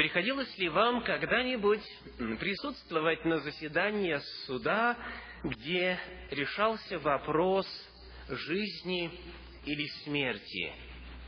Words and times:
Приходилось 0.00 0.56
ли 0.56 0.70
вам 0.70 1.04
когда-нибудь 1.04 1.84
присутствовать 2.38 3.22
на 3.26 3.36
заседании 3.40 4.16
суда, 4.46 4.96
где 5.44 6.00
решался 6.30 6.98
вопрос 7.00 7.66
жизни 8.26 9.10
или 9.66 9.86
смерти 10.02 10.72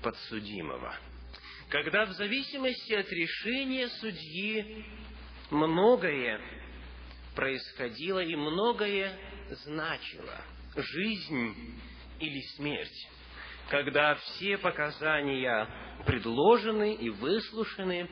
подсудимого? 0.02 0.96
Когда 1.68 2.06
в 2.06 2.12
зависимости 2.12 2.94
от 2.94 3.12
решения 3.12 3.88
судьи 3.88 4.86
многое 5.50 6.40
происходило 7.34 8.20
и 8.20 8.34
многое 8.34 9.18
значило 9.50 10.40
жизнь 10.76 11.78
или 12.20 12.40
смерть 12.56 13.08
когда 13.68 14.14
все 14.16 14.58
показания 14.58 15.66
предложены 16.04 16.94
и 16.94 17.08
выслушаны, 17.08 18.06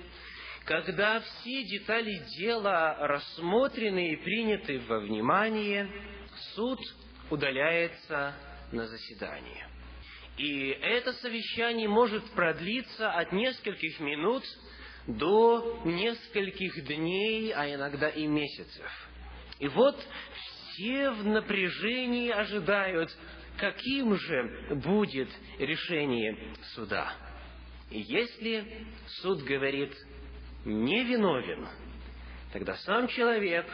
когда 0.65 1.21
все 1.21 1.65
детали 1.65 2.23
дела 2.39 2.97
рассмотрены 2.98 4.12
и 4.12 4.16
приняты 4.16 4.79
во 4.80 5.01
внимание, 5.01 5.89
суд 6.55 6.79
удаляется 7.30 8.34
на 8.73 8.87
заседание. 8.87 9.67
И 10.37 10.69
это 10.69 11.12
совещание 11.15 11.89
может 11.89 12.25
продлиться 12.31 13.11
от 13.11 13.33
нескольких 13.33 14.01
минут 14.01 14.43
до 15.07 15.83
нескольких 15.84 16.84
дней, 16.87 17.53
а 17.53 17.73
иногда 17.75 18.09
и 18.09 18.27
месяцев. 18.27 19.09
И 19.59 19.69
вот 19.69 19.97
все 20.73 21.11
в 21.11 21.27
напряжении 21.27 22.31
ожидают, 22.31 23.11
каким 23.59 24.15
же 24.15 24.77
будет 24.77 25.29
решение 25.59 26.55
суда. 26.75 27.12
И 27.91 28.01
если 28.01 28.87
суд 29.20 29.42
говорит 29.42 29.92
невиновен, 30.64 31.66
тогда 32.52 32.74
сам 32.77 33.09
человек, 33.09 33.66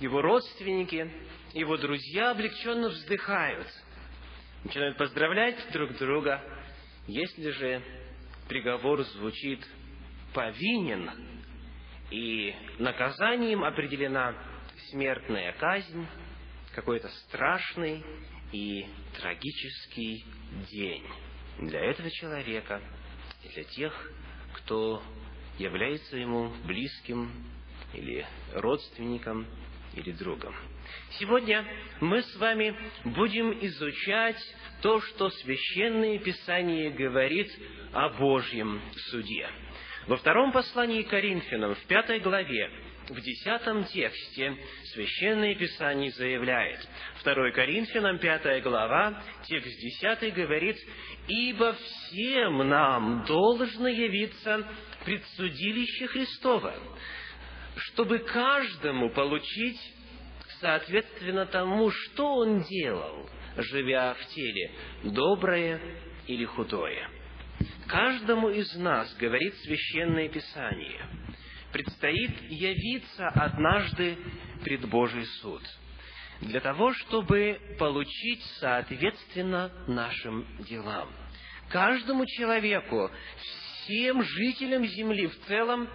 его 0.00 0.22
родственники, 0.22 1.10
его 1.52 1.76
друзья 1.76 2.30
облегченно 2.30 2.88
вздыхают, 2.88 3.66
начинают 4.64 4.96
поздравлять 4.96 5.56
друг 5.72 5.96
друга. 5.96 6.42
Если 7.06 7.50
же 7.50 7.82
приговор 8.48 9.02
звучит 9.02 9.66
повинен, 10.34 11.10
и 12.10 12.54
наказанием 12.78 13.64
определена 13.64 14.34
смертная 14.90 15.52
казнь, 15.52 16.06
какой-то 16.74 17.08
страшный 17.08 18.04
и 18.52 18.86
трагический 19.18 20.24
день 20.70 21.04
для 21.58 21.80
этого 21.84 22.10
человека 22.10 22.80
и 23.42 23.48
для 23.48 23.64
тех, 23.64 24.12
кто 24.54 25.02
является 25.58 26.16
ему 26.16 26.52
близким 26.64 27.30
или 27.92 28.24
родственником 28.54 29.46
или 29.94 30.12
другом. 30.12 30.54
Сегодня 31.18 31.64
мы 32.00 32.22
с 32.22 32.36
вами 32.36 32.74
будем 33.04 33.52
изучать 33.66 34.40
то, 34.82 35.00
что 35.00 35.30
Священное 35.30 36.18
Писание 36.18 36.90
говорит 36.90 37.50
о 37.92 38.10
Божьем 38.10 38.80
суде. 39.10 39.48
Во 40.06 40.16
втором 40.16 40.52
послании 40.52 41.02
Коринфянам, 41.02 41.74
в 41.74 41.84
пятой 41.86 42.20
главе, 42.20 42.70
в 43.08 43.20
десятом 43.20 43.84
тексте 43.84 44.56
Священное 44.94 45.54
Писание 45.54 46.10
заявляет, 46.12 46.86
2 47.24 47.50
Коринфянам, 47.50 48.18
5 48.18 48.62
глава, 48.62 49.22
текст 49.44 49.78
10 49.78 50.34
говорит, 50.34 50.76
«Ибо 51.26 51.74
всем 51.74 52.68
нам 52.68 53.24
должно 53.26 53.88
явиться 53.88 54.66
предсудилище 55.04 56.06
Христова, 56.08 56.74
чтобы 57.76 58.18
каждому 58.18 59.10
получить 59.10 59.80
соответственно 60.60 61.46
тому, 61.46 61.90
что 61.90 62.36
он 62.36 62.62
делал, 62.62 63.28
живя 63.56 64.14
в 64.14 64.26
теле, 64.34 64.72
доброе 65.04 65.80
или 66.26 66.44
худое. 66.44 67.10
Каждому 67.86 68.50
из 68.50 68.74
нас, 68.76 69.14
говорит 69.16 69.54
Священное 69.58 70.28
Писание, 70.28 71.06
предстоит 71.72 72.42
явиться 72.50 73.28
однажды 73.28 74.16
пред 74.62 74.88
Божий 74.88 75.24
суд, 75.40 75.62
для 76.40 76.60
того, 76.60 76.92
чтобы 76.92 77.58
получить 77.78 78.42
соответственно 78.60 79.72
нашим 79.86 80.46
делам. 80.64 81.10
Каждому 81.68 82.24
человеку, 82.26 83.10
всем 83.88 84.22
жителям 84.22 84.84
Земли 84.84 85.26
в 85.26 85.38
целом 85.46 85.88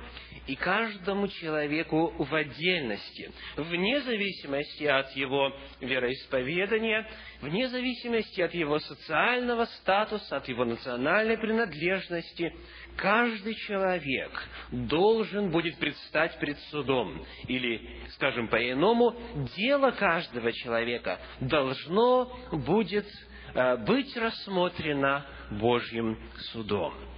и 0.47 0.55
каждому 0.55 1.27
человеку 1.27 2.13
в 2.17 2.35
отдельности, 2.35 3.31
вне 3.55 4.01
зависимости 4.01 4.83
от 4.83 5.15
его 5.15 5.55
вероисповедания, 5.79 7.07
вне 7.41 7.69
зависимости 7.69 8.41
от 8.41 8.53
его 8.53 8.79
социального 8.79 9.65
статуса, 9.65 10.37
от 10.37 10.47
его 10.49 10.65
национальной 10.65 11.37
принадлежности, 11.37 12.51
каждый 12.97 13.53
человек 13.55 14.31
должен 14.71 15.51
будет 15.51 15.77
предстать 15.77 16.37
пред 16.39 16.57
судом. 16.71 17.23
Или, 17.47 18.01
скажем 18.15 18.47
по-иному, 18.47 19.15
дело 19.55 19.91
каждого 19.91 20.51
человека 20.51 21.19
должно 21.39 22.25
будет 22.51 23.07
э, 23.53 23.77
быть 23.77 24.17
рассмотрено 24.17 25.25
Божьим 25.51 26.17
судом. 26.51 27.12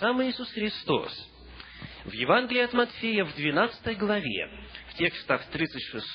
Сам 0.00 0.22
Иисус 0.22 0.48
Христос 0.52 1.28
в 2.04 2.12
Евангелии 2.12 2.62
от 2.62 2.72
Матфея 2.72 3.24
в 3.24 3.34
12 3.34 3.98
главе, 3.98 4.50
в 4.90 4.94
текстах 4.94 5.44
36 5.46 6.06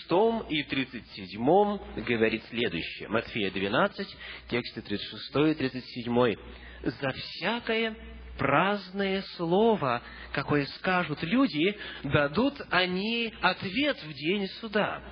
и 0.49 0.63
37 0.63 2.03
говорит 2.03 2.43
следующее. 2.49 3.09
Матфея 3.09 3.51
12, 3.51 4.17
тексты 4.49 4.81
36 4.81 5.35
и 5.35 5.53
37. 5.55 6.35
«За 6.83 7.11
всякое 7.11 7.95
праздное 8.37 9.21
слово, 9.35 10.01
какое 10.31 10.65
скажут 10.77 11.21
люди, 11.21 11.77
дадут 12.03 12.55
они 12.71 13.33
ответ 13.41 14.01
в 14.01 14.13
день 14.13 14.47
суда. 14.61 15.03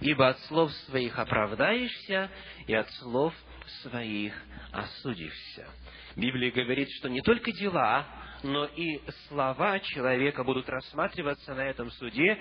Ибо 0.00 0.28
от 0.28 0.38
слов 0.40 0.70
своих 0.86 1.18
оправдаешься, 1.18 2.30
и 2.66 2.74
от 2.74 2.90
слов 2.92 3.34
своих 3.82 4.34
осудишься». 4.72 5.66
Библия 6.16 6.50
говорит, 6.50 6.88
что 6.98 7.08
не 7.08 7.20
только 7.20 7.52
дела, 7.52 8.06
но 8.42 8.64
и 8.64 9.00
слова 9.28 9.78
человека 9.80 10.44
будут 10.44 10.68
рассматриваться 10.68 11.54
на 11.54 11.60
этом 11.60 11.90
суде, 11.92 12.38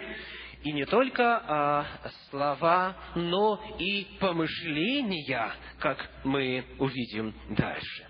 и 0.63 0.71
не 0.71 0.85
только 0.85 1.37
а, 1.37 1.85
слова, 2.29 2.95
но 3.15 3.61
и 3.79 4.07
помышления, 4.19 5.51
как 5.79 6.09
мы 6.23 6.65
увидим 6.79 7.33
дальше. 7.51 8.07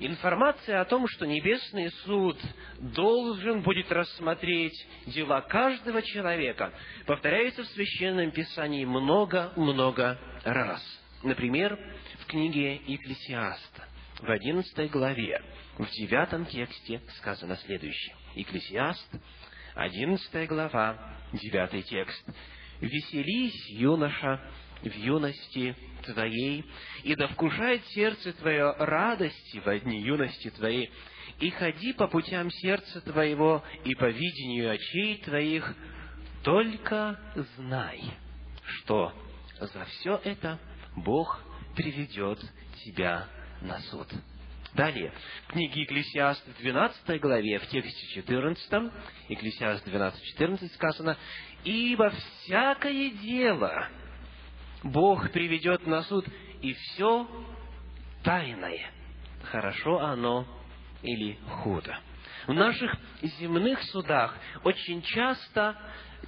Информация 0.00 0.80
о 0.80 0.86
том, 0.86 1.06
что 1.06 1.26
Небесный 1.26 1.90
суд 2.04 2.38
должен 2.78 3.60
будет 3.60 3.92
рассмотреть 3.92 4.86
дела 5.06 5.42
каждого 5.42 6.00
человека, 6.00 6.72
повторяется 7.06 7.62
в 7.62 7.66
Священном 7.66 8.30
Писании 8.30 8.86
много-много 8.86 10.18
раз. 10.44 10.99
Например, 11.22 11.78
в 12.20 12.26
книге 12.26 12.76
Екклесиаста 12.86 13.84
в 14.20 14.30
одиннадцатой 14.30 14.88
главе, 14.88 15.42
в 15.76 15.90
девятом 15.90 16.46
тексте 16.46 17.02
сказано 17.18 17.56
следующее. 17.56 18.14
Екклесиаст, 18.34 19.06
одиннадцатая 19.74 20.46
глава, 20.46 21.18
девятый 21.32 21.82
текст. 21.82 22.26
«Веселись, 22.80 23.68
юноша, 23.68 24.40
в 24.80 24.94
юности 24.94 25.76
твоей, 26.04 26.64
и 27.02 27.14
да 27.14 27.28
вкушает 27.28 27.84
сердце 27.88 28.32
твое 28.32 28.72
радости 28.78 29.58
во 29.58 29.78
дни 29.78 30.00
юности 30.00 30.48
твоей, 30.48 30.90
и 31.38 31.50
ходи 31.50 31.92
по 31.92 32.08
путям 32.08 32.50
сердца 32.50 33.02
твоего 33.02 33.62
и 33.84 33.94
по 33.94 34.08
видению 34.08 34.70
очей 34.70 35.18
твоих, 35.18 35.74
только 36.42 37.20
знай, 37.56 38.02
что 38.64 39.12
за 39.58 39.84
все 39.84 40.18
это 40.24 40.58
Бог 40.96 41.40
приведет 41.76 42.38
тебя 42.84 43.26
на 43.60 43.78
суд. 43.90 44.08
Далее, 44.74 45.12
в 45.48 45.52
книге 45.52 45.82
Екклесиаст 45.82 46.46
в 46.46 46.58
12 46.58 47.20
главе, 47.20 47.58
в 47.58 47.66
тексте 47.68 48.06
14, 48.14 48.92
Екклесиаст 49.28 49.84
12, 49.84 50.22
14 50.22 50.72
сказано, 50.74 51.16
«Ибо 51.64 52.10
всякое 52.10 53.10
дело 53.10 53.88
Бог 54.84 55.30
приведет 55.32 55.86
на 55.86 56.02
суд, 56.02 56.24
и 56.62 56.72
все 56.72 57.28
тайное, 58.22 58.92
хорошо 59.42 59.98
оно 59.98 60.46
или 61.02 61.36
худо». 61.62 61.98
В 62.46 62.52
наших 62.52 62.94
земных 63.22 63.82
судах 63.84 64.36
очень 64.64 65.02
часто 65.02 65.76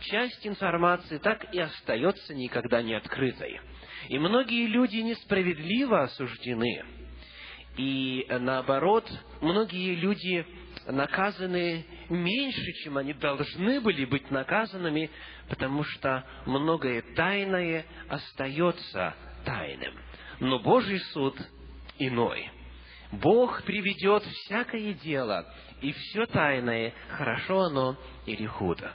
часть 0.00 0.46
информации 0.46 1.18
так 1.18 1.52
и 1.54 1.58
остается 1.60 2.34
никогда 2.34 2.82
не 2.82 2.94
открытой. 2.94 3.60
И 4.08 4.18
многие 4.18 4.66
люди 4.66 4.98
несправедливо 4.98 6.02
осуждены– 6.04 6.84
и 7.76 8.26
наоборот, 8.28 9.08
многие 9.40 9.94
люди 9.94 10.46
наказаны 10.86 11.86
меньше, 12.10 12.72
чем 12.84 12.98
они 12.98 13.14
должны 13.14 13.80
были 13.80 14.04
быть 14.04 14.30
наказанными, 14.30 15.10
потому 15.48 15.82
что 15.84 16.24
многое 16.44 17.02
тайное 17.14 17.86
остается 18.08 19.14
тайным. 19.44 19.94
Но 20.40 20.58
Божий 20.58 20.98
суд 21.12 21.36
иной. 21.98 22.50
Бог 23.10 23.62
приведет 23.62 24.22
всякое 24.24 24.94
дело, 24.94 25.46
и 25.80 25.92
все 25.92 26.26
тайное, 26.26 26.92
хорошо 27.10 27.62
оно 27.62 27.96
или 28.26 28.46
худо. 28.46 28.92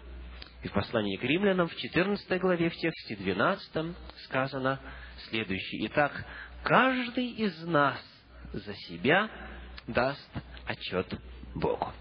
И 0.63 0.67
в 0.67 0.73
послании 0.73 1.17
к 1.17 1.23
римлянам 1.23 1.67
в 1.67 1.75
14 1.75 2.41
главе, 2.41 2.69
в 2.69 2.75
тексте 2.75 3.15
12 3.15 3.95
сказано 4.25 4.79
следующее. 5.29 5.87
Итак, 5.87 6.25
каждый 6.63 7.27
из 7.27 7.63
нас 7.65 7.99
за 8.53 8.73
себя 8.73 9.29
даст 9.87 10.29
отчет 10.65 11.07
Богу. 11.55 11.91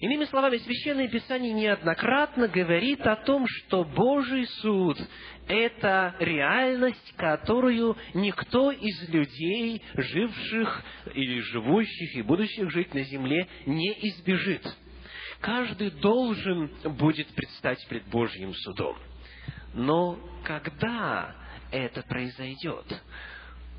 Иными 0.00 0.24
словами, 0.24 0.56
Священное 0.58 1.08
Писание 1.08 1.52
неоднократно 1.52 2.48
говорит 2.48 3.06
о 3.06 3.16
том, 3.16 3.46
что 3.46 3.84
Божий 3.84 4.46
суд– 4.60 4.98
это 5.48 6.14
реальность, 6.18 7.14
которую 7.16 7.96
никто 8.14 8.70
из 8.72 9.08
людей, 9.08 9.82
живших 9.94 10.82
или 11.14 11.40
живущих 11.40 12.16
и 12.16 12.22
будущих 12.22 12.70
жить 12.70 12.94
на 12.94 13.02
земле, 13.04 13.46
не 13.66 13.92
избежит. 14.08 14.66
Каждый 15.42 15.90
должен 15.90 16.70
будет 16.84 17.26
предстать 17.34 17.84
пред 17.88 18.06
Божьим 18.06 18.54
судом. 18.54 18.96
Но 19.74 20.16
когда 20.44 21.34
это 21.72 22.02
произойдет? 22.02 22.86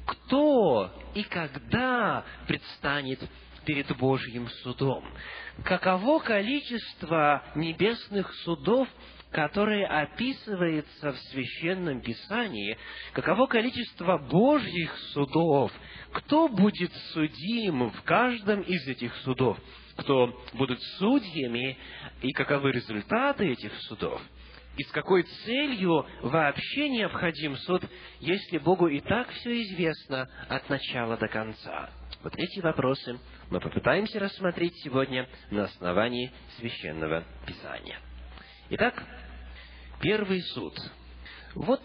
Кто 0.06 0.92
и 1.16 1.24
когда 1.24 2.26
предстанет 2.48 3.22
перед 3.66 3.96
Божьим 3.96 4.50
судом. 4.62 5.06
Каково 5.64 6.20
количество 6.20 7.42
небесных 7.56 8.34
судов, 8.44 8.90
которое 9.32 9.86
описывается 9.86 11.14
в 11.14 11.18
Священном 11.18 12.02
Писании, 12.02 12.78
каково 13.14 13.48
количество 13.48 14.18
Божьих 14.18 14.94
судов, 15.14 15.72
кто 16.12 16.50
будет 16.50 16.92
судим 17.14 17.90
в 17.90 18.02
каждом 18.02 18.64
из 18.64 18.86
этих 18.86 19.16
судов, 19.18 19.58
кто 19.98 20.34
будут 20.54 20.82
судьями 20.98 21.78
и 22.22 22.32
каковы 22.32 22.72
результаты 22.72 23.48
этих 23.52 23.74
судов– 23.82 24.22
и 24.76 24.84
с 24.84 24.92
какой 24.92 25.24
целью 25.24 26.06
вообще 26.22 26.90
необходим 26.90 27.56
суд, 27.58 27.84
если 28.20 28.58
Богу 28.58 28.88
и 28.88 29.02
так 29.02 29.30
все 29.30 29.62
известно 29.62 30.28
от 30.50 30.68
начала 30.68 31.16
до 31.16 31.28
конца? 31.28 31.92
Вот 32.24 32.34
эти 32.36 32.60
вопросы 32.60 33.20
мы 33.52 33.60
попытаемся 33.60 34.20
рассмотреть 34.20 34.74
сегодня 34.84 35.30
на 35.52 35.66
основании 35.66 36.32
Священного 36.58 37.24
Писания. 37.46 38.00
Итак, 38.72 39.04
первый 40.02 40.42
суд. 40.42 40.74
Вот 41.54 41.82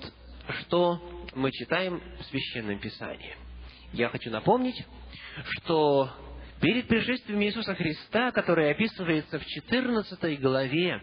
что 0.61 1.27
мы 1.35 1.53
читаем 1.53 2.01
в 2.21 2.25
Священном 2.25 2.79
Писании. 2.79 3.37
Я 3.93 4.09
хочу 4.09 4.31
напомнить, 4.31 4.83
что 5.45 6.11
перед 6.61 6.89
пришествием 6.89 7.43
Иисуса 7.43 7.75
Христа, 7.75 8.31
который 8.33 8.71
описывается 8.71 9.39
в 9.39 9.47
14 9.47 10.41
главе 10.41 11.01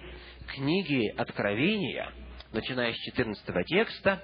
книги 0.48 1.08
Откровения, 1.18 2.12
начиная 2.52 2.94
с 2.94 2.98
14 2.98 3.66
текста, 3.66 4.22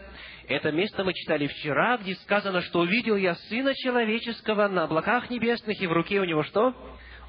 это 0.47 0.71
место 0.71 1.03
мы 1.03 1.13
читали 1.13 1.47
вчера, 1.47 1.97
где 1.97 2.15
сказано, 2.15 2.61
что 2.61 2.81
увидел 2.81 3.15
я 3.15 3.35
Сына 3.35 3.73
Человеческого 3.75 4.67
на 4.67 4.83
облаках 4.83 5.29
небесных, 5.29 5.81
и 5.81 5.87
в 5.87 5.91
руке 5.91 6.19
у 6.19 6.25
него 6.25 6.43
что? 6.43 6.73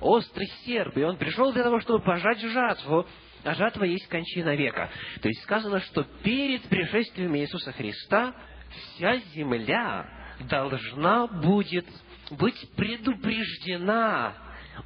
Острый 0.00 0.48
серп. 0.64 0.96
И 0.96 1.04
он 1.04 1.16
пришел 1.16 1.52
для 1.52 1.62
того, 1.62 1.80
чтобы 1.80 2.00
пожать 2.00 2.40
жатву, 2.40 3.06
а 3.44 3.54
жатва 3.54 3.84
есть 3.84 4.08
кончина 4.08 4.54
века. 4.56 4.90
То 5.20 5.28
есть 5.28 5.42
сказано, 5.42 5.80
что 5.80 6.04
перед 6.22 6.62
пришествием 6.62 7.36
Иисуса 7.36 7.72
Христа 7.72 8.34
вся 8.70 9.18
земля 9.34 10.06
должна 10.48 11.26
будет 11.26 11.86
быть 12.36 12.70
предупреждена 12.76 14.34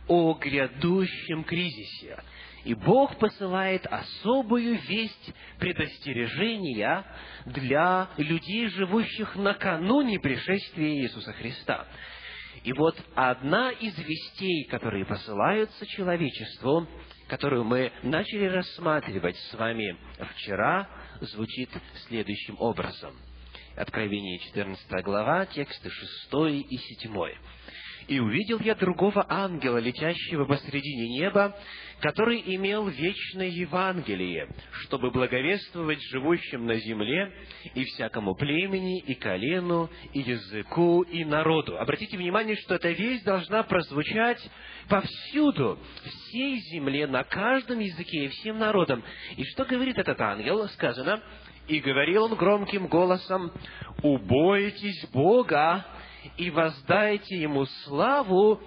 о 0.08 0.34
грядущем 0.34 1.44
кризисе. 1.44 2.19
И 2.64 2.75
Бог 2.75 3.16
посылает 3.19 3.87
особую 3.87 4.76
весть 4.88 5.32
предостережения 5.58 7.04
для 7.44 8.08
людей, 8.16 8.69
живущих 8.70 9.37
накануне 9.37 10.19
пришествия 10.19 11.02
Иисуса 11.02 11.32
Христа. 11.34 11.87
И 12.64 12.72
вот 12.72 12.96
одна 13.14 13.70
из 13.70 13.96
вестей, 13.96 14.64
которые 14.64 15.04
посылаются 15.04 15.87
человечеству, 15.87 16.88
которую 17.28 17.62
мы 17.62 17.93
начали 18.02 18.46
рассматривать 18.46 19.37
с 19.37 19.54
вами 19.54 19.96
вчера, 20.34 20.88
звучит 21.20 21.70
следующим 22.08 22.56
образом. 22.58 23.14
Откровение 23.76 24.38
14 24.38 25.05
глава, 25.05 25.44
тексты 25.44 25.90
6 25.90 26.67
и 26.67 26.78
7. 26.78 27.14
«И 28.08 28.19
увидел 28.20 28.58
я 28.61 28.75
другого 28.75 29.26
ангела, 29.28 29.76
летящего 29.76 30.46
посредине 30.46 31.08
неба, 31.19 31.55
который 32.00 32.43
имел 32.55 32.88
вечное 32.88 33.49
Евангелие, 33.49 34.49
чтобы 34.84 35.11
благовествовать 35.11 36.00
живущим 36.05 36.64
на 36.64 36.76
земле 36.76 37.31
и 37.75 37.84
всякому 37.84 38.34
племени, 38.34 39.00
и 39.00 39.14
колену, 39.14 39.90
и 40.14 40.20
языку, 40.20 41.02
и 41.02 41.26
народу». 41.26 41.76
Обратите 41.76 42.17
внимание, 42.17 42.56
что 42.56 42.76
эта 42.76 42.88
весть 42.93 43.25
должна 43.25 43.62
прозвучать 43.62 44.40
повсюду, 44.88 45.79
всей 46.02 46.61
земле, 46.70 47.06
на 47.06 47.25
каждом 47.25 47.81
языке 47.81 48.25
и 48.25 48.29
всем 48.29 48.58
народам. 48.58 49.05
И 49.37 49.44
что 49.44 49.67
говорит 49.67 49.99
этот 49.99 50.19
ангел? 50.19 50.67
Сказано, 50.70 51.22
«И 51.69 51.81
говорил 51.81 52.25
он 52.25 52.35
громким 52.35 52.87
голосом, 52.87 53.53
«Убойтесь 54.03 55.07
Бога, 55.13 55.85
и 56.37 56.51
воздайте 56.51 57.41
Ему 57.41 57.67
славу, 57.85 58.61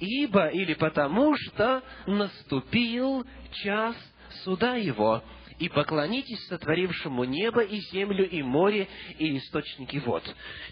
ибо 0.00 0.48
или 0.48 0.74
потому 0.74 1.34
что 1.36 1.82
наступил 2.06 3.24
час 3.52 3.96
суда 4.44 4.76
Его, 4.76 5.22
и 5.58 5.68
поклонитесь 5.68 6.44
сотворившему 6.48 7.22
небо 7.24 7.62
и 7.62 7.78
землю 7.92 8.28
и 8.28 8.42
море 8.42 8.88
и 9.18 9.36
источники 9.38 9.98
вод. 9.98 10.24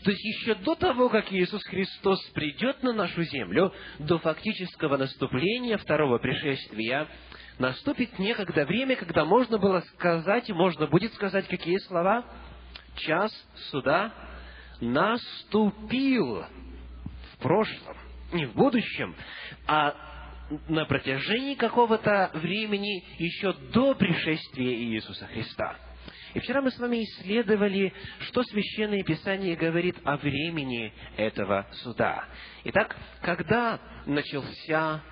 То 0.03 0.11
есть 0.11 0.25
еще 0.25 0.57
до 0.57 0.75
того, 0.75 1.09
как 1.09 1.33
Иисус 1.33 1.63
Христос 1.65 2.21
придет 2.31 2.83
на 2.83 2.93
нашу 2.93 3.23
землю, 3.23 3.73
до 4.01 4.19
фактического 4.19 4.97
наступления 4.97 5.77
второго 5.79 6.19
пришествия, 6.19 7.07
наступит 7.61 8.19
некогда 8.19 8.65
время, 8.65 8.97
когда 8.97 9.25
можно 9.25 9.59
было 9.59 9.81
сказать, 9.95 10.49
и 10.49 10.53
можно 10.53 10.87
будет 10.87 11.13
сказать 11.15 11.47
какие 11.47 11.77
слова? 11.87 12.25
Час 12.97 13.33
суда 13.71 14.13
наступил 14.81 16.45
в 17.35 17.39
прошлом, 17.39 17.97
не 18.33 18.47
в 18.47 18.55
будущем, 18.55 19.15
а 19.67 19.95
на 20.69 20.85
протяжении 20.87 21.55
какого-то 21.55 22.31
времени 22.35 23.05
еще 23.19 23.53
до 23.73 23.95
пришествия 23.95 24.75
Иисуса 24.75 25.27
Христа. 25.27 25.77
И 26.33 26.41
вчера 26.41 26.63
мы 26.63 26.71
с 26.71 26.79
вами 26.79 27.05
исследовали, 27.05 27.93
что 28.21 28.43
Священное 28.45 29.03
Писание 29.03 29.57
говорит 29.57 29.97
о 30.05 30.17
времени 30.17 30.93
этого 31.17 31.67
суда. 31.83 32.25
Итак, 32.65 32.97
когда 33.21 33.81
начался 34.07 35.03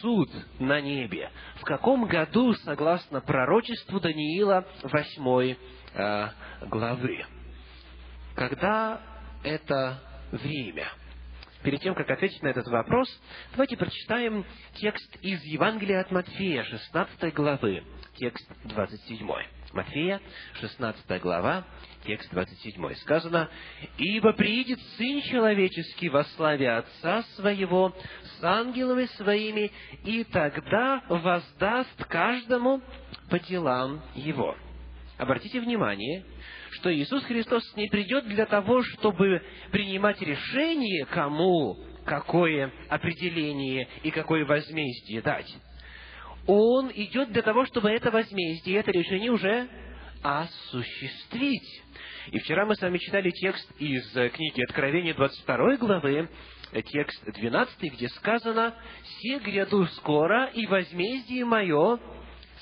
суд 0.00 0.30
на 0.58 0.80
небе? 0.80 1.30
В 1.56 1.62
каком 1.62 2.06
году, 2.06 2.54
согласно 2.54 3.20
пророчеству 3.20 4.00
Даниила 4.00 4.66
8 4.82 5.56
э, 5.94 6.28
главы? 6.66 7.24
Когда 8.34 9.00
это 9.42 10.00
время? 10.32 10.88
Перед 11.62 11.80
тем, 11.80 11.94
как 11.94 12.08
ответить 12.10 12.42
на 12.42 12.48
этот 12.48 12.68
вопрос, 12.68 13.08
давайте 13.52 13.76
прочитаем 13.76 14.44
текст 14.74 15.16
из 15.22 15.42
Евангелия 15.42 16.00
от 16.00 16.10
Матфея, 16.12 16.62
16 16.62 17.34
главы, 17.34 17.82
текст 18.14 18.48
27. 18.64 19.28
Матфея, 19.72 20.20
16 20.60 21.20
глава, 21.20 21.64
текст 22.04 22.30
27. 22.30 22.94
Сказано, 22.96 23.50
«Ибо 23.98 24.32
приидет 24.32 24.80
Сын 24.96 25.20
Человеческий 25.22 26.08
во 26.08 26.24
славе 26.24 26.70
Отца 26.70 27.22
Своего 27.36 27.94
с 28.22 28.44
ангелами 28.44 29.04
Своими, 29.16 29.70
и 30.04 30.24
тогда 30.24 31.02
воздаст 31.08 32.04
каждому 32.06 32.80
по 33.28 33.38
делам 33.38 34.02
Его». 34.14 34.56
Обратите 35.18 35.60
внимание, 35.60 36.24
что 36.72 36.94
Иисус 36.94 37.24
Христос 37.24 37.62
не 37.76 37.88
придет 37.88 38.26
для 38.26 38.46
того, 38.46 38.82
чтобы 38.82 39.42
принимать 39.70 40.20
решение, 40.22 41.04
кому 41.06 41.76
какое 42.06 42.72
определение 42.88 43.86
и 44.02 44.10
какое 44.10 44.46
возмездие 44.46 45.20
дать. 45.20 45.54
Он 46.48 46.90
идет 46.94 47.30
для 47.30 47.42
того, 47.42 47.66
чтобы 47.66 47.90
это 47.90 48.10
возмездие, 48.10 48.78
это 48.78 48.90
решение 48.90 49.30
уже 49.30 49.68
осуществить. 50.22 51.82
И 52.32 52.38
вчера 52.38 52.64
мы 52.64 52.74
с 52.74 52.80
вами 52.80 52.96
читали 52.96 53.30
текст 53.30 53.70
из 53.78 54.10
книги 54.32 54.62
Откровения 54.62 55.12
22 55.12 55.76
главы, 55.76 56.30
текст 56.86 57.22
12, 57.22 57.92
где 57.92 58.08
сказано 58.08 58.74
«Се 59.20 59.40
гряду 59.40 59.86
скоро, 59.88 60.46
и 60.46 60.66
возмездие 60.66 61.44
мое 61.44 62.00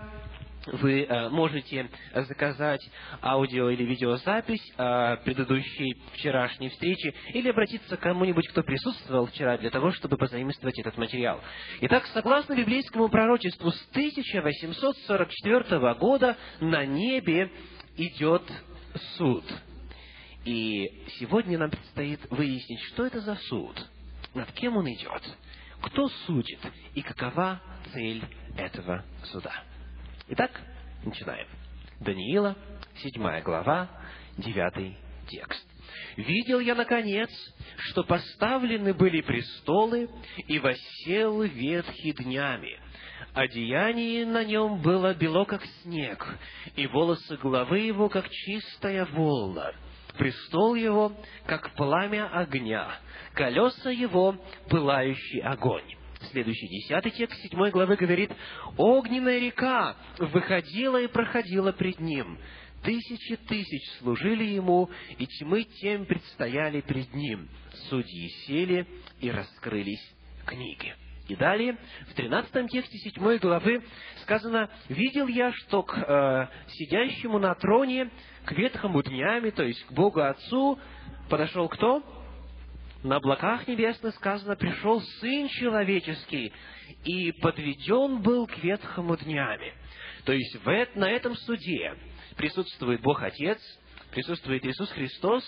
вы 0.74 1.04
э, 1.04 1.30
можете 1.30 1.90
заказать 2.14 2.82
аудио 3.22 3.70
или 3.70 3.84
видеозапись 3.84 4.62
э, 4.78 5.18
предыдущей 5.24 5.96
вчерашней 6.14 6.70
встречи 6.70 7.14
или 7.34 7.50
обратиться 7.50 7.98
к 7.98 8.00
кому-нибудь, 8.00 8.48
кто 8.50 8.64
присутствовал 8.64 9.28
вчера, 9.28 9.58
для 9.58 9.70
того, 9.70 9.92
чтобы 9.92 10.18
позаимствовать 10.18 10.80
этот 10.80 10.98
материал. 10.98 11.42
Итак, 11.82 12.06
согласно 12.14 12.56
библейскому 12.56 13.10
пророчеству, 13.10 13.72
с 13.72 13.88
1844 13.92 15.94
года 15.96 16.38
на 16.60 16.86
небе 16.86 17.52
идет 17.98 18.44
суд. 19.18 19.44
И 20.46 20.86
сегодня 21.20 21.58
нам 21.58 21.72
предстоит 21.72 22.22
выяснить, 22.30 22.80
что 22.94 23.06
это 23.06 23.20
за 23.20 23.36
суд, 23.36 23.76
над 24.34 24.50
кем 24.54 24.78
он 24.78 24.88
идет, 24.88 25.22
кто 25.82 26.08
судит 26.26 26.60
и 26.94 27.02
какова 27.02 27.62
цель 27.94 28.24
этого 28.56 29.04
суда. 29.26 29.64
Итак, 30.30 30.52
начинаем. 31.06 31.48
Даниила, 32.02 32.58
седьмая 32.98 33.42
глава, 33.42 33.90
девятый 34.38 34.98
текст. 35.30 35.66
«Видел 36.18 36.60
я, 36.60 36.76
наконец, 36.76 37.30
что 37.78 38.04
поставлены 38.04 38.94
были 38.94 39.22
престолы, 39.22 40.10
и 40.48 40.60
воссел 40.60 41.44
ветхи 41.44 42.12
днями. 42.12 42.78
Одеяние 43.34 44.26
на 44.26 44.44
нем 44.44 44.82
было 44.82 45.14
бело, 45.14 45.46
как 45.46 45.64
снег, 45.82 46.28
и 46.76 46.88
волосы 46.88 47.38
головы 47.38 47.80
его, 47.80 48.10
как 48.10 48.30
чистая 48.30 49.06
волна. 49.06 49.72
Престол 50.18 50.76
его, 50.76 51.14
как 51.46 51.74
пламя 51.76 52.28
огня, 52.34 53.00
колеса 53.34 53.92
его, 53.92 54.36
пылающий 54.68 55.40
огонь 55.42 55.97
Следующий, 56.32 56.68
десятый 56.68 57.12
текст 57.12 57.40
седьмой 57.42 57.72
главы 57.72 57.96
говорит, 57.96 58.32
«Огненная 58.78 59.40
река 59.40 59.96
выходила 60.18 61.02
и 61.02 61.08
проходила 61.08 61.72
пред 61.72 62.00
ним. 62.00 62.38
Тысячи 62.84 63.36
тысяч 63.36 63.84
служили 64.00 64.44
ему, 64.44 64.90
и 65.18 65.28
тьмы 65.28 65.64
тем 65.64 66.06
предстояли 66.06 66.82
пред 66.82 67.14
ним. 67.14 67.48
Судьи 67.90 68.30
сели 68.46 68.88
и 69.20 69.30
раскрылись 69.30 70.04
книги». 70.46 70.96
И 71.28 71.36
далее, 71.36 71.78
в 72.10 72.14
тринадцатом 72.14 72.68
тексте 72.70 72.98
седьмой 73.00 73.38
главы 73.38 73.84
сказано, 74.24 74.70
«Видел 74.88 75.28
я, 75.28 75.52
что 75.52 75.84
к 75.84 75.98
э, 75.98 76.48
сидящему 76.70 77.38
на 77.38 77.54
троне, 77.56 78.10
к 78.46 78.54
ветхому 78.54 79.04
днями, 79.04 79.50
то 79.50 79.64
есть 79.64 79.84
к 79.88 79.92
Богу 79.92 80.22
Отцу, 80.22 80.80
подошел 81.30 81.68
кто? 81.68 82.17
На 83.04 83.18
облаках 83.18 83.68
небесных 83.68 84.16
сказано, 84.16 84.56
пришел 84.56 85.02
Сын 85.20 85.48
Человеческий, 85.50 86.54
и 87.04 87.32
подведен 87.34 88.22
был 88.22 88.48
к 88.48 88.58
ветхому 88.58 89.16
днями. 89.18 89.74
То 90.26 90.34
есть 90.34 90.56
в, 90.64 90.88
на 90.96 91.10
этом 91.10 91.36
суде 91.36 91.96
присутствует 92.36 93.02
Бог 93.02 93.22
Отец, 93.22 93.60
присутствует 94.12 94.66
Иисус 94.66 94.90
Христос, 94.92 95.44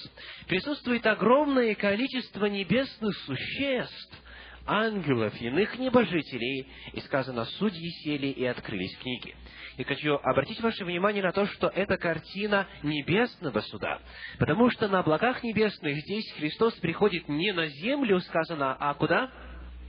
присутствует 0.47 1.05
огромное 1.05 1.75
количество 1.75 2.45
небесных 2.45 3.15
существ, 3.25 4.23
ангелов, 4.69 5.33
иных 5.41 5.77
небожителей, 5.79 6.67
и 6.93 6.99
сказано, 7.01 7.45
судьи 7.45 7.89
сели 8.03 8.27
и 8.27 8.45
открылись 8.45 8.95
книги. 8.97 9.35
И 9.77 9.83
хочу 9.83 10.15
обратить 10.15 10.61
ваше 10.61 10.85
внимание 10.85 11.23
на 11.23 11.31
то, 11.31 11.47
что 11.47 11.67
это 11.67 11.97
картина 11.97 12.67
небесного 12.83 13.61
суда. 13.61 13.99
Потому 14.37 14.69
что 14.69 14.87
на 14.87 14.99
облаках 14.99 15.41
небесных 15.41 15.97
здесь 16.01 16.31
Христос 16.33 16.73
приходит 16.75 17.27
не 17.27 17.51
на 17.51 17.67
землю, 17.67 18.19
сказано, 18.19 18.75
а 18.79 18.93
куда? 18.93 19.31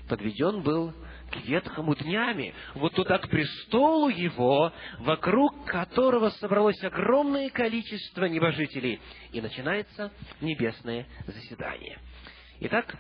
Подведен 0.08 0.62
был 0.62 0.94
к 1.30 1.37
ветхому 1.44 1.94
днями, 1.94 2.54
вот 2.75 2.94
туда, 2.94 3.18
к 3.18 3.28
престолу 3.28 4.08
его, 4.08 4.72
вокруг 4.99 5.64
которого 5.66 6.30
собралось 6.30 6.82
огромное 6.82 7.50
количество 7.50 8.25
небожителей. 8.25 9.00
И 9.32 9.40
начинается 9.40 10.12
небесное 10.40 11.06
заседание. 11.26 11.99
Итак, 12.60 12.96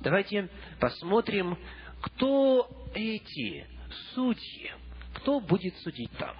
давайте 0.00 0.48
посмотрим, 0.80 1.58
кто 2.00 2.68
эти 2.94 3.66
судьи, 4.14 4.70
кто 5.14 5.40
будет 5.40 5.76
судить 5.78 6.12
там, 6.18 6.36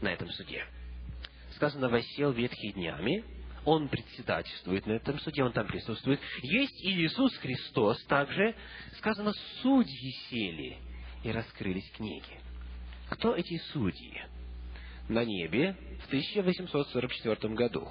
на 0.00 0.08
этом 0.08 0.30
суде? 0.30 0.64
Сказано, 1.54 1.88
«Восел 1.88 2.32
ветхий 2.32 2.72
днями», 2.72 3.24
он 3.64 3.88
председательствует 3.88 4.86
на 4.86 4.92
этом 4.92 5.18
суде, 5.20 5.44
он 5.44 5.52
там 5.52 5.66
присутствует. 5.66 6.20
Есть 6.42 6.82
и 6.82 6.92
Иисус 7.04 7.36
Христос 7.36 8.02
также. 8.04 8.54
Сказано, 8.96 9.32
судьи 9.60 10.12
сели 10.30 10.78
и 11.22 11.30
раскрылись 11.30 11.90
книги. 11.92 12.40
Кто 13.10 13.34
эти 13.34 13.58
судьи? 13.72 14.22
На 15.08 15.24
небе 15.24 15.76
в 16.04 16.06
1844 16.06 17.54
году. 17.54 17.88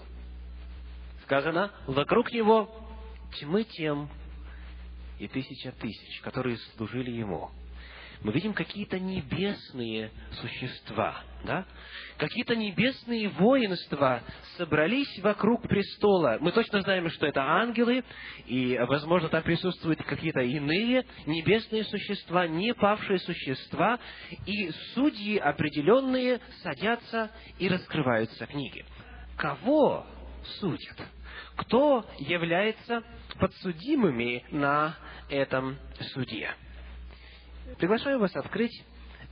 Сказано, 1.23 1.71
вокруг 1.85 2.31
него 2.31 2.73
тьмы 3.39 3.63
тем 3.65 4.09
и 5.19 5.27
тысяча 5.27 5.71
тысяч, 5.73 6.21
которые 6.21 6.57
служили 6.75 7.11
ему 7.11 7.51
мы 8.21 8.33
видим 8.33 8.53
какие-то 8.53 8.99
небесные 8.99 10.11
существа, 10.41 11.23
да? 11.45 11.65
Какие-то 12.17 12.55
небесные 12.55 13.29
воинства 13.29 14.21
собрались 14.57 15.19
вокруг 15.19 15.61
престола. 15.61 16.37
Мы 16.41 16.51
точно 16.51 16.81
знаем, 16.81 17.09
что 17.11 17.27
это 17.27 17.41
ангелы, 17.41 18.03
и, 18.45 18.77
возможно, 18.87 19.29
там 19.29 19.41
присутствуют 19.43 20.03
какие-то 20.03 20.41
иные 20.41 21.05
небесные 21.25 21.85
существа, 21.85 22.45
не 22.47 22.73
павшие 22.73 23.19
существа, 23.19 23.99
и 24.45 24.69
судьи 24.93 25.37
определенные 25.37 26.41
садятся 26.61 27.31
и 27.57 27.69
раскрываются 27.69 28.45
книги. 28.47 28.85
Кого 29.37 30.05
судят? 30.59 30.99
Кто 31.59 32.05
является 32.17 33.03
подсудимыми 33.37 34.45
на 34.49 34.95
этом 35.29 35.77
суде? 36.13 36.49
Приглашаю 37.77 38.19
вас 38.19 38.33
открыть 38.35 38.81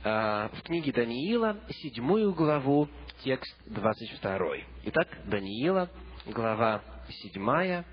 э, 0.04 0.48
в 0.52 0.62
книге 0.62 0.92
Даниила 0.92 1.56
седьмую 1.70 2.34
главу, 2.34 2.86
текст 3.24 3.56
двадцать 3.66 4.10
второй. 4.10 4.66
Итак, 4.84 5.08
Даниила, 5.24 5.88
глава 6.26 6.82
седьмая, 7.08 7.86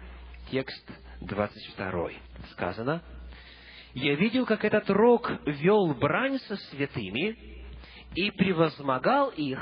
текст 0.51 0.85
двадцать 1.21 1.65
второй. 1.67 2.17
Сказано, 2.51 3.01
«Я 3.93 4.15
видел, 4.15 4.45
как 4.45 4.65
этот 4.65 4.89
рог 4.89 5.31
вел 5.45 5.93
брань 5.93 6.39
со 6.39 6.57
святыми 6.57 7.37
и 8.15 8.31
превозмогал 8.31 9.29
их, 9.29 9.59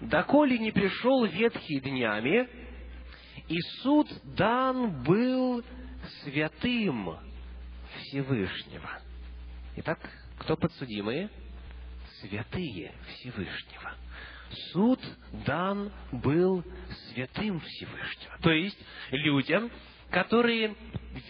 доколе 0.00 0.58
не 0.58 0.70
пришел 0.70 1.26
ветхий 1.26 1.80
днями, 1.80 2.63
и 3.48 3.60
суд 3.82 4.08
дан 4.36 5.02
был 5.02 5.64
святым 6.22 7.16
Всевышнего». 7.98 8.90
Итак, 9.76 9.98
кто 10.38 10.56
подсудимые? 10.56 11.30
Святые 12.20 12.92
Всевышнего. 13.08 13.94
Суд 14.72 15.00
дан 15.46 15.90
был 16.12 16.64
святым 17.08 17.60
Всевышнего. 17.60 18.38
То 18.40 18.52
есть 18.52 18.78
людям, 19.10 19.70
которые 20.10 20.76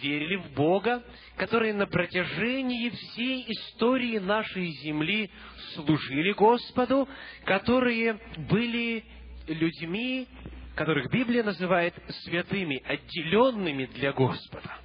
верили 0.01 0.35
в 0.35 0.53
Бога, 0.53 1.03
которые 1.37 1.73
на 1.73 1.87
протяжении 1.87 2.89
всей 2.89 3.45
истории 3.51 4.19
нашей 4.19 4.67
земли 4.83 5.31
служили 5.73 6.33
Господу, 6.33 7.07
которые 7.45 8.19
были 8.49 9.03
людьми, 9.47 10.27
которых 10.75 11.09
Библия 11.09 11.43
называет 11.43 11.95
святыми, 12.23 12.83
отделенными 12.85 13.85
для 13.85 14.11
Господа. 14.11 14.77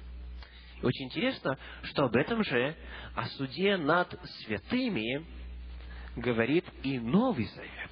И 0.81 0.85
очень 0.85 1.05
интересно, 1.05 1.57
что 1.83 2.05
об 2.05 2.15
этом 2.15 2.43
же, 2.43 2.75
о 3.15 3.27
суде 3.27 3.77
над 3.77 4.17
святыми, 4.43 5.25
говорит 6.15 6.65
и 6.83 6.97
Новый 6.97 7.45
Завет. 7.45 7.89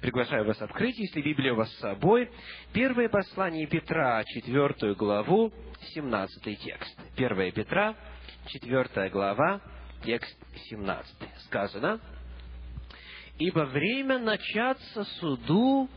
Приглашаю 0.00 0.44
вас 0.46 0.60
открыть, 0.60 0.98
если 0.98 1.22
Библия 1.22 1.52
у 1.52 1.56
вас 1.56 1.70
с 1.72 1.78
собой, 1.78 2.28
первое 2.72 3.08
послание 3.08 3.68
Петра, 3.68 4.24
четвертую 4.24 4.96
главу, 4.96 5.52
17 5.94 6.58
текст. 6.58 7.00
Первое 7.16 7.52
Петра, 7.52 7.94
четвертая 8.46 9.10
глава, 9.10 9.60
текст 10.04 10.36
17. 10.70 11.16
Сказано, 11.44 12.00
«Ибо 13.38 13.60
время 13.66 14.18
начаться 14.18 15.04
суду 15.20 15.88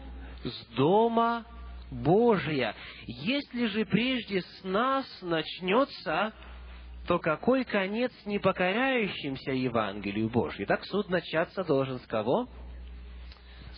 с 0.45 0.65
дома 0.75 1.45
Божия. 1.91 2.75
Если 3.05 3.67
же 3.67 3.85
прежде 3.85 4.41
с 4.41 4.63
нас 4.63 5.05
начнется, 5.21 6.33
то 7.07 7.19
какой 7.19 7.63
конец 7.63 8.11
непокоряющимся 8.25 9.51
Евангелию 9.51 10.29
Божию? 10.29 10.67
Так 10.67 10.83
суд 10.85 11.09
начаться 11.09 11.63
должен 11.63 11.99
с 11.99 12.07
кого? 12.07 12.47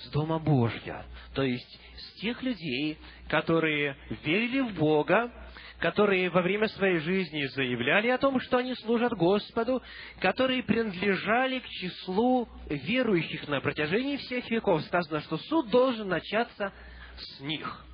С 0.03 0.09
Дома 0.11 0.39
Божья. 0.39 1.05
То 1.33 1.43
есть 1.43 1.79
с 1.97 2.21
тех 2.21 2.41
людей, 2.43 2.97
которые 3.29 3.97
верили 4.23 4.61
в 4.61 4.75
Бога, 4.75 5.31
которые 5.79 6.29
во 6.29 6.41
время 6.41 6.67
своей 6.69 6.99
жизни 6.99 7.45
заявляли 7.47 8.07
о 8.07 8.17
том, 8.17 8.39
что 8.39 8.57
они 8.57 8.73
служат 8.75 9.13
Господу, 9.13 9.81
которые 10.19 10.63
принадлежали 10.63 11.59
к 11.59 11.67
числу 11.67 12.47
верующих 12.67 13.47
на 13.47 13.61
протяжении 13.61 14.17
всех 14.17 14.49
веков. 14.49 14.81
Сказано, 14.83 15.21
что 15.21 15.37
суд 15.37 15.69
должен 15.69 16.07
начаться 16.07 16.73
с 17.17 17.39
них. 17.41 17.85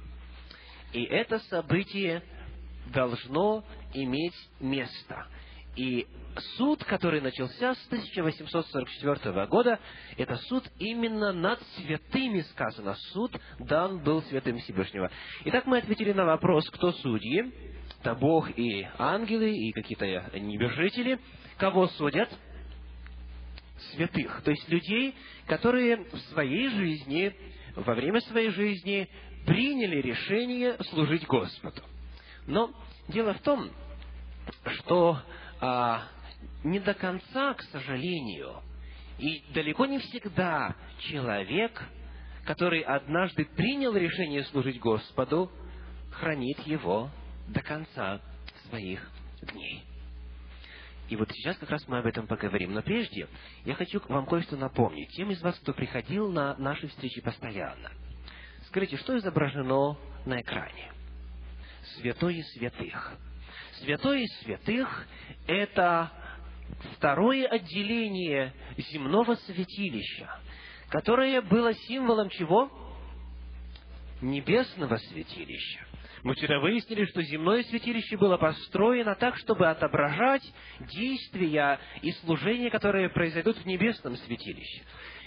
И 0.93 1.03
это 1.03 1.39
событие 1.39 2.23
должно 2.93 3.65
иметь 3.93 4.35
место. 4.59 5.27
И 5.75 6.07
суд, 6.57 6.83
который 6.83 7.21
начался 7.21 7.73
с 7.73 7.85
1844 7.87 9.45
года, 9.47 9.79
это 10.17 10.35
суд 10.37 10.63
именно 10.79 11.31
над 11.31 11.61
святыми, 11.77 12.41
сказано. 12.41 12.95
Суд 13.13 13.35
дан 13.59 14.03
был 14.03 14.21
святым 14.23 14.57
Всевышнего. 14.59 15.09
Итак, 15.45 15.65
мы 15.65 15.79
ответили 15.79 16.13
на 16.13 16.25
вопрос, 16.25 16.69
кто 16.69 16.91
судьи. 16.91 17.51
Это 18.01 18.15
Бог 18.15 18.49
и 18.57 18.87
ангелы, 18.97 19.55
и 19.55 19.71
какие-то 19.71 20.05
небожители. 20.37 21.19
Кого 21.57 21.87
судят? 21.87 22.29
Святых. 23.93 24.41
То 24.43 24.51
есть 24.51 24.67
людей, 24.69 25.15
которые 25.47 25.97
в 25.97 26.17
своей 26.31 26.69
жизни, 26.69 27.35
во 27.75 27.93
время 27.93 28.19
своей 28.21 28.49
жизни 28.49 29.09
приняли 29.45 30.01
решение 30.01 30.77
служить 30.91 31.25
Господу. 31.25 31.81
Но 32.45 32.71
дело 33.07 33.33
в 33.33 33.41
том, 33.41 33.69
что 34.65 35.19
а, 35.59 36.03
не 36.63 36.79
до 36.79 36.93
конца, 36.93 37.53
к 37.53 37.61
сожалению, 37.63 38.61
и 39.19 39.43
далеко 39.53 39.85
не 39.85 39.99
всегда 39.99 40.75
человек, 40.99 41.83
который 42.45 42.81
однажды 42.81 43.45
принял 43.45 43.95
решение 43.95 44.43
служить 44.45 44.79
Господу, 44.79 45.51
хранит 46.11 46.59
его 46.61 47.09
до 47.47 47.61
конца 47.61 48.21
своих 48.69 49.09
дней. 49.41 49.83
И 51.09 51.15
вот 51.15 51.29
сейчас 51.31 51.57
как 51.57 51.69
раз 51.69 51.87
мы 51.87 51.99
об 51.99 52.05
этом 52.05 52.27
поговорим. 52.27 52.73
Но 52.73 52.81
прежде 52.81 53.27
я 53.65 53.75
хочу 53.75 54.01
вам 54.07 54.25
кое-что 54.25 54.55
напомнить. 54.55 55.09
Тем 55.09 55.31
из 55.31 55.41
вас, 55.41 55.57
кто 55.59 55.73
приходил 55.73 56.31
на 56.31 56.55
наши 56.57 56.87
встречи 56.87 57.21
постоянно– 57.21 57.91
Скажите, 58.73 58.97
что 58.97 59.15
изображено 59.19 59.99
на 60.25 60.41
экране? 60.41 60.91
Святой 61.95 62.37
из 62.37 62.53
святых. 62.53 63.15
Святой 63.83 64.23
из 64.23 64.33
святых– 64.39 65.07
это 65.47 66.09
второе 66.95 67.45
отделение 67.47 68.53
земного 68.77 69.35
святилища, 69.35 70.39
которое 70.87 71.41
было 71.41 71.73
символом 71.73 72.29
чего? 72.29 72.71
Небесного 74.21 74.95
святилища. 74.95 75.85
Мы 76.23 76.33
вчера 76.35 76.61
выяснили, 76.61 77.03
что 77.07 77.21
земное 77.23 77.63
святилище 77.63 78.15
было 78.15 78.37
построено 78.37 79.15
так, 79.15 79.35
чтобы 79.35 79.69
отображать 79.69 80.43
действия 80.79 81.77
и 82.01 82.11
служения, 82.23 82.69
которые 82.69 83.09
произойдут 83.09 83.57
в 83.57 83.65
небесном 83.65 84.15
святилище. 84.15 84.83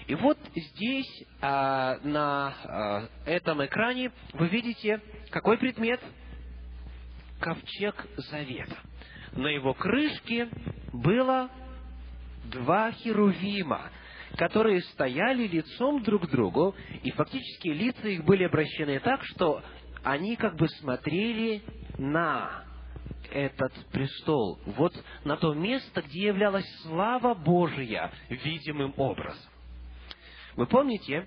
И 0.06 0.14
вот 0.14 0.38
здесь, 0.54 1.24
а, 1.42 1.98
на 2.02 2.54
а, 2.64 3.08
этом 3.26 3.62
экране, 3.66 4.12
вы 4.32 4.48
видите, 4.48 5.02
какой 5.30 5.58
предмет? 5.58 6.00
Ковчег 7.40 8.06
Завета. 8.16 8.76
На 9.32 9.48
его 9.48 9.74
крышке 9.74 10.48
было 10.92 11.50
два 12.44 12.92
херувима, 12.92 13.90
которые 14.36 14.82
стояли 14.82 15.46
лицом 15.46 16.02
друг 16.02 16.26
к 16.26 16.30
другу, 16.30 16.74
и 17.02 17.10
фактически 17.10 17.68
лица 17.68 18.08
их 18.08 18.24
были 18.24 18.44
обращены 18.44 18.98
так, 19.00 19.24
что 19.24 19.62
они 20.02 20.36
как 20.36 20.56
бы 20.56 20.68
смотрели 20.68 21.62
на 21.98 22.64
этот 23.32 23.72
престол, 23.90 24.58
вот 24.66 24.92
на 25.24 25.36
то 25.36 25.52
место, 25.52 26.02
где 26.02 26.28
являлась 26.28 26.66
слава 26.82 27.34
Божия 27.34 28.12
видимым 28.28 28.94
образом. 28.96 29.50
Вы 30.54 30.66
помните, 30.66 31.26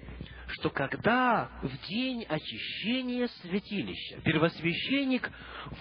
что 0.53 0.69
когда 0.69 1.49
в 1.61 1.87
день 1.87 2.23
очищения 2.23 3.27
святилища 3.41 4.19
первосвященник 4.21 5.31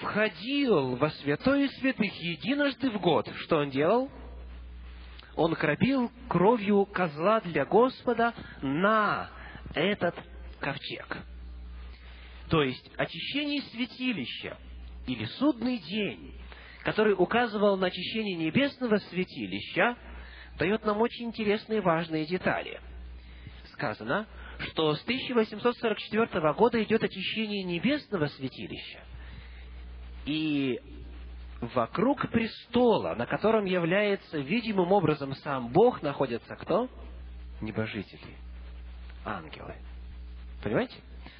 входил 0.00 0.96
во 0.96 1.10
святое 1.10 1.68
святых 1.68 2.12
единожды 2.20 2.90
в 2.90 3.00
год, 3.00 3.28
что 3.40 3.58
он 3.58 3.70
делал? 3.70 4.10
Он 5.36 5.54
кропил 5.54 6.10
кровью 6.28 6.84
козла 6.84 7.40
для 7.40 7.64
Господа 7.64 8.34
на 8.60 9.30
этот 9.74 10.14
ковчег. 10.60 11.18
То 12.50 12.62
есть 12.62 12.90
очищение 12.96 13.62
святилища 13.62 14.58
или 15.06 15.24
судный 15.38 15.78
день, 15.78 16.34
который 16.82 17.14
указывал 17.14 17.76
на 17.76 17.86
очищение 17.86 18.36
небесного 18.36 18.96
святилища, 18.96 19.96
дает 20.58 20.84
нам 20.84 21.00
очень 21.00 21.26
интересные 21.26 21.78
и 21.78 21.82
важные 21.82 22.26
детали– 22.26 22.80
сказано, 23.78 24.26
что 24.58 24.94
с 24.94 25.02
1844 25.02 26.52
года 26.54 26.82
идет 26.82 27.02
очищение 27.02 27.62
небесного 27.62 28.26
святилища. 28.26 29.00
И 30.26 30.80
вокруг 31.60 32.30
престола, 32.30 33.14
на 33.14 33.26
котором 33.26 33.64
является 33.64 34.38
видимым 34.38 34.92
образом 34.92 35.34
сам 35.36 35.68
Бог, 35.68 36.02
находятся 36.02 36.56
кто? 36.56 36.88
Небожители, 37.60 38.36
ангелы. 39.24 39.74
Понимаете? 40.62 40.94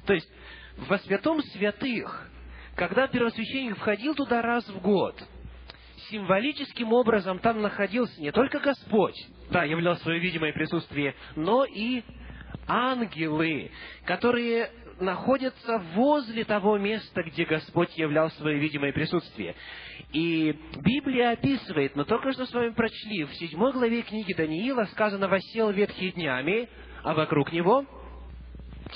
То 0.05 0.13
есть, 0.13 0.29
во 0.77 0.97
святом 0.99 1.41
святых, 1.41 2.29
когда 2.75 3.07
первосвященник 3.07 3.77
входил 3.77 4.15
туда 4.15 4.41
раз 4.41 4.67
в 4.67 4.81
год, 4.81 5.15
символическим 6.09 6.93
образом 6.93 7.39
там 7.39 7.61
находился 7.61 8.19
не 8.21 8.31
только 8.31 8.59
Господь, 8.59 9.15
да, 9.51 9.63
являл 9.63 9.95
свое 9.97 10.19
видимое 10.19 10.53
присутствие, 10.53 11.15
но 11.35 11.65
и 11.65 12.03
ангелы, 12.69 13.71
которые 14.05 14.71
находятся 14.99 15.79
возле 15.95 16.43
того 16.43 16.77
места, 16.77 17.23
где 17.23 17.45
Господь 17.45 17.97
являл 17.97 18.29
свое 18.31 18.59
видимое 18.59 18.93
присутствие. 18.93 19.55
И 20.13 20.55
Библия 20.77 21.31
описывает, 21.31 21.95
мы 21.95 22.05
только 22.05 22.31
что 22.33 22.45
с 22.45 22.53
вами 22.53 22.69
прочли, 22.69 23.23
в 23.25 23.33
седьмой 23.35 23.73
главе 23.73 24.01
книги 24.01 24.33
Даниила 24.33 24.85
сказано 24.85 25.27
«Восел 25.27 25.71
ветхий 25.71 26.11
днями», 26.11 26.69
а 27.03 27.13
вокруг 27.13 27.51
него 27.51 27.85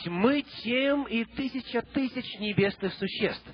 тьмы 0.04 0.44
тем 0.64 1.04
и 1.04 1.24
тысяча 1.24 1.82
тысяч 1.82 2.40
небесных 2.40 2.94
существ. 2.94 3.48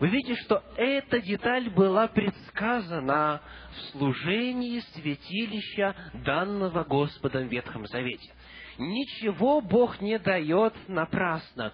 Вы 0.00 0.08
видите, 0.08 0.36
что 0.42 0.62
эта 0.76 1.20
деталь 1.20 1.70
была 1.70 2.08
предсказана 2.08 3.42
в 3.76 3.80
служении 3.92 4.80
святилища 4.94 5.94
данного 6.24 6.82
Господом 6.84 7.48
в 7.48 7.52
Ветхом 7.52 7.86
Завете. 7.86 8.32
Ничего 8.78 9.60
Бог 9.60 10.00
не 10.00 10.18
дает 10.18 10.74
напрасно. 10.88 11.72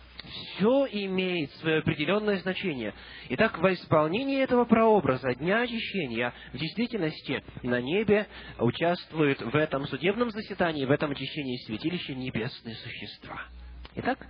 Все 0.56 0.86
имеет 0.90 1.52
свое 1.56 1.78
определенное 1.78 2.38
значение. 2.38 2.92
Итак, 3.30 3.58
во 3.58 3.72
исполнении 3.72 4.42
этого 4.42 4.64
прообраза 4.64 5.34
Дня 5.34 5.62
Очищения 5.62 6.34
в 6.52 6.58
действительности 6.58 7.42
на 7.62 7.80
небе 7.80 8.26
участвуют 8.58 9.40
в 9.40 9.54
этом 9.54 9.86
судебном 9.86 10.30
заседании, 10.30 10.84
в 10.84 10.90
этом 10.90 11.12
очищении 11.12 11.56
святилища 11.66 12.14
небесные 12.14 12.74
существа. 12.76 13.42
Итак, 13.94 14.26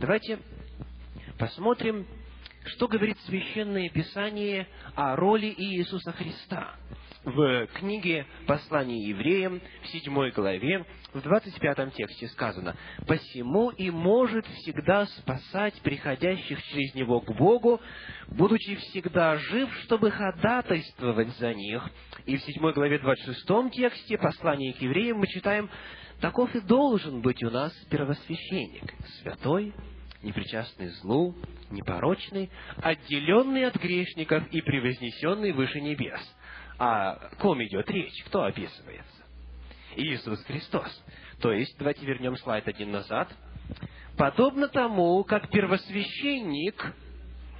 давайте 0.00 0.38
посмотрим, 1.38 2.06
что 2.66 2.88
говорит 2.88 3.18
Священное 3.26 3.88
Писание 3.88 4.68
о 4.94 5.16
роли 5.16 5.52
Иисуса 5.56 6.12
Христа– 6.12 6.76
в 7.26 7.66
книге 7.74 8.24
послания 8.46 9.08
евреям, 9.08 9.60
в 9.82 9.88
седьмой 9.88 10.30
главе, 10.30 10.86
в 11.16 11.22
двадцать 11.22 11.58
пятом 11.58 11.90
тексте 11.90 12.28
сказано, 12.28 12.76
«Посему 13.06 13.70
и 13.70 13.90
может 13.90 14.46
всегда 14.46 15.06
спасать 15.06 15.74
приходящих 15.80 16.62
через 16.64 16.94
Него 16.94 17.20
к 17.20 17.34
Богу, 17.36 17.80
будучи 18.28 18.74
всегда 18.76 19.36
жив, 19.36 19.72
чтобы 19.84 20.10
ходатайствовать 20.10 21.28
за 21.38 21.54
них». 21.54 21.88
И 22.26 22.36
в 22.36 22.42
седьмой 22.42 22.74
главе 22.74 22.98
двадцать 22.98 23.24
шестом 23.24 23.70
тексте 23.70 24.18
послания 24.18 24.72
к 24.74 24.80
евреям 24.82 25.18
мы 25.18 25.26
читаем, 25.26 25.70
«Таков 26.20 26.54
и 26.54 26.60
должен 26.60 27.20
быть 27.20 27.42
у 27.42 27.50
нас 27.50 27.72
первосвященник, 27.90 28.94
святой, 29.20 29.74
непричастный 30.22 30.88
злу, 31.00 31.34
непорочный, 31.70 32.50
отделенный 32.76 33.66
от 33.66 33.76
грешников 33.76 34.46
и 34.48 34.60
превознесенный 34.60 35.52
выше 35.52 35.80
небес» 35.80 36.20
о 36.78 37.30
ком 37.38 37.62
идет 37.64 37.90
речь? 37.90 38.22
Кто 38.26 38.44
описывается? 38.44 39.15
Иисус 39.96 40.42
Христос. 40.44 41.04
То 41.40 41.52
есть, 41.52 41.76
давайте 41.78 42.04
вернем 42.04 42.36
слайд 42.36 42.68
один 42.68 42.92
назад. 42.92 43.28
Подобно 44.16 44.68
тому, 44.68 45.24
как 45.24 45.50
первосвященник 45.50 46.94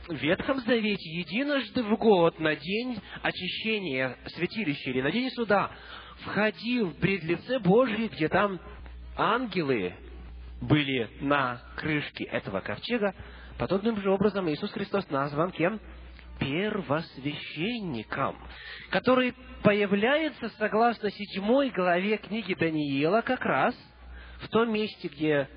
в 0.09 0.15
Ветхом 0.15 0.61
Завете 0.61 1.11
единожды 1.11 1.83
в 1.83 1.97
год 1.97 2.39
на 2.39 2.55
день 2.55 2.99
очищения 3.23 4.17
святилища 4.27 4.91
или 4.91 5.03
на 5.03 5.11
день 5.11 5.31
суда 5.31 5.71
входил 6.21 6.93
пред 6.93 7.25
лице 7.25 7.59
Божье, 7.59 8.09
где 8.09 8.29
там 8.29 8.61
ангелы 9.17 9.95
были 10.61 11.11
на 11.21 11.61
крышке 11.77 12.25
этого 12.25 12.61
ковчега, 12.61 13.15
подобным 13.59 14.01
же 14.01 14.11
образом 14.11 14.49
Иисус 14.49 14.71
Христос 14.73 15.09
назван 15.11 15.51
кем? 15.51 15.81
Первосвященником, 16.39 18.37
который 18.91 19.35
появляется, 19.63 20.49
согласно 20.59 21.11
седьмой 21.11 21.71
главе 21.71 22.19
книги 22.19 22.55
Даниила, 22.55 23.23
как 23.23 23.45
раз 23.45 23.75
в 24.41 24.49
том 24.49 24.73
месте, 24.73 25.09
где 25.09 25.49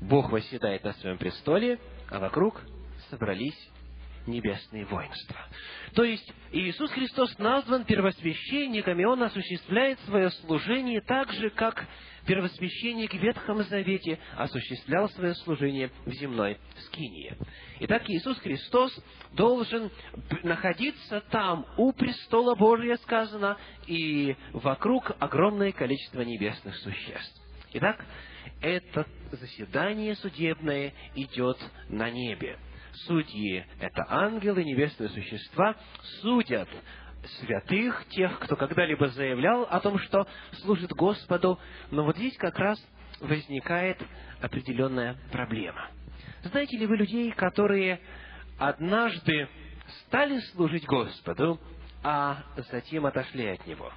Бог 0.00 0.30
восседает 0.32 0.84
на 0.84 0.92
своем 0.94 1.18
престоле, 1.18 1.78
а 2.10 2.18
вокруг 2.18 2.60
собрались 3.10 3.70
небесные 4.26 4.84
воинства. 4.84 5.36
То 5.94 6.04
есть 6.04 6.32
Иисус 6.52 6.90
Христос 6.92 7.36
назван 7.38 7.84
первосвященником, 7.84 8.98
и 9.00 9.04
Он 9.04 9.22
осуществляет 9.22 9.98
свое 10.00 10.30
служение 10.30 11.00
так 11.00 11.30
же, 11.32 11.50
как 11.50 11.86
первосвященник 12.26 13.12
в 13.12 13.18
Ветхом 13.18 13.62
Завете 13.64 14.18
осуществлял 14.36 15.08
свое 15.10 15.34
служение 15.36 15.90
в 16.04 16.12
земной 16.12 16.58
скинии. 16.86 17.36
Итак, 17.80 18.08
Иисус 18.08 18.38
Христос 18.38 18.92
должен 19.32 19.90
находиться 20.42 21.20
там, 21.30 21.66
у 21.76 21.92
престола 21.92 22.54
Божия 22.54 22.96
сказано, 22.96 23.58
и 23.86 24.36
вокруг 24.52 25.12
огромное 25.18 25.72
количество 25.72 26.22
небесных 26.22 26.76
существ. 26.76 27.42
Итак, 27.74 28.04
это 28.60 29.06
заседание 29.32 30.14
судебное 30.16 30.92
идет 31.14 31.58
на 31.88 32.10
небе. 32.10 32.58
Судьи– 33.06 33.64
это 33.80 34.04
ангелы, 34.08 34.64
небесные 34.64 35.08
существа, 35.08 35.74
судят 36.20 36.68
святых, 37.40 38.04
тех, 38.10 38.38
кто 38.40 38.56
когда-либо 38.56 39.08
заявлял 39.08 39.62
о 39.62 39.80
том, 39.80 39.98
что 39.98 40.26
служит 40.62 40.90
Господу. 40.92 41.58
Но 41.90 42.04
вот 42.04 42.16
здесь 42.16 42.36
как 42.36 42.58
раз 42.58 42.84
возникает 43.20 44.00
определенная 44.40 45.16
проблема. 45.30 45.90
Знаете 46.44 46.76
ли 46.76 46.86
вы 46.86 46.96
людей, 46.96 47.30
которые 47.32 48.00
однажды 48.58 49.48
стали 50.06 50.38
служить 50.52 50.86
Господу, 50.86 51.60
а 52.02 52.42
затем 52.70 53.06
отошли 53.06 53.46
от 53.48 53.66
Него? 53.66 53.92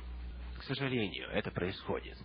К 0.60 0.64
сожалению, 0.64 1.28
это 1.30 1.52
происходит. 1.52 2.18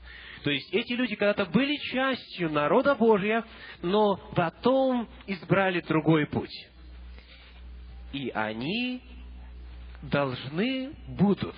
То 0.44 0.50
есть 0.50 0.72
эти 0.72 0.92
люди 0.92 1.16
когда-то 1.16 1.46
были 1.46 1.76
частью 1.76 2.50
народа 2.50 2.94
Божия, 2.94 3.44
но 3.82 4.16
потом 4.34 5.08
избрали 5.26 5.80
другой 5.80 6.26
путь. 6.26 6.68
И 8.12 8.30
они 8.30 9.02
должны 10.02 10.92
будут 11.08 11.56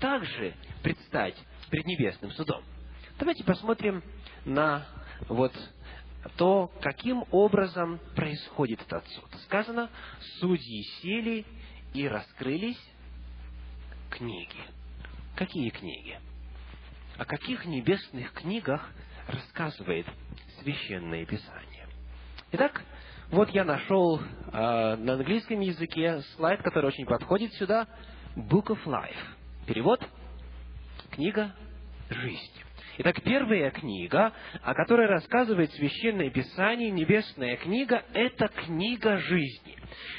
также 0.00 0.54
предстать 0.82 1.36
пред 1.70 1.86
небесным 1.86 2.30
судом. 2.32 2.62
Давайте 3.18 3.44
посмотрим 3.44 4.02
на 4.44 4.86
вот 5.28 5.52
то, 6.36 6.70
каким 6.80 7.24
образом 7.30 8.00
происходит 8.14 8.80
этот 8.82 9.06
суд. 9.08 9.28
Сказано, 9.44 9.90
судьи 10.40 10.82
сели 11.00 11.46
и 11.92 12.08
раскрылись 12.08 12.80
книги. 14.10 14.64
Какие 15.36 15.70
книги? 15.70 16.18
О 17.18 17.24
каких 17.24 17.64
небесных 17.66 18.32
книгах 18.32 18.90
рассказывает 19.28 20.06
Священное 20.60 21.24
Писание? 21.26 21.86
Итак, 22.52 22.82
вот 23.34 23.50
я 23.50 23.64
нашел 23.64 24.20
э, 24.20 24.96
на 24.96 25.14
английском 25.14 25.58
языке 25.58 26.20
слайд, 26.36 26.62
который 26.62 26.86
очень 26.86 27.04
подходит 27.04 27.52
сюда. 27.54 27.88
Book 28.36 28.66
of 28.66 28.84
Life. 28.86 29.16
Перевод– 29.66 30.00
книга 31.10 31.52
жизни. 32.10 32.64
Итак, 32.98 33.20
первая 33.22 33.72
книга, 33.72 34.32
о 34.62 34.72
которой 34.74 35.08
рассказывает 35.08 35.72
Священное 35.72 36.30
Писание, 36.30 36.92
Небесная 36.92 37.56
книга, 37.56 38.04
это 38.14 38.46
книга 38.46 39.18
жизни. 39.18 39.76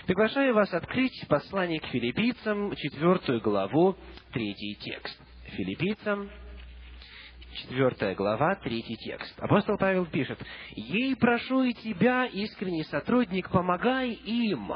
Приглашаю 0.07 0.53
вас 0.53 0.73
открыть 0.73 1.25
послание 1.29 1.79
к 1.79 1.85
филиппийцам, 1.85 2.75
четвертую 2.75 3.39
главу, 3.39 3.95
третий 4.33 4.75
текст. 4.81 5.17
Филиппийцам, 5.51 6.29
4 7.55 8.15
глава, 8.15 8.55
3 8.55 8.97
текст. 8.97 9.39
Апостол 9.39 9.77
Павел 9.77 10.05
пишет, 10.05 10.39
«Ей 10.75 11.15
прошу 11.15 11.63
и 11.63 11.73
тебя, 11.73 12.25
искренний 12.25 12.83
сотрудник, 12.83 13.49
помогай 13.49 14.11
им». 14.11 14.71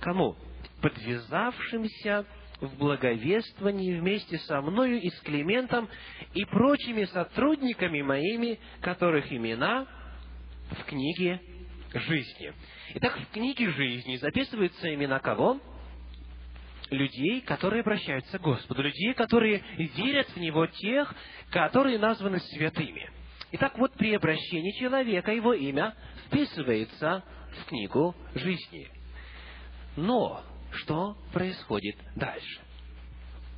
Кому? 0.00 0.36
Подвязавшимся 0.80 2.24
в 2.60 2.78
благовествовании 2.78 3.98
вместе 3.98 4.38
со 4.38 4.60
мною 4.60 5.00
и 5.00 5.08
с 5.10 5.20
Климентом 5.20 5.88
и 6.34 6.44
прочими 6.44 7.04
сотрудниками 7.04 8.02
моими, 8.02 8.60
которых 8.80 9.32
имена 9.32 9.86
в 10.70 10.84
книге 10.84 11.40
жизни. 11.94 12.52
Итак, 12.94 13.18
в 13.18 13.32
книге 13.32 13.70
жизни 13.70 14.16
записываются 14.16 14.94
имена 14.94 15.18
кого? 15.18 15.60
Людей, 16.90 17.40
которые 17.40 17.80
обращаются 17.80 18.38
к 18.38 18.42
Господу, 18.42 18.82
людей, 18.82 19.14
которые 19.14 19.62
верят 19.78 20.28
в 20.28 20.36
Него, 20.36 20.66
тех, 20.66 21.14
которые 21.50 21.98
названы 21.98 22.40
святыми. 22.40 23.10
Итак, 23.52 23.78
вот 23.78 23.92
при 23.94 24.14
обращении 24.14 24.72
человека 24.72 25.32
его 25.32 25.54
имя 25.54 25.94
вписывается 26.26 27.22
в 27.52 27.66
книгу 27.66 28.14
жизни. 28.34 28.88
Но 29.96 30.42
что 30.72 31.16
происходит 31.32 31.96
дальше? 32.16 32.60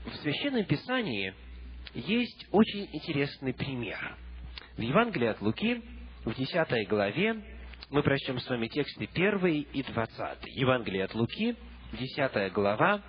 В 0.05 0.15
Священном 0.17 0.65
Писании 0.65 1.35
есть 1.95 2.47
очень 2.53 2.89
интересный 2.93 3.55
пример. 3.55 4.17
В 4.77 4.83
Евангелии 4.83 5.29
от 5.29 5.41
Луки, 5.41 5.83
в 6.25 6.35
10 6.35 6.89
главе, 6.89 7.43
мы 7.89 8.03
прочтем 8.03 8.39
с 8.39 8.49
вами 8.49 8.69
тексты 8.69 9.09
1 9.13 9.47
и 9.73 9.83
20. 9.83 10.39
Евангелие 10.57 11.05
от 11.05 11.15
Луки, 11.15 11.57
10 11.93 12.53
глава, 12.53 13.03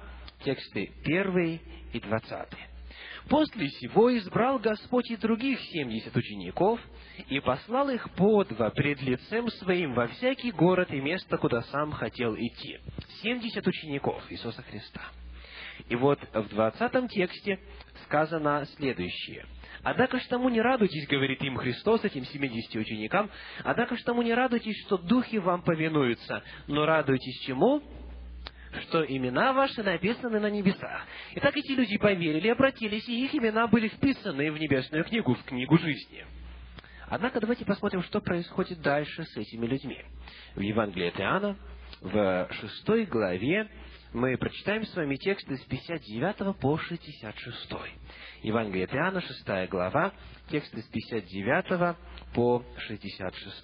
тексты 0.44 0.92
1 1.04 1.60
и 1.94 2.00
20. 2.00 2.48
После 3.30 3.68
сего 3.70 4.16
избрал 4.18 4.58
Господь 4.58 5.12
и 5.12 5.18
других 5.18 5.60
семьдесят 5.60 6.16
учеников, 6.16 6.80
и 7.28 7.40
послал 7.40 7.90
их 7.90 8.10
по 8.12 8.44
два 8.46 8.70
пред 8.70 9.02
лицем 9.02 9.50
своим 9.50 9.94
во 9.94 10.08
всякий 10.08 10.52
город 10.52 10.92
и 10.92 11.02
место, 11.02 11.38
куда 11.38 11.62
сам 11.64 11.92
хотел 11.92 12.36
идти. 12.36 12.80
Семьдесят 13.22 13.68
учеников 13.68 14.24
Иисуса 14.30 14.62
Христа. 14.64 15.02
И 15.90 15.96
вот 15.96 16.20
в 16.34 16.50
двадцатом 16.50 17.08
тексте 17.08 17.60
сказано 18.06 18.66
следующее. 18.78 19.46
«Однако 19.84 20.20
ж 20.20 20.26
тому 20.28 20.50
не 20.50 20.62
радуйтесь,— 20.62 21.08
говорит 21.10 21.42
им 21.44 21.56
Христос, 21.56 22.04
этим 22.04 22.26
семидесяти 22.26 22.78
ученикам,— 22.78 23.30
однако 23.64 23.96
ж 23.96 24.02
тому 24.04 24.22
не 24.22 24.34
радуйтесь, 24.34 24.76
что 24.86 24.98
духи 24.98 25.38
вам 25.38 25.62
повинуются, 25.62 26.44
но 26.68 26.86
радуйтесь 26.86 27.40
чему? 27.46 27.82
Что 28.84 29.06
имена 29.06 29.54
ваши 29.54 29.84
написаны 29.84 30.40
на 30.40 30.50
небесах. 30.50 31.06
Так 31.42 31.56
эти 31.56 31.72
люди 31.72 31.98
поверили, 31.98 32.50
обратились, 32.50 33.08
и 33.08 33.26
их 33.26 33.36
имена 33.36 33.68
были 33.68 33.88
вписаны 33.88 34.52
в 34.52 34.60
небесную 34.60 35.04
книгу, 35.04 35.34
в 35.36 35.44
книгу 35.44 35.78
жизни. 35.78 36.26
Однако 37.10 37.40
давайте 37.40 37.66
посмотрим, 37.66 38.04
что 38.04 38.20
происходит 38.20 38.82
дальше 38.82 39.24
с 39.24 39.38
этими 39.38 39.66
людьми. 39.66 40.04
В 40.56 40.60
Евангелии 40.60 41.08
от 41.08 41.20
Иоанна, 41.20 41.58
в 42.02 42.50
шестой 42.52 43.06
главе, 43.06 43.70
мы 44.14 44.38
прочитаем 44.38 44.86
с 44.86 44.96
вами 44.96 45.16
тексты 45.16 45.58
с 45.58 45.62
59 45.66 46.58
по 46.60 46.78
66. 46.78 47.74
Евангелие 48.42 48.86
от 48.86 48.94
Иоанна, 48.94 49.22
шестая 49.22 49.68
глава, 49.68 50.14
тексты 50.50 50.82
с 50.82 50.88
59 50.88 51.96
по 52.34 52.64
66. 52.78 53.64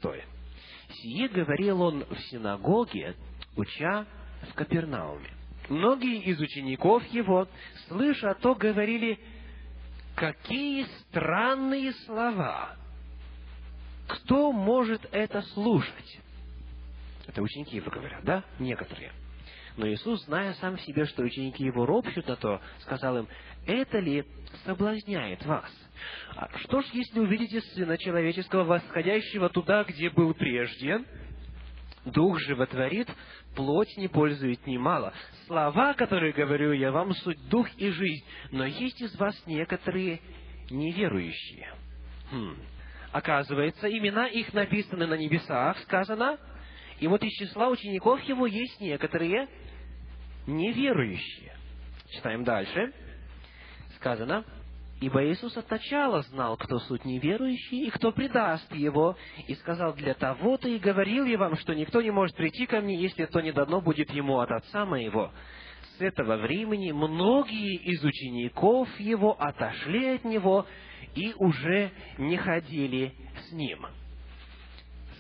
«Сие 0.90 1.28
говорил 1.28 1.82
он 1.82 2.06
в 2.06 2.20
синагоге, 2.30 3.16
уча 3.56 4.06
в 4.50 4.54
Капернауме. 4.54 5.30
Многие 5.70 6.22
из 6.24 6.40
учеников 6.40 7.06
его, 7.08 7.48
слыша 7.88 8.36
то, 8.42 8.56
говорили, 8.56 9.20
какие 10.16 10.86
странные 11.02 11.94
слова! 12.06 12.76
Кто 14.08 14.52
может 14.52 15.08
это 15.12 15.42
слушать? 15.54 16.20
Это 17.26 17.42
ученики 17.42 17.78
его 17.78 17.90
говорят, 17.90 18.24
да? 18.24 18.44
Некоторые. 18.60 19.12
Но 19.78 19.88
Иисус, 19.88 20.24
зная 20.26 20.54
сам 20.56 20.78
в 20.78 20.82
себе, 20.82 21.06
что 21.06 21.24
ученики 21.24 21.64
его 21.64 21.86
ропщут 21.86 22.28
на 22.28 22.36
то, 22.36 22.62
сказал 22.82 23.18
им, 23.20 23.28
это 23.66 24.00
ли 24.00 24.26
соблазняет 24.66 25.44
вас? 25.46 25.72
А 26.36 26.50
что 26.60 26.82
ж, 26.82 26.86
если 26.94 27.20
увидите 27.20 27.62
Сына 27.62 27.98
Человеческого, 27.98 28.66
восходящего 28.66 29.50
туда, 29.50 29.84
где 29.84 30.10
был 30.10 30.34
прежде, 30.34 31.00
Дух 32.06 32.40
животворит, 32.42 33.08
плоть 33.56 33.96
не 33.98 34.08
пользует 34.08 34.66
немало. 34.68 35.14
Слова, 35.48 35.94
которые 35.94 36.34
говорю 36.34 36.74
я 36.74 36.92
вам, 36.92 37.14
суть 37.14 37.40
дух 37.50 37.68
и 37.78 37.90
жизнь. 37.90 38.26
Но 38.52 38.66
есть 38.66 39.02
из 39.02 39.16
вас 39.18 39.42
некоторые 39.46 40.20
неверующие. 40.70 41.74
Хм. 42.32 42.58
Оказывается, 43.12 43.90
имена 43.90 44.28
их 44.28 44.54
написаны 44.54 45.06
на 45.06 45.14
небесах, 45.14 45.78
сказано, 45.80 46.38
и 47.00 47.08
вот 47.08 47.24
из 47.24 47.32
числа 47.34 47.70
учеников 47.70 48.22
его 48.24 48.48
есть 48.48 48.82
некоторые 48.82 49.48
неверующие. 50.46 51.56
Читаем 52.10 52.44
дальше. 52.44 52.92
Сказано, 53.96 54.44
Ибо 55.04 55.22
Иисус 55.26 55.58
от 55.58 55.70
начала 55.70 56.22
знал, 56.22 56.56
кто 56.56 56.80
суть 56.80 57.04
неверующий 57.04 57.88
и 57.88 57.90
кто 57.90 58.14
предаст 58.14 58.74
его, 58.74 59.18
и 59.50 59.56
сказал, 59.56 59.94
для 59.96 60.14
того-то 60.14 60.70
и 60.70 60.80
говорил 60.80 61.26
я 61.26 61.38
вам, 61.38 61.58
что 61.58 61.76
никто 61.76 62.02
не 62.02 62.10
может 62.10 62.38
прийти 62.38 62.66
ко 62.66 62.80
мне, 62.80 62.96
если 62.96 63.26
то 63.26 63.42
не 63.42 63.52
дано 63.52 63.82
будет 63.82 64.12
ему 64.12 64.40
от 64.40 64.50
Отца 64.50 64.86
моего. 64.86 65.34
С 65.98 66.02
этого 66.02 66.38
времени 66.38 66.94
многие 66.94 67.76
из 67.76 68.02
учеников 68.02 68.88
его 68.98 69.36
отошли 69.38 70.08
от 70.12 70.24
него 70.24 70.66
и 71.16 71.34
уже 71.38 71.92
не 72.18 72.38
ходили 72.38 73.14
с 73.50 73.52
ним. 73.52 73.86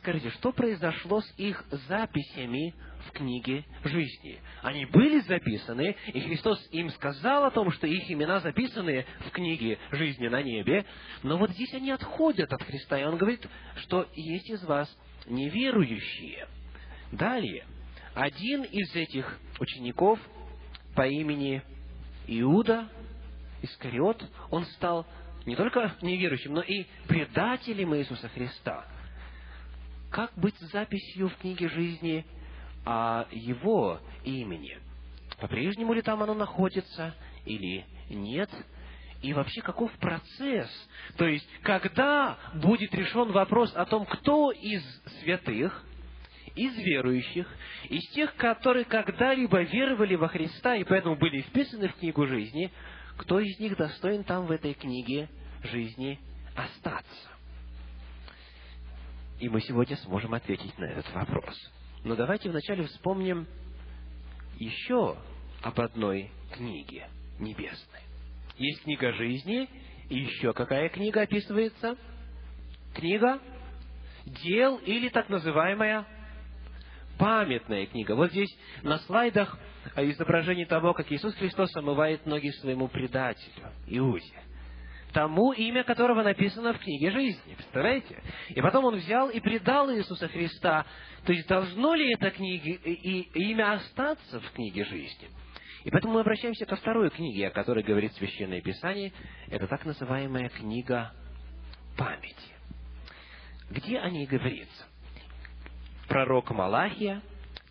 Скажите, 0.03 0.31
что 0.31 0.51
произошло 0.51 1.21
с 1.21 1.33
их 1.37 1.63
записями 1.87 2.75
в 3.07 3.11
книге 3.11 3.63
жизни? 3.85 4.37
Они 4.61 4.85
были 4.85 5.21
записаны, 5.21 5.95
и 6.07 6.19
Христос 6.19 6.59
им 6.71 6.89
сказал 6.89 7.45
о 7.45 7.51
том, 7.51 7.71
что 7.71 7.87
их 7.87 8.11
имена 8.11 8.41
записаны 8.41 9.05
в 9.25 9.31
книге 9.31 9.79
жизни 9.91 10.27
на 10.27 10.43
небе, 10.43 10.83
но 11.23 11.37
вот 11.37 11.51
здесь 11.51 11.73
они 11.73 11.89
отходят 11.89 12.51
от 12.51 12.61
Христа, 12.63 12.99
и 12.99 13.05
Он 13.05 13.15
говорит, 13.15 13.47
что 13.77 14.05
есть 14.13 14.49
из 14.49 14.61
вас 14.65 14.93
неверующие. 15.25 16.49
Далее, 17.13 17.65
один 18.13 18.63
из 18.63 18.93
этих 18.93 19.39
учеников 19.57 20.19
по 20.95 21.07
имени 21.07 21.61
Иуда 22.27 22.89
Искариот, 23.61 24.21
он 24.51 24.65
стал 24.65 25.07
не 25.45 25.55
только 25.55 25.95
неверующим, 26.01 26.55
но 26.55 26.61
и 26.61 26.87
предателем 27.07 27.95
Иисуса 27.95 28.27
Христа– 28.27 28.85
как 30.13 30.31
быть 30.35 30.55
с 30.59 30.71
записью 30.71 31.27
в 31.27 31.37
книге 31.37 31.67
жизни 31.69 32.23
о 32.85 33.25
его 33.31 33.99
имени? 34.23 34.77
По-прежнему 35.39 35.93
ли 35.93 36.03
там 36.03 36.21
оно 36.21 36.35
находится 36.35 37.15
или 37.45 37.83
нет? 38.09 38.49
И 39.23 39.33
вообще, 39.33 39.61
каков 39.61 39.91
процесс? 39.93 40.69
То 41.17 41.25
есть, 41.25 41.49
когда 41.63 42.37
будет 42.53 42.93
решен 42.93 43.31
вопрос 43.31 43.73
о 43.75 43.85
том, 43.85 44.05
кто 44.05 44.51
из 44.51 44.83
святых, 45.21 45.83
из 46.55 46.75
верующих, 46.77 47.47
из 47.89 48.07
тех, 48.11 48.35
которые 48.35 48.85
когда-либо 48.85 49.63
веровали 49.63 50.13
во 50.13 50.27
Христа 50.27 50.75
и 50.75 50.83
поэтому 50.83 51.15
были 51.15 51.41
вписаны 51.41 51.87
в 51.87 51.95
книгу 51.95 52.27
жизни, 52.27 52.71
кто 53.17 53.39
из 53.39 53.59
них 53.59 53.75
достоин 53.77 54.23
там 54.23 54.45
в 54.45 54.51
этой 54.51 54.75
книге 54.75 55.27
жизни 55.63 56.19
остаться? 56.55 57.32
И 59.43 59.49
мы 59.49 59.59
сегодня 59.59 59.97
сможем 59.97 60.33
ответить 60.33 60.77
на 60.77 60.85
этот 60.85 61.13
вопрос. 61.13 61.53
Но 62.05 62.15
давайте 62.15 62.49
вначале 62.49 62.85
вспомним 62.85 63.45
еще 64.57 65.17
об 65.61 65.81
одной 65.81 66.31
книге 66.53 67.09
небесной. 67.39 67.99
Есть 68.57 68.83
книга 68.83 69.11
жизни, 69.11 69.69
и 70.07 70.19
еще 70.19 70.53
какая 70.53 70.87
книга 70.87 71.23
описывается? 71.23 71.97
Книга 72.93 73.41
дел 74.45 74.77
или 74.77 75.09
так 75.09 75.27
называемая 75.27 76.07
памятная 77.19 77.85
книга. 77.87 78.15
Вот 78.15 78.31
здесь 78.31 78.57
на 78.81 78.99
слайдах 78.99 79.59
изображение 79.97 80.67
того, 80.67 80.93
как 80.93 81.11
Иисус 81.11 81.35
Христос 81.35 81.75
омывает 81.75 82.25
ноги 82.25 82.49
своему 82.61 82.87
предателю, 82.87 83.73
Иуде 83.87 84.41
тому 85.13 85.53
имя 85.53 85.83
которого 85.83 86.23
написано 86.23 86.73
в 86.73 86.79
книге 86.79 87.11
жизни. 87.11 87.53
Представляете? 87.53 88.21
И 88.49 88.61
потом 88.61 88.85
он 88.85 88.95
взял 88.95 89.29
и 89.29 89.39
предал 89.39 89.91
Иисуса 89.91 90.27
Христа. 90.27 90.85
То 91.25 91.31
есть 91.31 91.47
должно 91.47 91.93
ли 91.93 92.13
это 92.13 92.31
книги, 92.31 92.71
и, 92.71 93.21
имя 93.51 93.73
остаться 93.73 94.39
в 94.39 94.51
книге 94.51 94.83
жизни? 94.85 95.29
И 95.83 95.91
поэтому 95.91 96.15
мы 96.15 96.21
обращаемся 96.21 96.65
ко 96.65 96.75
второй 96.75 97.09
книге, 97.09 97.47
о 97.47 97.51
которой 97.51 97.83
говорит 97.83 98.13
Священное 98.13 98.61
Писание. 98.61 99.13
Это 99.49 99.67
так 99.67 99.85
называемая 99.85 100.49
книга 100.49 101.13
памяти. 101.97 102.35
Где 103.69 103.99
о 103.99 104.09
ней 104.09 104.25
говорится? 104.25 104.85
Пророк 106.07 106.51
Малахия, 106.51 107.21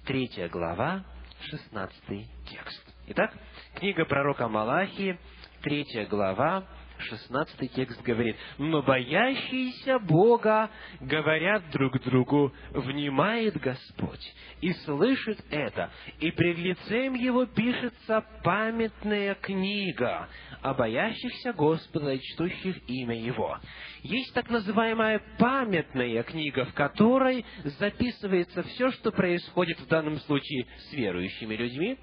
третья 0.05 0.49
глава, 0.49 1.05
шестнадцатый 1.41 2.29
текст. 2.49 2.95
Итак, 3.09 3.35
книга 3.75 4.05
пророка 4.05 4.47
Малахии, 4.49 5.19
третья 5.63 6.07
глава, 6.07 6.67
16 7.03 7.73
текст 7.73 8.03
говорит, 8.03 8.37
«Но 8.59 8.83
боящиеся 8.83 9.99
Бога 9.99 10.71
говорят 11.01 11.71
друг 11.71 12.01
другу, 12.03 12.53
внимает 12.71 13.57
Господь, 13.57 14.35
и 14.61 14.73
слышит 14.85 15.39
это, 15.51 15.91
и 16.21 16.31
пред 16.31 16.59
лицем 16.59 17.15
Его 17.15 17.47
пишется 17.47 18.25
памятная 18.43 19.35
книга 19.35 20.29
о 20.61 20.75
боящихся 20.75 21.53
Господа 21.53 22.13
и 22.13 22.21
чтущих 22.21 22.89
имя 22.89 23.19
Его». 23.19 23.59
Есть 24.03 24.35
так 24.35 24.51
называемая 24.51 25.23
памятная 25.39 26.23
книга, 26.25 26.65
в 26.65 26.75
которой 26.75 27.45
записывается 27.79 28.63
все, 28.65 28.91
что 28.93 29.13
происходит 29.13 29.79
в 29.79 29.87
данном 29.87 30.19
случае 30.21 30.67
с 30.91 30.93
верующими 30.93 31.55
людьми, 31.55 31.99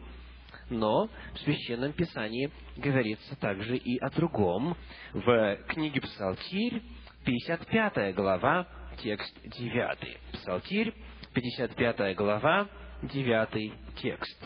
но 0.69 1.09
в 1.33 1.39
Священном 1.39 1.93
Писании 1.93 2.51
говорится 2.77 3.35
также 3.37 3.77
и 3.77 3.97
о 3.97 4.09
другом. 4.09 4.75
В 5.13 5.57
книге 5.67 6.01
Псалтирь, 6.01 6.81
55 7.25 8.15
глава, 8.15 8.67
текст 9.01 9.35
9. 9.43 10.17
Псалтирь, 10.33 10.93
55 11.33 12.15
глава, 12.15 12.67
9 13.03 13.73
текст. 14.01 14.43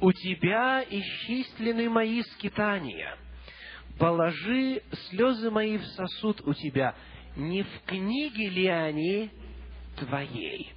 «У 0.00 0.12
тебя 0.12 0.84
исчислены 0.90 1.88
мои 1.88 2.22
скитания. 2.22 3.16
Положи 3.98 4.82
слезы 5.08 5.50
мои 5.50 5.78
в 5.78 5.84
сосуд 5.86 6.40
у 6.42 6.52
тебя. 6.52 6.94
Не 7.36 7.62
в 7.62 7.82
книге 7.86 8.48
ли 8.48 8.66
они 8.66 9.30
твоей?» 9.96 10.72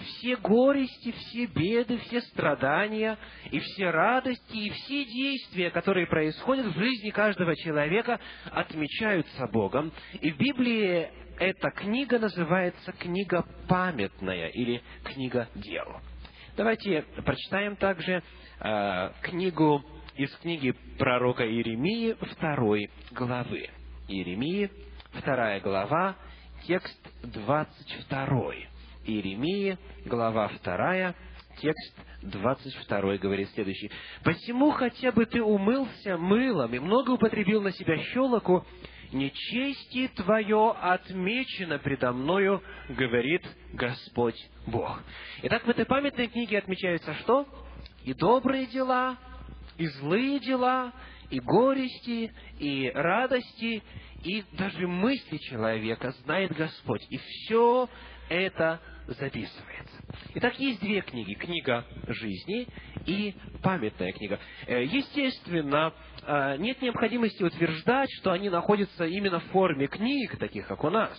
Все 0.00 0.36
горести, 0.36 1.12
все 1.12 1.46
беды, 1.46 1.98
все 1.98 2.20
страдания, 2.22 3.18
и 3.50 3.58
все 3.58 3.90
радости, 3.90 4.56
и 4.56 4.70
все 4.70 5.04
действия, 5.04 5.70
которые 5.70 6.06
происходят 6.06 6.66
в 6.66 6.78
жизни 6.78 7.10
каждого 7.10 7.54
человека, 7.56 8.20
отмечаются 8.50 9.46
Богом. 9.46 9.92
И 10.20 10.30
в 10.30 10.38
Библии 10.38 11.08
эта 11.38 11.70
книга 11.70 12.18
называется 12.18 12.92
книга 12.92 13.44
памятная 13.68 14.48
или 14.48 14.82
книга 15.04 15.48
дел. 15.54 15.86
Давайте 16.56 17.02
прочитаем 17.24 17.76
также 17.76 18.22
э, 18.60 19.10
книгу 19.22 19.82
из 20.16 20.30
книги 20.36 20.74
пророка 20.98 21.46
Иеремии 21.46 22.14
второй 22.32 22.90
главы. 23.12 23.70
Иеремии, 24.08 24.70
вторая 25.12 25.60
глава, 25.60 26.16
текст 26.66 27.00
двадцать 27.22 27.92
второй. 28.04 28.69
Иеремии, 29.10 29.76
глава 30.06 30.50
2, 30.62 31.14
текст 31.60 32.00
22 32.22 33.16
говорит 33.16 33.50
следующий. 33.50 33.90
«Посему 34.22 34.70
хотя 34.70 35.10
бы 35.10 35.26
ты 35.26 35.42
умылся 35.42 36.16
мылом 36.16 36.72
и 36.74 36.78
много 36.78 37.10
употребил 37.10 37.60
на 37.60 37.72
себя 37.72 37.98
щелоку, 37.98 38.64
нечестие 39.12 40.08
твое 40.08 40.70
отмечено 40.80 41.78
предо 41.78 42.12
мною, 42.12 42.62
говорит 42.88 43.42
Господь 43.72 44.40
Бог». 44.66 45.02
Итак, 45.42 45.66
в 45.66 45.70
этой 45.70 45.86
памятной 45.86 46.28
книге 46.28 46.58
отмечаются 46.58 47.14
что? 47.14 47.46
И 48.04 48.14
добрые 48.14 48.66
дела, 48.66 49.18
и 49.76 49.86
злые 49.88 50.38
дела, 50.38 50.92
и 51.30 51.40
горести, 51.40 52.32
и 52.58 52.90
радости, 52.94 53.82
и 54.22 54.44
даже 54.52 54.86
мысли 54.86 55.38
человека 55.38 56.12
знает 56.22 56.52
Господь. 56.52 57.04
И 57.10 57.18
все 57.18 57.88
это 58.28 58.80
записывается. 59.14 59.96
Итак, 60.34 60.58
есть 60.58 60.80
две 60.80 61.00
книги. 61.00 61.34
Книга 61.34 61.84
жизни 62.06 62.66
и 63.06 63.34
памятная 63.62 64.12
книга. 64.12 64.38
Э, 64.66 64.84
естественно, 64.84 65.92
э, 66.22 66.56
нет 66.58 66.80
необходимости 66.82 67.42
утверждать, 67.42 68.08
что 68.20 68.32
они 68.32 68.48
находятся 68.48 69.04
именно 69.06 69.40
в 69.40 69.44
форме 69.46 69.86
книг, 69.86 70.38
таких 70.38 70.66
как 70.66 70.84
у 70.84 70.90
нас. 70.90 71.18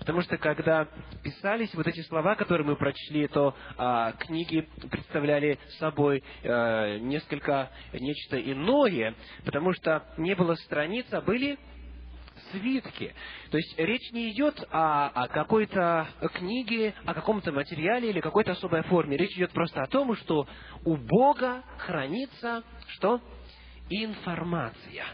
Потому 0.00 0.22
что 0.22 0.38
когда 0.38 0.88
писались 1.22 1.74
вот 1.74 1.86
эти 1.86 2.00
слова, 2.00 2.34
которые 2.34 2.66
мы 2.66 2.74
прочли, 2.74 3.28
то 3.28 3.54
а, 3.76 4.12
книги 4.12 4.66
представляли 4.90 5.58
собой 5.78 6.24
а, 6.42 6.96
несколько 6.98 7.70
нечто 7.92 8.40
иное, 8.40 9.14
потому 9.44 9.74
что 9.74 10.02
не 10.16 10.34
было 10.34 10.54
страниц, 10.54 11.04
а 11.10 11.20
были 11.20 11.58
свитке. 12.50 13.14
То 13.50 13.58
есть 13.58 13.78
речь 13.78 14.10
не 14.12 14.30
идет 14.30 14.62
о, 14.70 15.08
о 15.08 15.28
какой-то 15.28 16.08
книге, 16.34 16.94
о 17.04 17.14
каком-то 17.14 17.52
материале 17.52 18.10
или 18.10 18.20
какой-то 18.20 18.52
особой 18.52 18.82
форме. 18.84 19.16
Речь 19.16 19.36
идет 19.36 19.52
просто 19.52 19.82
о 19.82 19.86
том, 19.86 20.14
что 20.16 20.46
у 20.84 20.96
Бога 20.96 21.62
хранится 21.78 22.62
что? 22.88 23.20
Информация. 23.88 25.06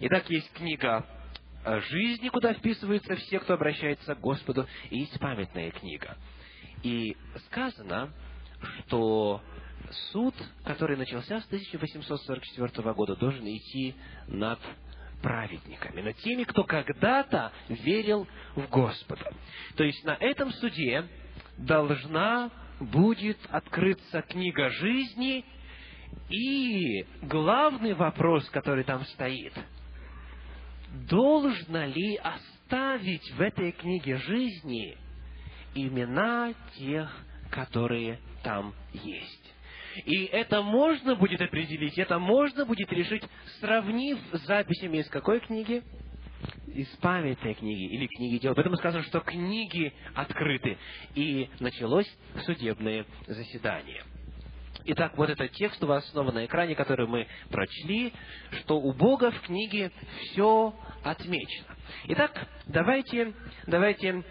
Итак, 0.00 0.30
есть 0.30 0.52
книга 0.52 1.04
жизни, 1.90 2.28
куда 2.28 2.54
вписываются 2.54 3.16
все, 3.16 3.38
кто 3.40 3.54
обращается 3.54 4.14
к 4.14 4.20
Господу, 4.20 4.66
и 4.90 5.00
есть 5.00 5.18
памятная 5.18 5.70
книга. 5.70 6.16
И 6.82 7.16
сказано, 7.46 8.12
что 8.86 9.42
суд, 10.12 10.34
который 10.64 10.96
начался 10.96 11.40
с 11.40 11.46
1844 11.46 12.94
года, 12.94 13.16
должен 13.16 13.44
идти 13.46 13.94
над 14.28 14.58
праведниками, 15.22 16.00
над 16.00 16.16
теми, 16.18 16.44
кто 16.44 16.64
когда-то 16.64 17.52
верил 17.68 18.26
в 18.54 18.68
Господа. 18.68 19.32
То 19.76 19.84
есть 19.84 20.04
на 20.04 20.14
этом 20.14 20.50
суде 20.52 21.04
должна 21.58 22.50
будет 22.80 23.38
открыться 23.50 24.22
книга 24.22 24.70
жизни, 24.70 25.44
и 26.28 27.06
главный 27.22 27.94
вопрос, 27.94 28.48
который 28.50 28.84
там 28.84 29.04
стоит, 29.06 29.52
должно 31.08 31.86
ли 31.86 32.16
оставить 32.16 33.30
в 33.32 33.40
этой 33.40 33.72
книге 33.72 34.16
жизни 34.16 34.96
имена 35.74 36.52
тех, 36.76 37.10
которые 37.50 38.18
там 38.42 38.74
есть. 38.92 39.49
И 40.04 40.24
это 40.26 40.62
можно 40.62 41.14
будет 41.14 41.40
определить, 41.40 41.98
это 41.98 42.18
можно 42.18 42.64
будет 42.64 42.92
решить, 42.92 43.22
сравнив 43.60 44.18
с 44.32 44.46
записями 44.46 44.98
из 44.98 45.08
какой 45.08 45.40
книги? 45.40 45.82
Из 46.68 46.88
памятной 46.98 47.54
книги 47.54 47.94
или 47.94 48.06
книги 48.06 48.38
дел. 48.38 48.54
Поэтому 48.54 48.76
сказано, 48.76 49.02
что 49.04 49.20
книги 49.20 49.92
открыты. 50.14 50.78
И 51.14 51.48
началось 51.58 52.06
судебное 52.44 53.04
заседание. 53.26 54.04
Итак, 54.86 55.16
вот 55.16 55.28
этот 55.28 55.52
текст 55.52 55.82
у 55.84 55.86
вас 55.86 56.08
снова 56.10 56.32
на 56.32 56.46
экране, 56.46 56.74
который 56.74 57.06
мы 57.06 57.26
прочли, 57.50 58.12
что 58.62 58.80
у 58.80 58.92
Бога 58.92 59.30
в 59.30 59.40
книге 59.42 59.92
все 60.22 60.74
отмечено. 61.02 61.76
Итак, 62.08 62.46
давайте, 62.66 63.34
давайте 63.66 64.24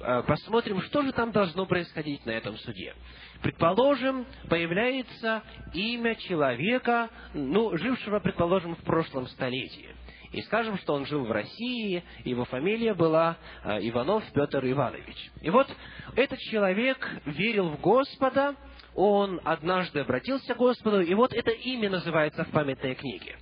э, 0.00 0.22
посмотрим, 0.26 0.80
что 0.82 1.02
же 1.02 1.12
там 1.12 1.32
должно 1.32 1.66
происходить 1.66 2.24
на 2.26 2.30
этом 2.30 2.56
суде. 2.58 2.94
Предположим, 3.42 4.26
появляется 4.48 5.42
имя 5.72 6.14
человека, 6.16 7.08
ну, 7.32 7.76
жившего, 7.76 8.20
предположим, 8.20 8.76
в 8.76 8.82
прошлом 8.82 9.26
столетии. 9.28 9.88
И 10.32 10.42
скажем, 10.42 10.78
что 10.78 10.94
он 10.94 11.06
жил 11.06 11.24
в 11.24 11.32
России, 11.32 12.04
его 12.24 12.44
фамилия 12.44 12.94
была 12.94 13.36
э, 13.64 13.78
Иванов 13.88 14.22
Петр 14.32 14.64
Иванович. 14.64 15.30
И 15.42 15.50
вот 15.50 15.66
этот 16.14 16.38
человек 16.38 16.98
верил 17.24 17.70
в 17.70 17.80
Господа, 17.80 18.54
он 18.94 19.40
однажды 19.44 20.00
обратился 20.00 20.54
к 20.54 20.58
Господу, 20.58 21.00
и 21.00 21.14
вот 21.14 21.32
это 21.32 21.50
имя 21.50 21.90
называется 21.90 22.44
в 22.44 22.50
памятной 22.50 22.94
книге. 22.94 23.36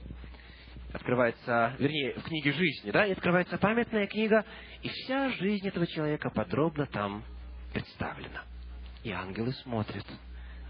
Открывается, 0.98 1.76
вернее, 1.78 2.14
в 2.14 2.24
книге 2.24 2.52
жизни, 2.52 2.90
да, 2.90 3.06
и 3.06 3.12
открывается 3.12 3.56
памятная 3.56 4.08
книга, 4.08 4.44
и 4.82 4.88
вся 4.88 5.30
жизнь 5.30 5.68
этого 5.68 5.86
человека 5.86 6.28
подробно 6.28 6.86
там 6.86 7.22
представлена. 7.72 8.42
И 9.04 9.12
ангелы 9.12 9.52
смотрят, 9.62 10.04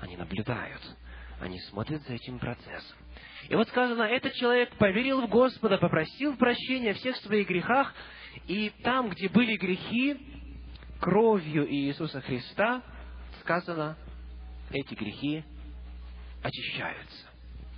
они 0.02 0.18
наблюдают, 0.18 0.82
они 1.40 1.58
смотрят 1.70 2.02
за 2.02 2.12
этим 2.12 2.38
процессом. 2.38 2.98
И 3.48 3.54
вот 3.54 3.68
сказано, 3.68 4.02
этот 4.02 4.34
человек 4.34 4.76
поверил 4.76 5.22
в 5.22 5.30
Господа, 5.30 5.78
попросил 5.78 6.36
прощения 6.36 6.92
всех 6.92 7.16
своих 7.16 7.48
грехах, 7.48 7.94
и 8.46 8.70
там, 8.82 9.08
где 9.08 9.30
были 9.30 9.56
грехи, 9.56 10.20
кровью 11.00 11.66
Иисуса 11.72 12.20
Христа, 12.20 12.82
сказано, 13.40 13.96
эти 14.70 14.92
грехи 14.94 15.42
очищаются, 16.42 17.28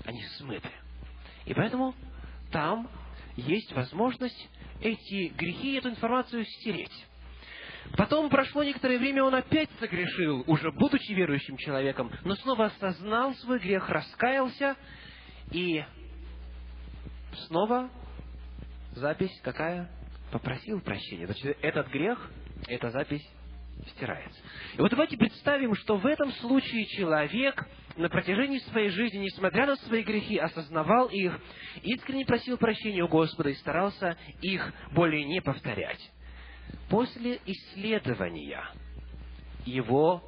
они 0.05 0.21
смыты. 0.37 0.69
И 1.47 1.55
поэтому 1.55 1.95
там 2.51 2.89
есть 3.37 3.73
возможность 3.73 4.49
эти 4.81 5.29
грехи, 5.35 5.75
эту 5.75 5.91
информацию 5.91 6.45
стереть. 6.45 7.07
Потом 7.97 8.31
прошло 8.31 8.63
некоторое 8.63 8.99
время, 8.99 9.25
он 9.25 9.35
опять 9.35 9.69
согрешил, 9.81 10.45
уже 10.47 10.71
будучи 10.71 11.13
верующим 11.13 11.57
человеком, 11.57 12.11
но 12.25 12.37
снова 12.37 12.67
осознал 12.67 13.35
свой 13.37 13.59
грех, 13.59 13.89
раскаялся, 13.89 14.77
и 15.51 15.85
снова 17.47 17.91
запись 18.93 19.37
какая? 19.43 19.91
Попросил 20.31 20.81
прощения. 20.81 21.27
Значит, 21.27 21.59
этот 21.63 21.89
грех, 21.89 22.31
эта 22.69 22.91
запись 22.91 23.27
стирается. 23.89 24.41
И 24.77 24.81
вот 24.81 24.91
давайте 24.91 25.17
представим, 25.17 25.75
что 25.75 25.97
в 25.97 26.07
этом 26.07 26.31
случае 26.35 26.87
человек 26.87 27.67
на 27.97 28.09
протяжении 28.09 28.59
своей 28.59 28.91
жизни, 28.91 29.19
несмотря 29.19 29.67
на 29.67 29.77
свои 29.77 30.03
грехи, 30.03 30.39
осознавал 30.39 31.09
их, 31.09 31.39
искренне 31.83 32.25
просил 32.25 32.57
прощения 32.57 33.03
у 33.03 33.09
Господа 33.09 33.51
и 33.51 33.55
старался 33.55 34.17
их 34.41 34.73
более 34.93 35.25
не 35.25 35.41
повторять 35.41 36.01
после 36.91 37.41
исследования 37.47 38.63
его 39.65 40.23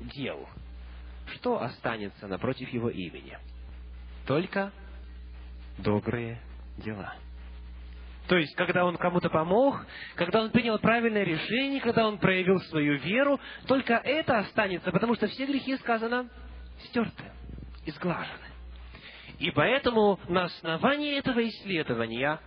дел, 0.00 0.48
что 1.34 1.60
останется 1.62 2.26
напротив 2.26 2.68
его 2.70 2.88
имени? 2.88 3.38
Только 4.26 4.72
добрые 5.78 6.40
дела. 6.78 7.14
То 8.28 8.36
есть, 8.36 8.56
когда 8.56 8.84
он 8.84 8.96
кому-то 8.96 9.30
помог, 9.30 9.86
когда 10.16 10.42
он 10.42 10.50
принял 10.50 10.78
правильное 10.80 11.22
решение, 11.22 11.80
когда 11.80 12.08
он 12.08 12.18
проявил 12.18 12.58
свою 12.62 12.98
веру, 12.98 13.38
только 13.68 13.94
это 13.94 14.38
останется, 14.38 14.90
потому 14.90 15.14
что 15.14 15.28
все 15.28 15.46
грехи, 15.46 15.76
сказано, 15.76 16.28
стерты, 16.84 17.24
изглажены. 17.84 18.46
И 19.38 19.50
поэтому 19.50 20.18
на 20.28 20.44
основании 20.44 21.18
этого 21.18 21.46
исследования 21.46 22.40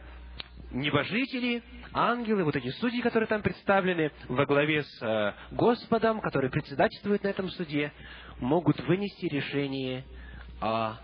небожители, 0.72 1.64
ангелы, 1.94 2.44
вот 2.44 2.56
эти 2.56 2.70
судьи, 2.70 3.02
которые 3.02 3.28
там 3.28 3.42
представлены 3.42 4.12
во 4.28 4.46
главе 4.46 4.84
с 4.84 5.02
э, 5.02 5.34
Господом, 5.52 6.22
которые 6.22 6.52
председательствуют 6.52 7.24
на 7.24 7.30
этом 7.30 7.50
суде, 7.50 7.92
могут 8.40 8.80
вынести 8.82 9.26
решение 9.26 10.06
о 10.62 10.98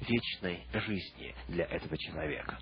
вечной 0.00 0.66
жизни 0.72 1.34
для 1.48 1.64
этого 1.64 1.96
человека. 1.98 2.58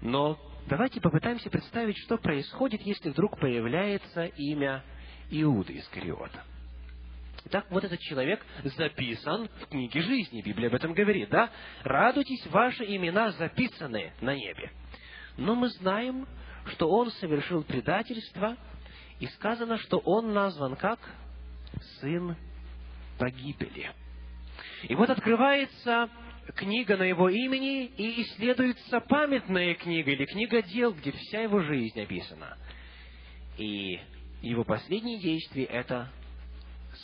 Но 0.00 0.38
давайте 0.66 1.00
попытаемся 1.00 1.50
представить, 1.50 1.96
что 1.98 2.16
происходит, 2.18 2.82
если 2.82 3.10
вдруг 3.10 3.38
появляется 3.38 4.24
имя 4.24 4.82
Иуды 5.30 5.78
Искариота. 5.78 6.42
Итак, 7.44 7.66
вот 7.70 7.84
этот 7.84 8.00
человек 8.00 8.44
записан 8.62 9.48
в 9.48 9.66
книге 9.66 10.00
жизни. 10.02 10.42
Библия 10.42 10.68
об 10.68 10.74
этом 10.74 10.92
говорит, 10.92 11.28
да? 11.28 11.50
«Радуйтесь, 11.82 12.46
ваши 12.46 12.84
имена 12.84 13.32
записаны 13.32 14.12
на 14.20 14.34
небе». 14.34 14.70
Но 15.36 15.54
мы 15.54 15.68
знаем, 15.68 16.28
что 16.66 16.88
он 16.88 17.10
совершил 17.12 17.64
предательство, 17.64 18.56
и 19.18 19.26
сказано, 19.26 19.78
что 19.78 19.98
он 19.98 20.32
назван 20.32 20.76
как 20.76 20.98
сын 22.00 22.36
погибели. 23.18 23.90
И 24.82 24.94
вот 24.94 25.10
открывается 25.10 26.08
книга 26.56 26.96
на 26.96 27.04
его 27.04 27.28
имени, 27.28 27.86
и 27.86 28.22
исследуется 28.22 29.00
памятная 29.00 29.74
книга, 29.74 30.10
или 30.10 30.24
книга 30.24 30.62
дел, 30.62 30.92
где 30.92 31.12
вся 31.12 31.42
его 31.42 31.60
жизнь 31.62 32.00
описана. 32.00 32.56
И 33.58 34.00
его 34.42 34.64
последние 34.64 35.20
действия– 35.20 35.64
это 35.66 36.10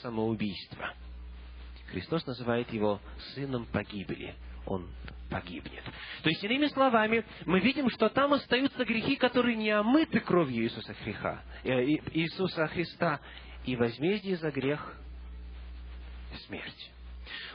самоубийство. 0.03 0.95
Христос 1.91 2.27
называет 2.27 2.73
его 2.73 3.01
сыном 3.35 3.67
погибели. 3.67 4.35
Он 4.67 4.87
погибнет. 5.31 5.83
То 6.23 6.29
есть, 6.29 6.45
иными 6.45 6.67
словами, 6.67 7.25
мы 7.47 7.61
видим, 7.61 7.89
что 7.91 8.09
там 8.09 8.33
остаются 8.35 8.85
грехи, 8.85 9.17
которые 9.17 9.57
не 9.57 9.71
омыты 9.71 10.21
кровью 10.21 10.65
Иисуса, 10.65 10.95
Христа, 10.95 11.43
э, 11.65 11.85
Иисуса 12.13 12.67
Христа, 12.67 13.21
и 13.65 13.77
возмездие 13.77 14.37
за 14.37 14.51
грех– 14.51 14.95
смерть. 16.47 16.91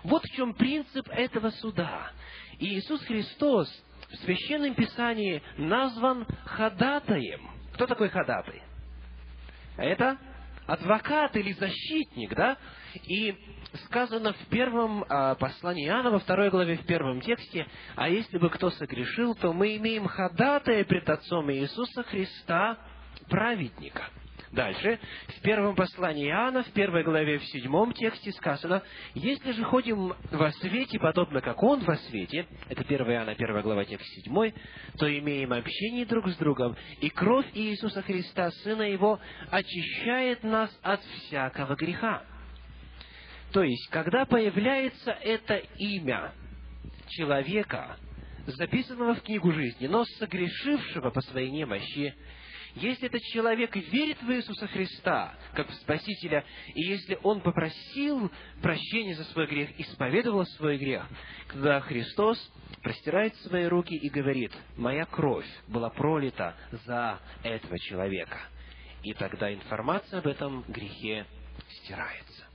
Вот 0.03 0.23
в 0.23 0.35
чем 0.35 0.53
принцип 0.53 1.07
этого 1.09 1.49
суда. 1.51 2.11
И 2.59 2.75
Иисус 2.75 3.01
Христос 3.03 3.67
в 4.09 4.15
Священном 4.17 4.75
Писании 4.75 5.41
назван 5.57 6.25
ходатаем. 6.45 7.49
Кто 7.73 7.87
такой 7.87 8.09
ходатай? 8.09 8.61
Это 9.77 10.17
адвокат 10.65 11.35
или 11.35 11.53
защитник, 11.53 12.33
да? 12.35 12.57
И 13.07 13.35
сказано 13.85 14.33
в 14.33 14.45
первом 14.49 15.03
а, 15.09 15.35
послании 15.35 15.87
Иоанна, 15.87 16.11
во 16.11 16.19
второй 16.19 16.49
главе, 16.49 16.77
в 16.77 16.85
первом 16.85 17.21
тексте, 17.21 17.67
«А 17.95 18.09
если 18.09 18.37
бы 18.37 18.49
кто 18.49 18.69
согрешил, 18.71 19.35
то 19.35 19.53
мы 19.53 19.75
имеем 19.77 20.07
ходатая 20.07 20.83
пред 20.85 21.09
Отцом 21.09 21.51
Иисуса 21.51 22.03
Христа, 22.03 22.77
праведника». 23.29 24.09
Дальше, 24.53 24.99
в 25.29 25.41
первом 25.41 25.75
послании 25.75 26.29
Иоанна, 26.29 26.61
в 26.61 26.71
первой 26.73 27.03
главе, 27.03 27.39
в 27.39 27.45
седьмом 27.45 27.91
тексте 27.91 28.31
сказано, 28.33 28.83
«Если 29.15 29.51
же 29.51 29.63
ходим 29.63 30.13
во 30.29 30.51
свете, 30.51 30.99
подобно 30.99 31.41
как 31.41 31.63
Он 31.63 31.79
во 31.79 31.95
свете», 31.95 32.45
это 32.69 32.83
1 32.83 33.01
Иоанна, 33.13 33.33
первая 33.33 33.63
глава, 33.63 33.83
текст 33.83 34.05
седьмой, 34.13 34.53
«то 34.99 35.11
имеем 35.19 35.53
общение 35.53 36.05
друг 36.05 36.29
с 36.29 36.35
другом, 36.37 36.77
и 37.01 37.09
кровь 37.09 37.47
Иисуса 37.55 38.03
Христа, 38.03 38.51
Сына 38.63 38.83
Его, 38.83 39.19
очищает 39.49 40.43
нас 40.43 40.69
от 40.83 41.01
всякого 41.01 41.75
греха». 41.75 42.23
То 43.53 43.63
есть, 43.63 43.89
когда 43.89 44.25
появляется 44.25 45.11
это 45.13 45.55
имя 45.79 46.31
человека, 47.09 47.97
записанного 48.45 49.15
в 49.15 49.23
книгу 49.23 49.51
жизни, 49.51 49.87
но 49.87 50.05
согрешившего 50.19 51.09
по 51.09 51.21
своей 51.21 51.49
немощи, 51.49 52.13
если 52.75 53.07
этот 53.07 53.21
человек 53.21 53.75
верит 53.75 54.21
в 54.21 54.31
Иисуса 54.31 54.67
Христа, 54.67 55.35
как 55.53 55.69
в 55.69 55.73
Спасителя, 55.75 56.43
и 56.73 56.81
если 56.81 57.19
он 57.21 57.41
попросил 57.41 58.31
прощения 58.61 59.15
за 59.15 59.25
свой 59.25 59.47
грех, 59.47 59.79
исповедовал 59.79 60.45
свой 60.57 60.77
грех, 60.77 61.05
когда 61.47 61.79
Христос 61.81 62.37
простирает 62.81 63.35
свои 63.37 63.65
руки 63.65 63.95
и 63.95 64.09
говорит, 64.09 64.51
«Моя 64.75 65.05
кровь 65.05 65.47
была 65.67 65.89
пролита 65.89 66.55
за 66.85 67.19
этого 67.43 67.77
человека». 67.79 68.39
И 69.03 69.13
тогда 69.13 69.53
информация 69.53 70.19
об 70.19 70.27
этом 70.27 70.63
грехе 70.67 71.25
стирается. 71.69 72.47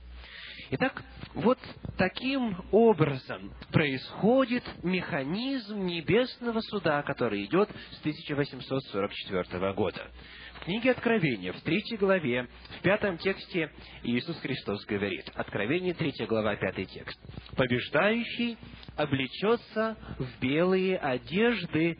Итак, 0.71 1.03
вот 1.35 1.59
таким 1.97 2.57
образом 2.71 3.53
происходит 3.71 4.63
механизм 4.83 5.85
небесного 5.85 6.59
суда, 6.61 7.03
который 7.03 7.45
идет 7.45 7.69
с 7.91 7.99
1844 7.99 9.73
года. 9.73 10.07
В 10.55 10.65
книге 10.65 10.91
Откровения, 10.91 11.53
в 11.53 11.61
третьей 11.61 11.97
главе, 11.97 12.47
в 12.79 12.81
пятом 12.81 13.17
тексте 13.17 13.71
Иисус 14.03 14.37
Христос 14.39 14.83
говорит, 14.85 15.29
Откровение, 15.35 15.93
третья 15.93 16.25
глава, 16.25 16.55
пятый 16.55 16.85
текст. 16.85 17.17
«Побеждающий 17.55 18.57
облечется 18.95 19.97
в 20.17 20.41
белые 20.41 20.97
одежды, 20.97 21.97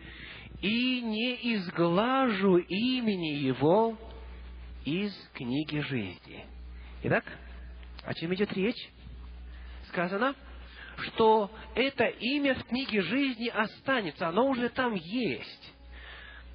и 0.61 1.01
не 1.01 1.55
изглажу 1.55 2.57
имени 2.57 3.37
его 3.37 3.97
из 4.83 5.13
книги 5.33 5.79
жизни». 5.79 6.45
Итак, 7.03 7.23
о 8.03 8.13
чем 8.13 8.33
идет 8.33 8.51
речь? 8.53 8.89
Сказано, 9.89 10.35
что 10.97 11.51
это 11.75 12.05
имя 12.05 12.55
в 12.55 12.63
книге 12.65 13.01
жизни 13.01 13.47
останется, 13.47 14.27
оно 14.27 14.47
уже 14.47 14.69
там 14.69 14.93
есть. 14.93 15.73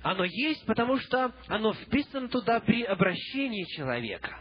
Оно 0.02 0.24
есть, 0.24 0.64
потому 0.66 0.98
что 0.98 1.32
оно 1.48 1.72
вписано 1.72 2.28
туда 2.28 2.60
при 2.60 2.82
обращении 2.84 3.64
человека. 3.76 4.38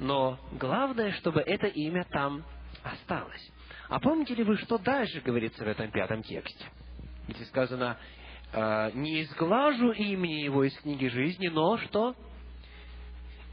Но 0.00 0.38
главное, 0.52 1.12
чтобы 1.12 1.40
это 1.40 1.66
имя 1.66 2.04
там 2.10 2.44
осталось. 2.82 3.52
А 3.88 4.00
помните 4.00 4.34
ли 4.34 4.42
вы, 4.42 4.56
что 4.58 4.78
дальше 4.78 5.20
говорится 5.20 5.62
в 5.64 5.68
этом 5.68 5.90
пятом 5.90 6.22
тексте? 6.22 6.64
Где 7.28 7.44
сказано, 7.44 7.98
«Э, 8.52 8.90
не 8.94 9.22
изглажу 9.22 9.92
имени 9.92 10.42
его 10.42 10.64
из 10.64 10.74
книги 10.78 11.06
жизни, 11.06 11.48
но 11.48 11.76
что? 11.78 12.16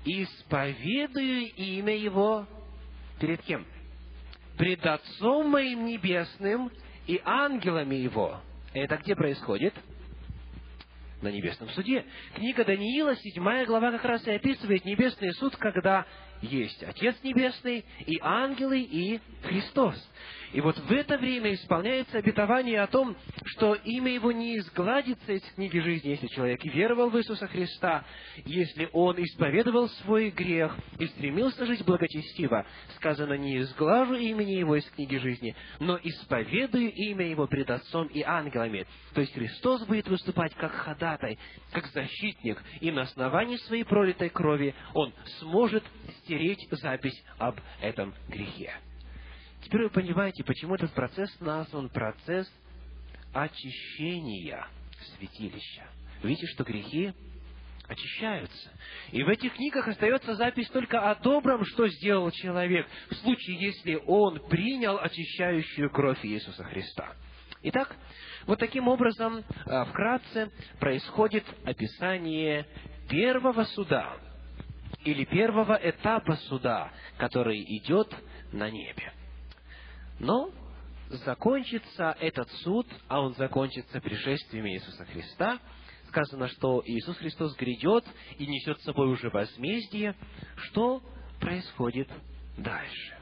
Исповедую 0.05 1.51
имя 1.53 1.95
его 1.95 2.47
Перед 3.21 3.43
кем? 3.43 3.67
Пред 4.61 4.85
Отцом 4.85 5.49
моим 5.49 5.87
Небесным 5.87 6.71
и 7.07 7.19
ангелами 7.25 7.95
Его. 7.95 8.39
Это 8.73 8.97
где 8.97 9.15
происходит? 9.15 9.73
На 11.23 11.29
небесном 11.29 11.67
суде. 11.69 12.05
Книга 12.35 12.63
Даниила, 12.63 13.15
седьмая 13.15 13.65
глава, 13.65 13.91
как 13.91 14.05
раз 14.05 14.27
и 14.27 14.31
описывает 14.31 14.85
небесный 14.85 15.33
суд, 15.33 15.57
когда 15.57 16.05
есть 16.43 16.83
Отец 16.83 17.15
Небесный, 17.23 17.83
и 18.05 18.19
ангелы, 18.21 18.81
и 18.81 19.19
Христос. 19.41 19.95
И 20.53 20.59
вот 20.59 20.77
в 20.77 20.91
это 20.91 21.17
время 21.17 21.53
исполняется 21.53 22.17
обетование 22.17 22.81
о 22.81 22.87
том, 22.87 23.15
что 23.45 23.73
имя 23.75 24.13
его 24.13 24.31
не 24.31 24.57
изгладится 24.57 25.31
из 25.31 25.43
книги 25.53 25.79
жизни, 25.79 26.09
если 26.09 26.27
человек 26.27 26.63
веровал 26.65 27.09
в 27.09 27.17
Иисуса 27.17 27.47
Христа, 27.47 28.03
если 28.45 28.89
он 28.91 29.21
исповедовал 29.23 29.87
свой 29.89 30.29
грех 30.29 30.75
и 30.99 31.07
стремился 31.07 31.65
жить 31.65 31.85
благочестиво. 31.85 32.65
Сказано, 32.97 33.33
не 33.33 33.59
изглажу 33.59 34.15
имени 34.15 34.51
его 34.51 34.75
из 34.75 34.85
книги 34.91 35.15
жизни, 35.17 35.55
но 35.79 35.97
исповедую 36.03 36.91
имя 36.91 37.27
его 37.27 37.47
пред 37.47 37.69
Отцом 37.69 38.07
и 38.07 38.21
ангелами. 38.21 38.85
То 39.13 39.21
есть 39.21 39.33
Христос 39.33 39.85
будет 39.85 40.07
выступать 40.07 40.53
как 40.55 40.71
ходатай, 40.73 41.39
как 41.71 41.87
защитник, 41.87 42.61
и 42.81 42.91
на 42.91 43.03
основании 43.03 43.57
своей 43.57 43.85
пролитой 43.85 44.29
крови 44.29 44.75
он 44.93 45.13
сможет 45.39 45.83
стереть 46.19 46.67
запись 46.71 47.23
об 47.37 47.55
этом 47.81 48.13
грехе. 48.27 48.73
Теперь 49.63 49.83
вы 49.83 49.89
понимаете, 49.89 50.43
почему 50.43 50.75
этот 50.75 50.91
процесс 50.93 51.29
назван 51.39 51.89
процесс 51.89 52.51
очищения 53.33 54.67
святилища. 55.17 55.87
Видите, 56.23 56.47
что 56.47 56.63
грехи 56.63 57.13
очищаются. 57.87 58.71
И 59.11 59.21
в 59.23 59.29
этих 59.29 59.53
книгах 59.53 59.87
остается 59.87 60.35
запись 60.35 60.69
только 60.69 61.09
о 61.09 61.15
добром, 61.15 61.65
что 61.65 61.87
сделал 61.87 62.31
человек, 62.31 62.87
в 63.09 63.15
случае, 63.15 63.57
если 63.59 63.95
он 64.05 64.39
принял 64.47 64.97
очищающую 64.97 65.89
кровь 65.89 66.19
Иисуса 66.23 66.63
Христа. 66.63 67.13
Итак, 67.63 67.95
вот 68.45 68.59
таким 68.59 68.87
образом, 68.87 69.43
а, 69.65 69.85
вкратце, 69.85 70.51
происходит 70.79 71.43
описание 71.63 72.65
первого 73.09 73.65
суда, 73.65 74.17
или 75.03 75.25
первого 75.25 75.79
этапа 75.81 76.35
суда, 76.47 76.91
который 77.17 77.61
идет 77.77 78.13
на 78.51 78.69
небе. 78.69 79.10
Но 80.21 80.51
закончится 81.09 82.15
этот 82.19 82.47
суд, 82.63 82.87
а 83.07 83.21
он 83.21 83.33
закончится 83.33 83.99
пришествием 83.99 84.67
Иисуса 84.67 85.03
Христа, 85.05 85.59
сказано, 86.09 86.47
что 86.47 86.83
Иисус 86.85 87.17
Христос 87.17 87.55
грядет 87.55 88.05
и 88.37 88.45
несет 88.45 88.79
с 88.79 88.83
собой 88.83 89.07
уже 89.07 89.31
возмездие, 89.31 90.15
что 90.57 91.01
происходит 91.39 92.07
дальше. 92.55 93.17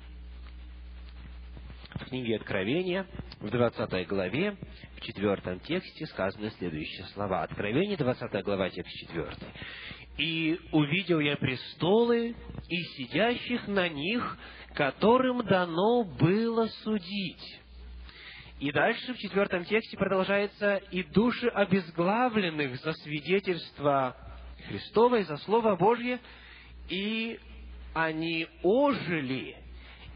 В 1.96 2.06
книге 2.06 2.36
Откровения, 2.36 3.08
в 3.40 3.50
20 3.50 4.08
главе, 4.08 4.58
в 4.98 5.02
4 5.02 5.60
тексте 5.60 6.06
сказаны 6.08 6.50
следующие 6.52 7.06
слова. 7.08 7.44
Откровение, 7.44 7.96
20 7.96 8.44
глава, 8.44 8.70
текст 8.70 8.92
4. 9.08 9.38
«И 10.20 10.60
увидел 10.74 11.22
я 11.22 11.38
престолы, 11.38 12.36
и 12.68 12.84
сидящих 12.98 13.68
на 13.68 13.88
них, 13.88 14.38
которым 14.76 15.46
дано 15.46 16.04
было 16.04 16.68
судить. 16.84 17.60
И 18.60 18.72
дальше 18.74 19.14
в 19.14 19.18
четвертом 19.18 19.64
тексте 19.64 19.96
продолжается 19.96 20.76
«и 20.92 21.04
души 21.04 21.48
обезглавленных 21.48 22.76
за 22.82 22.92
свидетельство 22.92 24.16
Христово 24.68 25.20
и 25.20 25.24
за 25.24 25.38
Слово 25.38 25.78
Божье, 25.78 26.20
и 26.90 27.40
они 27.94 28.46
ожили 28.62 29.56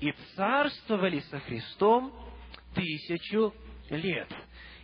и 0.01 0.13
царствовали 0.35 1.19
со 1.31 1.39
Христом 1.39 2.13
тысячу 2.75 3.53
лет». 3.89 4.27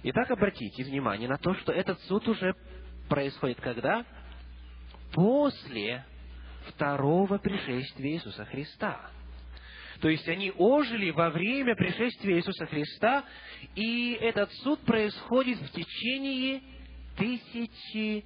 Итак, 0.03 0.32
обратите 0.32 0.86
внимание 0.86 1.28
на 1.28 1.38
то, 1.38 1.53
что 1.55 1.74
этот 1.74 1.99
суд 2.03 2.26
уже 2.30 2.55
происходит 3.09 3.59
когда? 3.59 4.05
После 5.20 6.05
второго 6.70 7.39
пришествия 7.39 8.13
Иисуса 8.13 8.45
Христа. 8.45 9.11
То 9.99 10.07
есть 10.07 10.26
они 10.30 10.53
ожили 10.55 11.11
во 11.11 11.30
время 11.30 11.76
пришествия 11.76 12.38
Иисуса 12.38 12.65
Христа, 12.67 13.26
и 13.76 14.17
этот 14.22 14.49
суд 14.63 14.80
происходит 14.86 15.57
в 15.59 15.72
течение 15.72 16.61
тысячи 17.17 18.24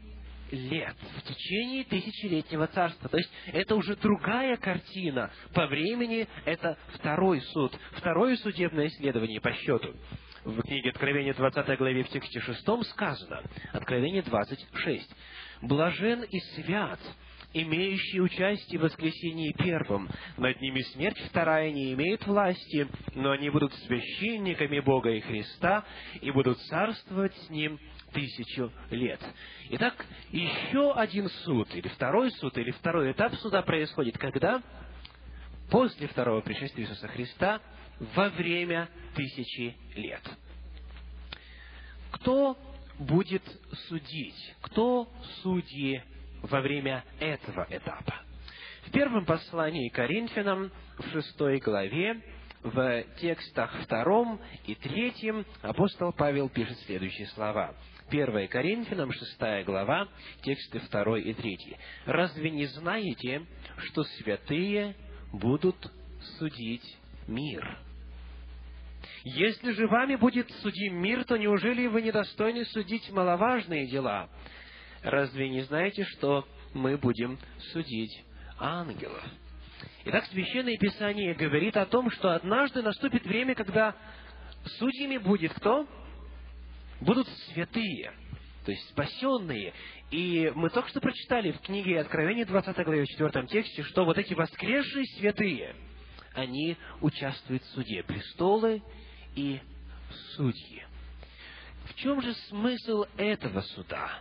лет, 0.52 0.96
в 1.18 1.22
течение 1.24 1.84
тысячелетнего 1.86 2.68
царства. 2.68 3.10
То 3.10 3.18
есть 3.18 3.32
это 3.48 3.76
уже 3.76 3.96
другая 3.96 4.56
картина. 4.58 5.32
По 5.56 5.66
времени 5.66 6.28
это 6.46 6.78
второй 6.90 7.42
суд, 7.42 7.76
второе 7.94 8.36
судебное 8.36 8.86
исследование 8.86 9.42
по 9.42 9.52
счету. 9.52 9.96
В 10.44 10.62
книге 10.62 10.90
Откровения 10.90 11.34
20 11.34 11.78
главе 11.80 12.04
в 12.04 12.10
тексте 12.10 12.40
6 12.40 12.62
сказано, 12.92 13.42
Откровение 13.72 14.22
26, 14.22 15.10
«Блажен 15.64 16.24
и 16.24 16.40
свят, 16.56 17.00
имеющие 17.54 18.22
участие 18.22 18.80
в 18.80 18.84
воскресении 18.84 19.54
первом. 19.54 20.10
Над 20.36 20.60
ними 20.60 20.82
смерть 20.94 21.18
вторая 21.30 21.72
не 21.72 21.94
имеет 21.94 22.28
власти, 22.28 22.86
но 23.16 23.32
они 23.32 23.50
будут 23.50 23.74
священниками 23.74 24.82
Бога 24.82 25.12
и 25.12 25.22
Христа 25.22 25.86
и 26.20 26.32
будут 26.32 26.60
царствовать 26.64 27.34
с 27.38 27.50
Ним 27.50 27.80
тысячу 28.12 28.74
лет. 28.92 29.22
Итак, 29.70 30.06
еще 30.32 30.92
один 30.94 31.30
суд, 31.30 31.74
или 31.74 31.88
второй 31.88 32.30
суд, 32.32 32.58
или 32.58 32.72
второй 32.72 33.14
этап 33.14 33.34
суда 33.36 33.62
происходит 33.62 34.18
когда? 34.18 34.62
После 35.72 36.08
второго 36.08 36.42
пришествия 36.42 36.84
Иисуса 36.84 37.08
Христа, 37.08 37.62
во 38.16 38.28
время 38.30 38.90
тысячи 39.16 39.78
лет. 39.96 40.22
Кто 42.12 42.58
будет 43.04 43.44
судить? 43.88 44.56
Кто 44.62 45.08
судьи 45.42 46.02
во 46.44 46.62
время 46.62 47.04
этого 47.20 47.66
этапа. 47.70 48.16
В 48.86 48.92
первом 48.92 49.26
послании 49.26 49.90
Коринфянам, 49.90 50.72
в 50.98 51.10
шестой 51.12 51.60
главе, 51.60 52.22
в 52.62 53.04
текстах 53.20 53.74
втором 53.84 54.40
и 54.66 54.76
третьем 54.76 55.46
апостол 55.62 56.14
Павел 56.14 56.50
пишет 56.50 56.78
следующие 56.80 57.28
слова. 57.28 57.74
1 58.10 58.48
Коринфянам, 58.48 59.12
6 59.12 59.66
глава, 59.66 60.08
тексты 60.44 60.80
2 60.80 61.20
и 61.20 61.34
3. 61.34 61.78
«Разве 62.06 62.52
не 62.52 62.66
знаете, 62.68 63.46
что 63.78 64.04
святые 64.04 64.96
будут 65.32 65.92
судить 66.38 66.98
мир?» 67.28 67.83
Если 69.24 69.72
же 69.72 69.88
вами 69.88 70.16
будет 70.16 70.50
судим 70.62 71.02
мир, 71.02 71.24
то 71.24 71.38
неужели 71.38 71.88
вы 71.88 72.02
недостойны 72.02 72.66
судить 72.66 73.10
маловажные 73.12 73.88
дела? 73.88 74.30
Разве 75.02 75.50
не 75.50 75.62
знаете, 75.62 76.04
что 76.06 76.48
мы 76.74 76.98
будем 76.98 77.38
судить 77.72 78.24
ангелов? 78.60 79.24
Итак, 80.06 80.26
Священное 80.26 80.78
Писание 80.78 81.34
говорит 81.34 81.78
о 81.78 81.86
том, 81.86 82.10
что 82.12 82.32
однажды 82.32 82.82
наступит 82.82 83.26
время, 83.26 83.56
когда 83.56 83.96
судьями 84.78 85.18
будет 85.18 85.54
кто? 85.54 85.88
Будут 87.02 87.28
святые, 87.54 88.14
то 88.66 88.72
есть 88.72 88.90
спасенные. 88.90 89.74
И 90.12 90.52
мы 90.56 90.70
только 90.70 90.90
что 90.90 91.02
прочитали 91.02 91.52
в 91.52 91.60
книге 91.60 92.00
Откровения 92.00 92.46
20 92.46 92.76
главе 92.86 93.06
4 93.06 93.48
тексте, 93.48 93.84
что 93.84 94.06
вот 94.06 94.18
эти 94.18 94.34
воскресшие 94.34 95.06
святые, 95.18 95.76
они 96.34 96.78
участвуют 97.02 97.64
в 97.64 97.68
суде. 97.74 98.04
Престолы 98.04 98.82
и 99.36 99.60
судьи. 100.36 100.84
В 101.86 101.96
чем 101.96 102.22
же 102.22 102.34
смысл 102.50 103.06
этого 103.18 103.62
суда? 103.62 104.20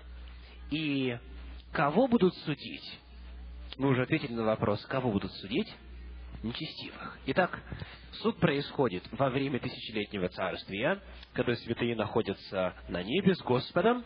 И 0.70 1.16
кого 1.72 2.08
будут 2.08 2.34
судить? 2.38 2.98
Мы 3.78 3.88
уже 3.88 4.02
ответили 4.02 4.32
на 4.32 4.44
вопрос, 4.44 4.84
кого 4.86 5.10
будут 5.10 5.32
судить? 5.34 5.72
Нечестивых. 6.42 7.18
Итак, 7.26 7.62
суд 8.20 8.38
происходит 8.38 9.04
во 9.12 9.30
время 9.30 9.60
тысячелетнего 9.60 10.28
царствия, 10.28 11.00
когда 11.34 11.54
святые 11.54 11.94
находятся 11.94 12.74
на 12.88 13.02
небе 13.02 13.34
с 13.34 13.40
Господом. 13.42 14.04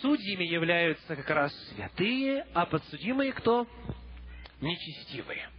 Судьями 0.00 0.44
являются 0.44 1.16
как 1.16 1.28
раз 1.28 1.52
святые, 1.74 2.46
а 2.54 2.64
подсудимые 2.64 3.32
кто? 3.32 3.66
Нечестивые. 4.60 5.50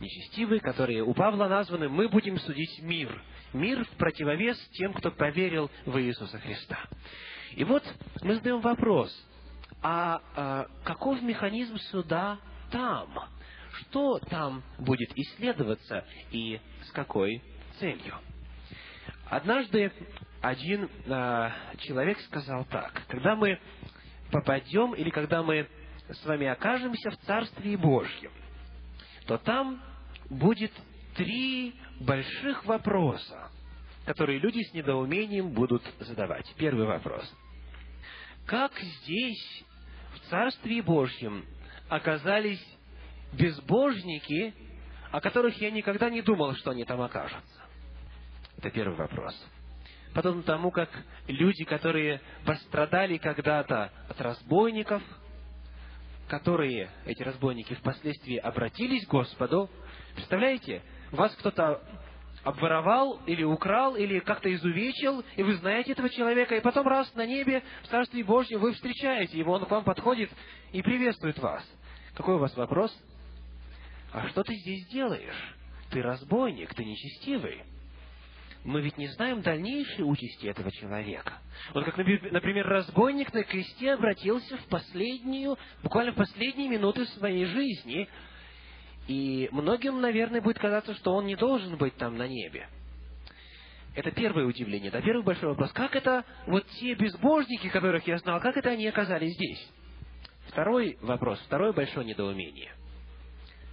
Нечестивые, 0.00 0.60
которые 0.60 1.02
у 1.02 1.14
Павла 1.14 1.48
названы 1.48 1.88
«мы 1.88 2.08
будем 2.08 2.38
судить 2.38 2.82
мир». 2.82 3.22
Мир 3.52 3.84
в 3.84 3.90
противовес 3.90 4.58
тем, 4.72 4.92
кто 4.92 5.12
поверил 5.12 5.70
в 5.86 5.96
Иисуса 6.00 6.38
Христа. 6.38 6.78
И 7.52 7.62
вот 7.62 7.84
мы 8.22 8.34
задаем 8.34 8.60
вопрос, 8.60 9.12
а, 9.80 10.20
а 10.34 10.66
каков 10.82 11.22
механизм 11.22 11.76
суда 11.90 12.38
там? 12.72 13.16
Что 13.74 14.18
там 14.30 14.64
будет 14.78 15.16
исследоваться 15.16 16.04
и 16.32 16.60
с 16.82 16.90
какой 16.90 17.42
целью? 17.78 18.14
Однажды 19.26 19.92
один 20.40 20.90
а, 21.06 21.52
человек 21.78 22.18
сказал 22.22 22.64
так, 22.64 23.04
когда 23.06 23.36
мы 23.36 23.60
попадем 24.32 24.94
или 24.94 25.10
когда 25.10 25.42
мы 25.42 25.68
с 26.10 26.24
вами 26.24 26.46
окажемся 26.48 27.10
в 27.10 27.16
Царстве 27.18 27.76
Божьем, 27.76 28.32
то 29.26 29.38
там 29.38 29.80
будет 30.28 30.72
три 31.14 31.74
больших 32.00 32.64
вопроса, 32.64 33.50
которые 34.04 34.38
люди 34.38 34.62
с 34.62 34.74
недоумением 34.74 35.50
будут 35.50 35.82
задавать. 36.00 36.46
Первый 36.56 36.86
вопрос. 36.86 37.32
Как 38.46 38.72
здесь 38.78 39.64
в 40.14 40.30
Царстве 40.30 40.82
Божьем 40.82 41.44
оказались 41.88 42.62
безбожники, 43.32 44.54
о 45.10 45.20
которых 45.20 45.60
я 45.60 45.70
никогда 45.70 46.10
не 46.10 46.22
думал, 46.22 46.54
что 46.54 46.72
они 46.72 46.84
там 46.84 47.00
окажутся? 47.00 47.62
Это 48.58 48.70
первый 48.70 48.96
вопрос. 48.96 49.34
Потом 50.12 50.42
тому, 50.42 50.70
как 50.70 50.90
люди, 51.26 51.64
которые 51.64 52.20
пострадали 52.44 53.16
когда-то 53.16 53.90
от 54.08 54.20
разбойников, 54.20 55.02
которые, 56.28 56.90
эти 57.04 57.22
разбойники, 57.22 57.74
впоследствии 57.74 58.36
обратились 58.36 59.06
к 59.06 59.10
Господу, 59.10 59.68
представляете, 60.14 60.82
вас 61.10 61.34
кто-то 61.36 61.82
обворовал 62.42 63.20
или 63.26 63.42
украл, 63.42 63.96
или 63.96 64.20
как-то 64.20 64.54
изувечил, 64.54 65.24
и 65.36 65.42
вы 65.42 65.54
знаете 65.56 65.92
этого 65.92 66.10
человека, 66.10 66.54
и 66.54 66.60
потом 66.60 66.86
раз 66.86 67.12
на 67.14 67.26
небе, 67.26 67.62
в 67.82 67.88
Царстве 67.88 68.22
Божьем, 68.22 68.60
вы 68.60 68.72
встречаете 68.74 69.38
его, 69.38 69.54
он 69.54 69.64
к 69.64 69.70
вам 69.70 69.84
подходит 69.84 70.30
и 70.72 70.82
приветствует 70.82 71.38
вас. 71.38 71.64
Какой 72.14 72.34
у 72.34 72.38
вас 72.38 72.54
вопрос? 72.56 72.94
А 74.12 74.28
что 74.28 74.42
ты 74.42 74.54
здесь 74.54 74.86
делаешь? 74.88 75.56
Ты 75.90 76.02
разбойник, 76.02 76.72
ты 76.74 76.84
нечестивый. 76.84 77.64
Мы 78.64 78.80
ведь 78.80 78.96
не 78.96 79.08
знаем 79.08 79.42
дальнейшей 79.42 80.02
участи 80.02 80.46
этого 80.46 80.72
человека. 80.72 81.34
Вот 81.74 81.84
как, 81.84 81.98
например, 81.98 82.66
разбойник 82.66 83.32
на 83.32 83.44
кресте 83.44 83.92
обратился 83.92 84.56
в 84.56 84.64
последнюю, 84.66 85.58
буквально 85.82 86.12
в 86.12 86.16
последние 86.16 86.68
минуты 86.68 87.04
своей 87.06 87.44
жизни– 87.44 88.08
и 89.06 89.48
многим, 89.52 90.00
наверное, 90.00 90.40
будет 90.40 90.58
казаться, 90.58 90.94
что 90.94 91.14
он 91.14 91.26
не 91.26 91.36
должен 91.36 91.76
быть 91.76 91.94
там 91.96 92.16
на 92.16 92.26
небе. 92.26 92.68
Это 93.94 94.10
первое 94.10 94.44
удивление, 94.44 94.90
да, 94.90 95.00
первый 95.00 95.22
большой 95.22 95.50
вопрос. 95.50 95.72
Как 95.72 95.94
это 95.94 96.24
вот 96.46 96.66
те 96.80 96.94
безбожники, 96.94 97.68
которых 97.68 98.06
я 98.08 98.18
знал, 98.18 98.40
как 98.40 98.56
это 98.56 98.70
они 98.70 98.86
оказались 98.86 99.34
здесь? 99.34 99.70
Второй 100.48 100.98
вопрос, 101.00 101.38
второе 101.46 101.72
большое 101.72 102.04
недоумение. 102.04 102.72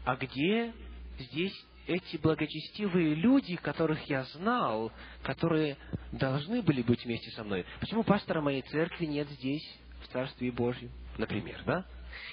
А 0.06 0.16
где 0.16 0.74
здесь 1.18 1.56
эти 1.88 2.18
благочестивые 2.18 3.16
люди, 3.16 3.56
которых 3.56 4.02
я 4.10 4.24
знал, 4.36 4.92
которые 5.24 5.78
должны 6.12 6.62
были 6.62 6.82
быть 6.82 7.04
вместе 7.06 7.32
со 7.32 7.44
мной? 7.44 7.66
Почему 7.80 8.04
пастора 8.04 8.42
моей 8.42 8.62
церкви 8.64 9.06
нет 9.06 9.28
здесь, 9.30 9.64
в 10.04 10.08
Царстве 10.08 10.52
Божьем, 10.52 10.92
например, 11.18 11.62
да? 11.66 11.86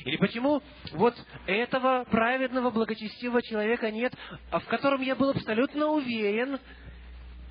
Или 0.04 0.16
почему 0.16 0.62
вот 0.92 1.14
этого 1.46 2.04
праведного, 2.04 2.70
благочестивого 2.70 3.42
человека 3.42 3.90
нет, 3.90 4.12
а 4.50 4.60
в 4.60 4.66
котором 4.66 5.00
я 5.02 5.14
был 5.14 5.30
абсолютно 5.30 5.86
уверен, 5.88 6.58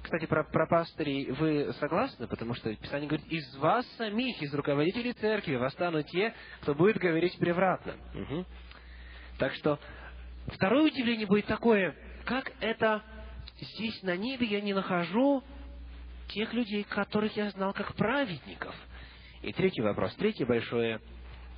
кстати, 0.04 0.26
про, 0.26 0.46
про 0.46 0.66
пастырей 0.68 1.32
вы 1.32 1.74
согласны? 1.80 2.28
Потому 2.28 2.54
что 2.54 2.74
Писание 2.76 3.10
говорит, 3.10 3.28
из 3.28 3.56
вас 3.58 3.86
самих, 3.98 4.42
из 4.42 4.54
руководителей 4.54 5.12
церкви, 5.12 5.56
восстанут 5.56 6.08
те, 6.08 6.34
кто 6.62 6.74
будет 6.74 6.98
говорить 6.98 7.38
превратно. 7.38 7.94
Угу. 8.16 8.46
Так 9.38 9.54
что 9.56 9.80
второе 10.48 10.84
удивление 10.84 11.28
будет 11.28 11.46
такое, 11.46 11.96
как 12.26 12.52
это 12.60 13.04
здесь 13.60 14.02
на 14.04 14.16
небе 14.16 14.48
я 14.48 14.62
не 14.62 14.74
нахожу 14.74 15.44
тех 16.30 16.54
людей, 16.54 16.84
которых 16.84 17.36
я 17.38 17.50
знал 17.52 17.74
как 17.74 17.96
праведников. 17.96 18.76
И 19.42 19.54
третий 19.54 19.82
вопрос, 19.82 20.14
третье 20.16 20.46
большое 20.46 21.00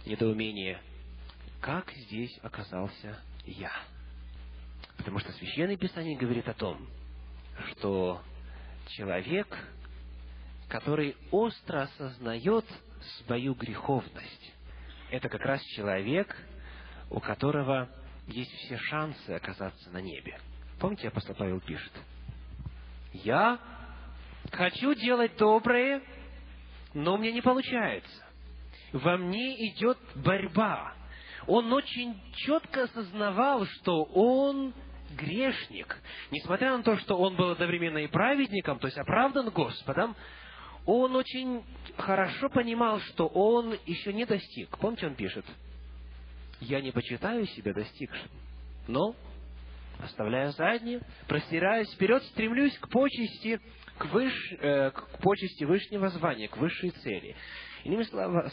недоумение, 0.06 0.82
как 1.62 1.92
здесь 1.92 2.38
оказался 2.42 3.20
я? 3.46 3.72
Потому 4.98 5.20
что 5.20 5.32
Священное 5.34 5.78
Писание 5.78 6.18
говорит 6.18 6.48
о 6.48 6.54
том, 6.54 6.88
что 7.72 8.22
человек, 8.90 9.48
который 10.68 11.16
остро 11.32 11.84
осознает 11.84 12.66
свою 13.18 13.54
греховность, 13.56 14.54
это 15.10 15.30
как 15.30 15.42
раз 15.42 15.62
человек, 15.76 16.36
у 17.10 17.20
которого 17.20 17.90
есть 18.30 18.52
все 18.52 18.78
шансы 18.78 19.30
оказаться 19.32 19.90
на 19.92 20.00
небе. 20.00 20.40
Помните, 20.80 21.08
апостол 21.08 21.36
Павел 21.36 21.60
пишет, 21.60 21.92
«Я 23.12 23.60
хочу 24.52 24.94
делать 24.94 25.36
доброе, 25.38 26.02
но 26.94 27.18
мне 27.18 27.32
не 27.32 27.42
получается 27.42 28.30
во 28.94 29.18
мне 29.18 29.68
идет 29.68 29.98
борьба. 30.16 30.94
Он 31.48 31.72
очень 31.74 32.20
четко 32.36 32.84
осознавал, 32.84 33.66
что 33.66 34.04
он 34.04 34.74
грешник. 35.16 35.98
Несмотря 36.32 36.78
на 36.78 36.84
то, 36.84 36.98
что 36.98 37.18
он 37.18 37.36
был 37.36 37.52
одновременно 37.52 38.00
и 38.00 38.08
праведником, 38.08 38.80
то 38.80 38.88
есть 38.88 38.98
оправдан 38.98 39.50
Господом, 39.50 40.16
он 40.86 41.16
очень 41.16 41.64
хорошо 41.98 42.50
понимал, 42.50 43.00
что 43.02 43.28
он 43.28 43.76
еще 43.86 44.14
не 44.14 44.26
достиг. 44.26 44.78
Помните, 44.78 45.08
он 45.08 45.16
пишет, 45.16 45.46
«Я 46.62 46.82
не 46.82 46.92
почитаю 46.92 47.46
себя 47.48 47.74
достигшим, 47.74 48.30
но, 48.88 49.16
оставляя 50.00 50.52
заднее, 50.52 51.02
простираясь 51.28 51.92
вперед, 51.94 52.24
стремлюсь 52.24 52.78
к 52.78 52.90
почести, 52.90 53.60
к, 53.98 54.06
выш, 54.06 54.34
э, 54.60 54.92
к 54.92 55.20
почести 55.20 55.64
высшего 55.64 56.10
звания, 56.10 56.48
к 56.48 56.58
высшей 56.58 56.92
цели». 56.92 57.36
Иными 57.84 58.04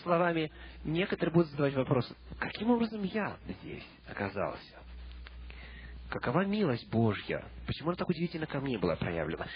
словами, 0.02 0.52
некоторые 0.84 1.32
будут 1.32 1.50
задавать 1.50 1.74
вопрос, 1.74 2.08
каким 2.38 2.70
образом 2.70 3.02
я 3.02 3.36
здесь 3.60 3.86
оказался? 4.08 4.78
Какова 6.08 6.44
милость 6.44 6.88
Божья? 6.90 7.44
Почему 7.66 7.88
она 7.88 7.96
так 7.96 8.08
удивительно 8.08 8.46
ко 8.46 8.60
мне 8.60 8.78
была 8.78 8.94
проявлена? 8.94 9.46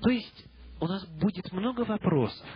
То 0.00 0.10
есть, 0.10 0.44
у 0.80 0.86
нас 0.86 1.04
будет 1.06 1.50
много 1.50 1.80
вопросов 1.80 2.46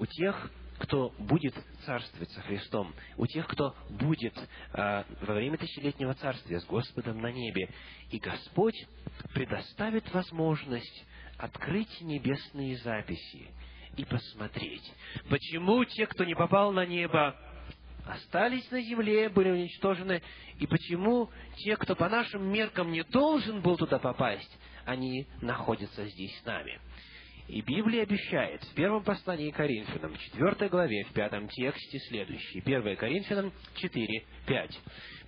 у 0.00 0.06
тех, 0.06 0.50
кто 0.78 1.12
будет 1.18 1.54
царствовать 1.84 2.30
со 2.30 2.40
Христом, 2.42 2.94
у 3.16 3.26
тех, 3.26 3.46
кто 3.48 3.74
будет 3.90 4.34
э, 4.36 5.04
во 5.22 5.34
время 5.34 5.58
тысячелетнего 5.58 6.14
царствия 6.14 6.60
с 6.60 6.66
Господом 6.66 7.20
на 7.20 7.32
небе. 7.32 7.68
И 8.10 8.18
Господь 8.18 8.86
предоставит 9.34 10.12
возможность 10.12 11.04
открыть 11.36 12.00
небесные 12.00 12.76
записи 12.78 13.48
и 13.96 14.04
посмотреть, 14.04 14.92
почему 15.28 15.84
те, 15.84 16.06
кто 16.06 16.24
не 16.24 16.34
попал 16.34 16.72
на 16.72 16.86
небо, 16.86 17.36
остались 18.06 18.70
на 18.70 18.80
земле, 18.80 19.28
были 19.28 19.50
уничтожены, 19.50 20.22
и 20.58 20.66
почему 20.66 21.30
те, 21.56 21.76
кто 21.76 21.94
по 21.94 22.08
нашим 22.08 22.44
меркам 22.50 22.92
не 22.92 23.02
должен 23.04 23.60
был 23.60 23.76
туда 23.76 23.98
попасть, 23.98 24.58
они 24.84 25.26
находятся 25.42 26.06
здесь 26.06 26.36
с 26.40 26.44
нами. 26.44 26.80
И 27.48 27.62
Библия 27.62 28.02
обещает 28.02 28.62
в 28.62 28.74
первом 28.74 29.02
послании 29.02 29.50
Коринфянам, 29.50 30.12
в 30.14 30.18
четвертой 30.18 30.68
главе, 30.68 31.04
в 31.04 31.14
пятом 31.14 31.48
тексте 31.48 31.98
следующий. 32.08 32.60
1 32.60 32.96
Коринфянам 32.96 33.52
4, 33.76 34.24
5. 34.46 34.80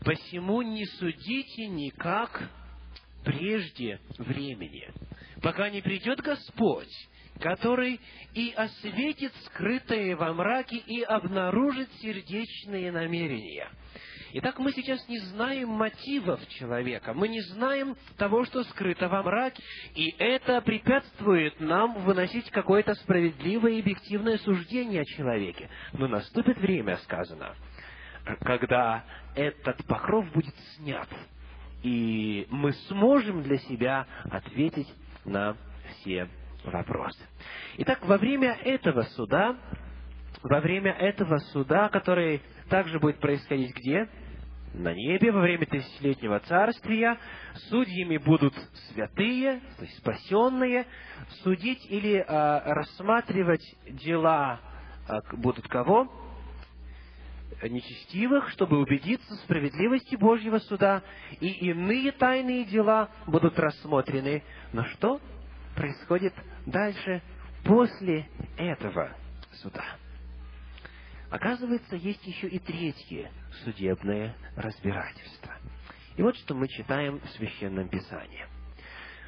«Посему 0.04 0.60
не 0.60 0.84
судите 0.84 1.66
никак 1.68 2.50
прежде 3.24 4.00
времени, 4.18 4.86
пока 5.42 5.70
не 5.70 5.80
придет 5.80 6.20
Господь, 6.20 6.92
который 7.40 7.98
и 8.34 8.52
осветит 8.54 9.32
скрытые 9.46 10.14
во 10.14 10.34
мраке 10.34 10.76
и 10.76 11.02
обнаружит 11.02 11.88
сердечные 12.02 12.92
намерения». 12.92 13.70
Итак, 14.32 14.60
мы 14.60 14.70
сейчас 14.72 15.08
не 15.08 15.18
знаем 15.18 15.70
мотивов 15.70 16.46
человека, 16.50 17.12
мы 17.14 17.26
не 17.26 17.40
знаем 17.40 17.96
того, 18.16 18.44
что 18.44 18.62
скрыто 18.62 19.08
во 19.08 19.24
мраке, 19.24 19.60
и 19.96 20.14
это 20.18 20.60
препятствует 20.60 21.58
нам 21.58 21.94
выносить 22.04 22.48
какое-то 22.50 22.94
справедливое 22.94 23.72
и 23.72 23.80
объективное 23.80 24.38
суждение 24.38 25.00
о 25.02 25.04
человеке. 25.04 25.68
Но 25.94 26.06
наступит 26.06 26.58
время, 26.58 26.96
сказано, 26.98 27.56
когда 28.42 29.04
этот 29.34 29.84
покров 29.86 30.30
будет 30.32 30.54
снят, 30.76 31.08
и 31.82 32.46
мы 32.50 32.72
сможем 32.88 33.42
для 33.42 33.58
себя 33.58 34.06
ответить 34.30 34.88
на 35.24 35.56
все 35.88 36.28
вопросы. 36.62 37.18
Итак, 37.78 38.06
во 38.06 38.16
время 38.16 38.52
этого 38.62 39.02
суда, 39.02 39.56
во 40.44 40.60
время 40.60 40.92
этого 40.92 41.38
суда, 41.52 41.88
который 41.88 42.42
также 42.68 43.00
будет 43.00 43.18
происходить 43.18 43.74
где? 43.74 44.08
На 44.74 44.94
небе 44.94 45.32
во 45.32 45.40
время 45.40 45.66
тысячелетнего 45.66 46.38
царствия. 46.40 47.18
Судьями 47.68 48.18
будут 48.18 48.54
святые, 48.92 49.60
то 49.76 49.84
есть 49.84 49.98
спасенные. 49.98 50.86
Судить 51.42 51.84
или 51.90 52.24
а, 52.26 52.62
рассматривать 52.74 53.64
дела 53.88 54.60
а, 55.08 55.20
будут 55.36 55.66
кого? 55.68 56.08
нечестивых, 57.68 58.48
чтобы 58.50 58.78
убедиться 58.78 59.34
в 59.34 59.40
справедливости 59.40 60.16
Божьего 60.16 60.58
суда, 60.60 61.02
и 61.40 61.48
иные 61.68 62.12
тайные 62.12 62.64
дела 62.64 63.10
будут 63.26 63.58
рассмотрены. 63.58 64.42
Но 64.72 64.84
что 64.84 65.20
происходит 65.74 66.32
дальше 66.64 67.22
после 67.64 68.26
этого 68.56 69.10
суда? 69.54 69.84
Оказывается, 71.30 71.94
есть 71.94 72.26
еще 72.26 72.48
и 72.48 72.58
третье 72.58 73.30
судебное 73.64 74.34
разбирательство. 74.56 75.54
И 76.16 76.22
вот 76.22 76.36
что 76.36 76.54
мы 76.54 76.66
читаем 76.66 77.20
в 77.20 77.28
Священном 77.30 77.88
Писании. 77.88 78.46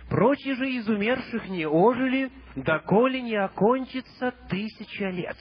«Прочие 0.08 0.56
же 0.56 0.68
из 0.68 0.88
умерших 0.88 1.48
не 1.48 1.64
ожили, 1.64 2.30
доколе 2.56 3.22
не 3.22 3.36
окончится 3.36 4.32
тысяча 4.48 5.10
лет». 5.10 5.36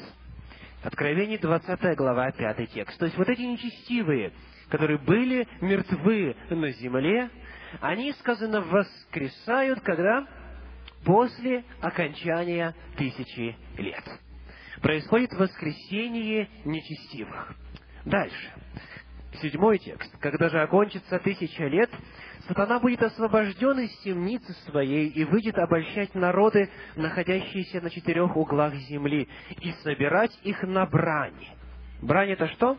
Откровение 0.83 1.39
20 1.39 1.97
глава, 1.97 2.31
5 2.31 2.71
текст. 2.71 2.97
То 2.97 3.05
есть 3.05 3.17
вот 3.17 3.27
эти 3.27 3.41
нечестивые, 3.41 4.31
которые 4.69 4.99
были 4.99 5.47
мертвы 5.61 6.35
на 6.49 6.71
земле, 6.71 7.29
они, 7.81 8.13
сказано, 8.13 8.61
воскресают, 8.61 9.81
когда? 9.81 10.27
После 11.03 11.63
окончания 11.81 12.75
тысячи 12.97 13.55
лет 13.77 14.03
происходит 14.81 15.33
воскресение 15.33 16.49
нечестивых. 16.65 17.55
Дальше. 18.05 18.51
Седьмой 19.41 19.79
текст. 19.79 20.11
Когда 20.19 20.49
же 20.49 20.61
окончится 20.61 21.19
тысяча 21.19 21.63
лет, 21.65 21.89
сатана 22.47 22.79
будет 22.79 23.01
освобожден 23.01 23.79
из 23.79 23.97
темницы 23.99 24.51
своей 24.69 25.07
и 25.07 25.23
выйдет 25.23 25.57
обольщать 25.57 26.13
народы, 26.15 26.69
находящиеся 26.95 27.79
на 27.79 27.89
четырех 27.89 28.35
углах 28.35 28.73
земли, 28.75 29.29
и 29.61 29.71
собирать 29.83 30.37
их 30.43 30.61
на 30.63 30.85
брани. 30.85 31.47
Брань 32.01 32.31
это 32.31 32.47
что? 32.49 32.77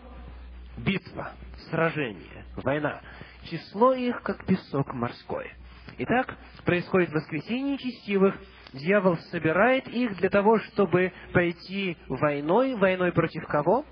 Битва, 0.76 1.32
сражение, 1.70 2.44
война. 2.56 3.00
Число 3.44 3.94
их, 3.94 4.22
как 4.22 4.44
песок 4.44 4.92
морской. 4.92 5.50
Итак, 5.98 6.36
происходит 6.64 7.12
воскресение 7.12 7.74
нечестивых, 7.74 8.36
дьявол 8.72 9.16
собирает 9.30 9.88
их 9.88 10.16
для 10.16 10.30
того, 10.30 10.58
чтобы 10.58 11.12
пойти 11.32 11.96
войной. 12.08 12.74
Войной 12.74 13.12
против 13.12 13.46
кого? 13.46 13.84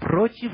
Против 0.00 0.52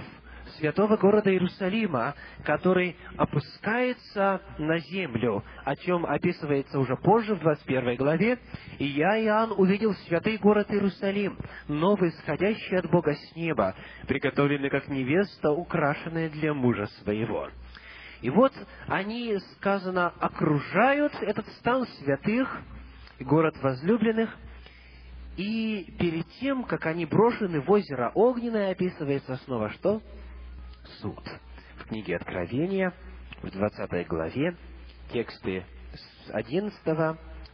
святого 0.59 0.97
города 0.97 1.31
Иерусалима, 1.31 2.15
который 2.45 2.97
опускается 3.17 4.41
на 4.59 4.79
землю, 4.79 5.43
о 5.65 5.77
чем 5.77 6.07
описывается 6.07 6.79
уже 6.79 6.97
позже, 6.97 7.35
в 7.35 7.41
21 7.41 7.97
главе. 7.97 8.39
«И 8.79 8.87
я, 8.87 9.21
Иоанн, 9.25 9.53
увидел 9.57 9.93
святый 10.07 10.39
город 10.39 10.71
Иерусалим, 10.71 11.39
новый, 11.69 12.13
сходящий 12.13 12.79
от 12.79 12.91
Бога 12.91 13.15
с 13.15 13.37
неба, 13.37 13.75
приготовленный 14.07 14.71
как 14.71 14.89
невеста, 14.89 15.51
украшенная 15.51 16.29
для 16.31 16.55
мужа 16.55 16.87
своего». 17.03 17.49
И 18.21 18.31
вот 18.31 18.53
они, 18.87 19.37
сказано, 19.57 20.13
окружают 20.21 21.13
этот 21.23 21.47
стан 21.59 21.85
святых, 21.99 22.63
город 23.23 23.57
возлюбленных, 23.63 24.37
и 25.37 25.95
перед 25.99 26.29
тем, 26.41 26.65
как 26.65 26.87
они 26.87 27.07
брошены 27.07 27.61
в 27.61 27.71
озеро 27.71 28.13
Огненное, 28.15 28.73
описывается 28.73 29.37
снова 29.45 29.71
что? 29.71 30.03
Суд. 31.01 31.23
В 31.79 31.89
книге 31.89 32.17
Откровения, 32.17 32.93
в 33.43 33.51
20 33.51 34.07
главе, 34.07 34.57
тексты 35.11 35.65
с 36.27 36.31
11 36.31 36.79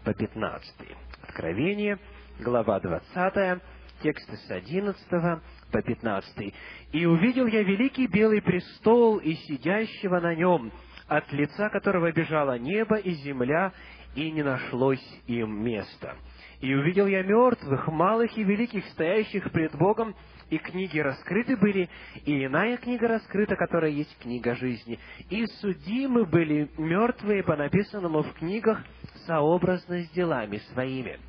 по 0.04 0.14
15. 0.14 0.74
Откровение, 1.22 1.98
глава 2.40 2.80
20, 2.80 3.62
тексты 4.02 4.36
с 4.36 4.50
11 4.50 5.42
по 5.70 5.82
15. 5.82 6.54
«И 6.92 7.06
увидел 7.06 7.46
я 7.46 7.62
великий 7.62 8.06
белый 8.06 8.42
престол 8.42 9.18
и 9.18 9.34
сидящего 9.34 10.20
на 10.20 10.34
нем, 10.34 10.72
от 11.06 11.30
лица 11.32 11.68
которого 11.70 12.12
бежало 12.12 12.58
небо 12.58 12.96
и 12.96 13.10
земля, 13.12 13.72
и 14.18 14.32
не 14.32 14.42
нашлось 14.42 15.22
им 15.28 15.62
места. 15.64 16.16
И 16.60 16.74
увидел 16.74 17.06
я 17.06 17.22
мертвых, 17.22 17.86
малых 17.86 18.36
и 18.36 18.42
великих, 18.42 18.84
стоящих 18.86 19.52
пред 19.52 19.76
Богом, 19.76 20.12
и 20.50 20.58
книги 20.58 20.98
раскрыты 20.98 21.56
были, 21.56 21.88
и 22.24 22.44
иная 22.44 22.78
книга 22.78 23.06
раскрыта, 23.06 23.54
которая 23.54 23.92
есть 23.92 24.18
книга 24.18 24.56
жизни. 24.56 24.98
И 25.30 25.46
судимы 25.60 26.24
были 26.24 26.68
мертвые 26.78 27.44
по 27.44 27.54
написанному 27.54 28.22
в 28.24 28.32
книгах 28.32 28.82
сообразно 29.24 30.02
с 30.02 30.10
делами 30.10 30.56
своими. 30.72 31.20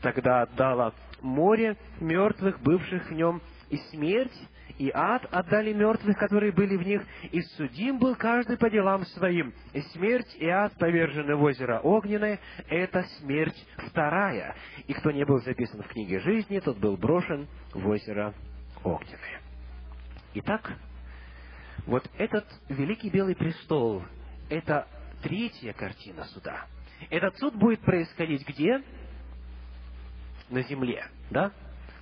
Тогда 0.00 0.42
отдало 0.42 0.94
море 1.22 1.76
мертвых, 2.00 2.60
бывших 2.60 3.08
в 3.08 3.12
нем, 3.12 3.40
и 3.70 3.76
смерть, 3.90 4.48
и 4.78 4.90
ад 4.92 5.26
отдали 5.30 5.72
мертвых, 5.72 6.18
которые 6.18 6.52
были 6.52 6.76
в 6.76 6.86
них, 6.86 7.02
и 7.32 7.40
судим 7.56 7.98
был 7.98 8.14
каждый 8.14 8.58
по 8.58 8.68
делам 8.68 9.04
своим. 9.06 9.54
И 9.72 9.80
смерть 9.92 10.34
и 10.38 10.48
ад 10.48 10.74
повержены 10.78 11.36
в 11.36 11.42
озеро 11.42 11.80
огненное, 11.80 12.38
это 12.68 13.02
смерть 13.18 13.56
вторая. 13.88 14.54
И 14.86 14.92
кто 14.92 15.10
не 15.10 15.24
был 15.24 15.40
записан 15.40 15.82
в 15.82 15.88
книге 15.88 16.20
жизни, 16.20 16.60
тот 16.60 16.78
был 16.78 16.96
брошен 16.96 17.48
в 17.72 17.88
озеро 17.88 18.34
огненное. 18.84 19.40
Итак, 20.34 20.72
вот 21.86 22.08
этот 22.18 22.46
великий 22.68 23.08
белый 23.08 23.34
престол, 23.34 24.02
это 24.50 24.86
третья 25.22 25.72
картина 25.72 26.24
суда. 26.24 26.66
Этот 27.10 27.36
суд 27.38 27.54
будет 27.54 27.80
происходить 27.80 28.46
где? 28.46 28.82
На 30.50 30.62
земле, 30.62 31.06
да? 31.30 31.52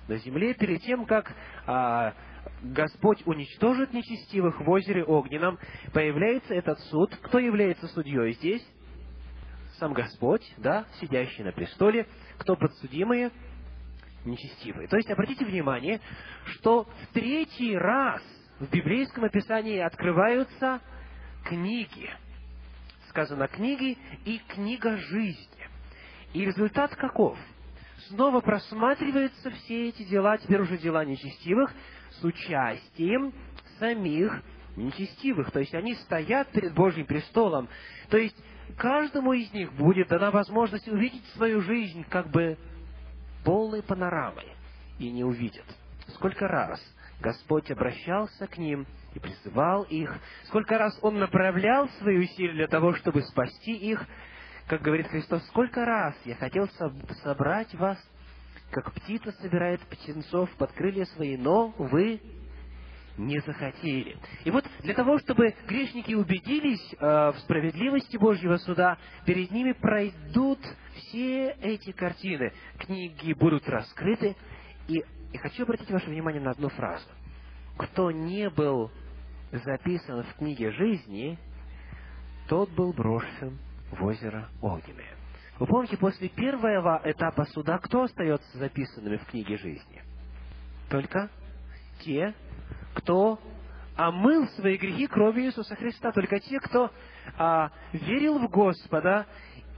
На 0.07 0.17
земле 0.17 0.53
перед 0.53 0.81
тем, 0.81 1.05
как 1.05 1.33
а, 1.65 2.13
Господь 2.61 3.21
уничтожит 3.25 3.93
нечестивых 3.93 4.59
в 4.59 4.69
озере 4.69 5.03
огненном, 5.03 5.59
появляется 5.93 6.53
этот 6.53 6.79
суд. 6.79 7.15
Кто 7.23 7.39
является 7.39 7.87
судьей 7.87 8.33
здесь? 8.33 8.65
Сам 9.79 9.93
Господь, 9.93 10.43
да, 10.57 10.85
сидящий 10.99 11.43
на 11.43 11.51
престоле. 11.51 12.07
Кто 12.37 12.55
подсудимые? 12.55 13.31
Нечестивые. 14.23 14.87
То 14.87 14.97
есть, 14.97 15.09
обратите 15.11 15.45
внимание, 15.45 16.01
что 16.45 16.83
в 16.83 17.13
третий 17.13 17.77
раз 17.77 18.21
в 18.59 18.69
библейском 18.71 19.25
описании 19.25 19.79
открываются 19.79 20.81
книги. 21.43 22.09
Сказано 23.09 23.47
книги 23.47 23.97
и 24.25 24.41
книга 24.47 24.97
жизни. 24.97 25.69
И 26.33 26.43
результат 26.45 26.95
каков? 26.95 27.37
снова 28.09 28.39
просматриваются 28.41 29.49
все 29.51 29.89
эти 29.89 30.03
дела, 30.03 30.37
теперь 30.37 30.61
уже 30.61 30.77
дела 30.77 31.05
нечестивых, 31.05 31.73
с 32.19 32.23
участием 32.23 33.33
самих 33.79 34.41
нечестивых. 34.75 35.51
То 35.51 35.59
есть 35.59 35.73
они 35.73 35.95
стоят 35.95 36.49
перед 36.51 36.73
Божьим 36.73 37.05
престолом. 37.05 37.69
То 38.09 38.17
есть 38.17 38.35
каждому 38.77 39.33
из 39.33 39.51
них 39.53 39.73
будет 39.73 40.07
дана 40.07 40.31
возможность 40.31 40.87
увидеть 40.87 41.25
свою 41.35 41.61
жизнь 41.61 42.05
как 42.09 42.29
бы 42.29 42.57
полной 43.43 43.81
панорамой. 43.81 44.47
И 44.99 45.11
не 45.11 45.23
увидят. 45.23 45.65
Сколько 46.07 46.47
раз 46.47 46.79
Господь 47.19 47.69
обращался 47.71 48.47
к 48.47 48.57
ним 48.57 48.85
и 49.13 49.19
призывал 49.19 49.83
их, 49.83 50.13
сколько 50.45 50.77
раз 50.77 50.97
Он 51.01 51.19
направлял 51.19 51.89
свои 51.99 52.17
усилия 52.17 52.53
для 52.53 52.67
того, 52.67 52.93
чтобы 52.95 53.21
спасти 53.23 53.73
их, 53.73 54.05
как 54.67 54.81
говорит 54.81 55.07
Христос, 55.07 55.45
сколько 55.47 55.85
раз 55.85 56.15
я 56.25 56.35
хотел 56.35 56.67
собрать 57.23 57.73
вас, 57.75 57.97
как 58.75 58.91
птица 58.91 59.31
собирает 59.41 59.79
птенцов 59.87 60.49
под 60.57 60.69
крылья 60.73 61.05
свои, 61.05 61.37
но 61.37 61.73
вы 61.77 62.19
не 63.17 63.39
захотели. 63.39 64.17
И 64.43 64.51
вот 64.51 64.65
для 64.81 64.93
того, 64.93 65.17
чтобы 65.19 65.55
грешники 65.65 66.13
убедились 66.13 66.93
э, 66.99 67.31
в 67.31 67.39
справедливости 67.39 68.17
Божьего 68.17 68.57
суда, 68.57 68.97
перед 69.25 69.49
ними 69.51 69.71
пройдут 69.71 70.59
все 70.93 71.51
эти 71.61 71.93
картины. 71.93 72.51
Книги 72.79 73.31
будут 73.31 73.65
раскрыты. 73.69 74.35
И, 74.89 75.01
и 75.31 75.37
хочу 75.37 75.63
обратить 75.63 75.89
ваше 75.89 76.09
внимание 76.09 76.41
на 76.41 76.51
одну 76.51 76.67
фразу. 76.67 77.07
Кто 77.77 78.11
не 78.11 78.49
был 78.49 78.91
записан 79.53 80.23
в 80.23 80.33
книге 80.33 80.71
жизни, 80.71 81.39
тот 82.49 82.69
был 82.71 82.91
брошен 82.91 83.57
в 83.91 84.03
озеро 84.03 84.49
Огненное. 84.61 85.14
Вы 85.59 85.67
помните, 85.67 85.97
после 85.97 86.27
первого 86.29 87.01
этапа 87.05 87.45
суда 87.45 87.77
кто 87.77 88.03
остается 88.03 88.57
записанными 88.57 89.17
в 89.17 89.25
книге 89.25 89.57
жизни? 89.57 90.03
Только 90.89 91.29
те, 91.99 92.33
кто 92.93 93.39
омыл 93.95 94.47
свои 94.49 94.77
грехи 94.77 95.07
кровью 95.07 95.45
Иисуса 95.45 95.75
Христа. 95.75 96.11
Только 96.11 96.39
те, 96.39 96.59
кто 96.59 96.91
а, 97.37 97.71
верил 97.93 98.39
в 98.39 98.49
Господа, 98.49 99.25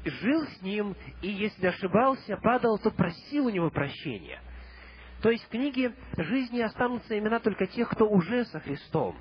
жил 0.03 0.45
с 0.47 0.61
Ним, 0.61 0.95
и 1.21 1.29
если 1.29 1.67
ошибался, 1.67 2.37
падал, 2.37 2.77
то 2.79 2.91
просил 2.91 3.45
у 3.45 3.49
Него 3.49 3.69
прощения. 3.69 4.41
То 5.21 5.29
есть 5.29 5.43
в 5.45 5.49
книге 5.49 5.93
жизни 6.17 6.61
останутся 6.61 7.17
имена 7.17 7.39
только 7.39 7.65
тех, 7.67 7.89
кто 7.89 8.07
уже 8.07 8.45
со 8.45 8.59
Христом 8.59 9.15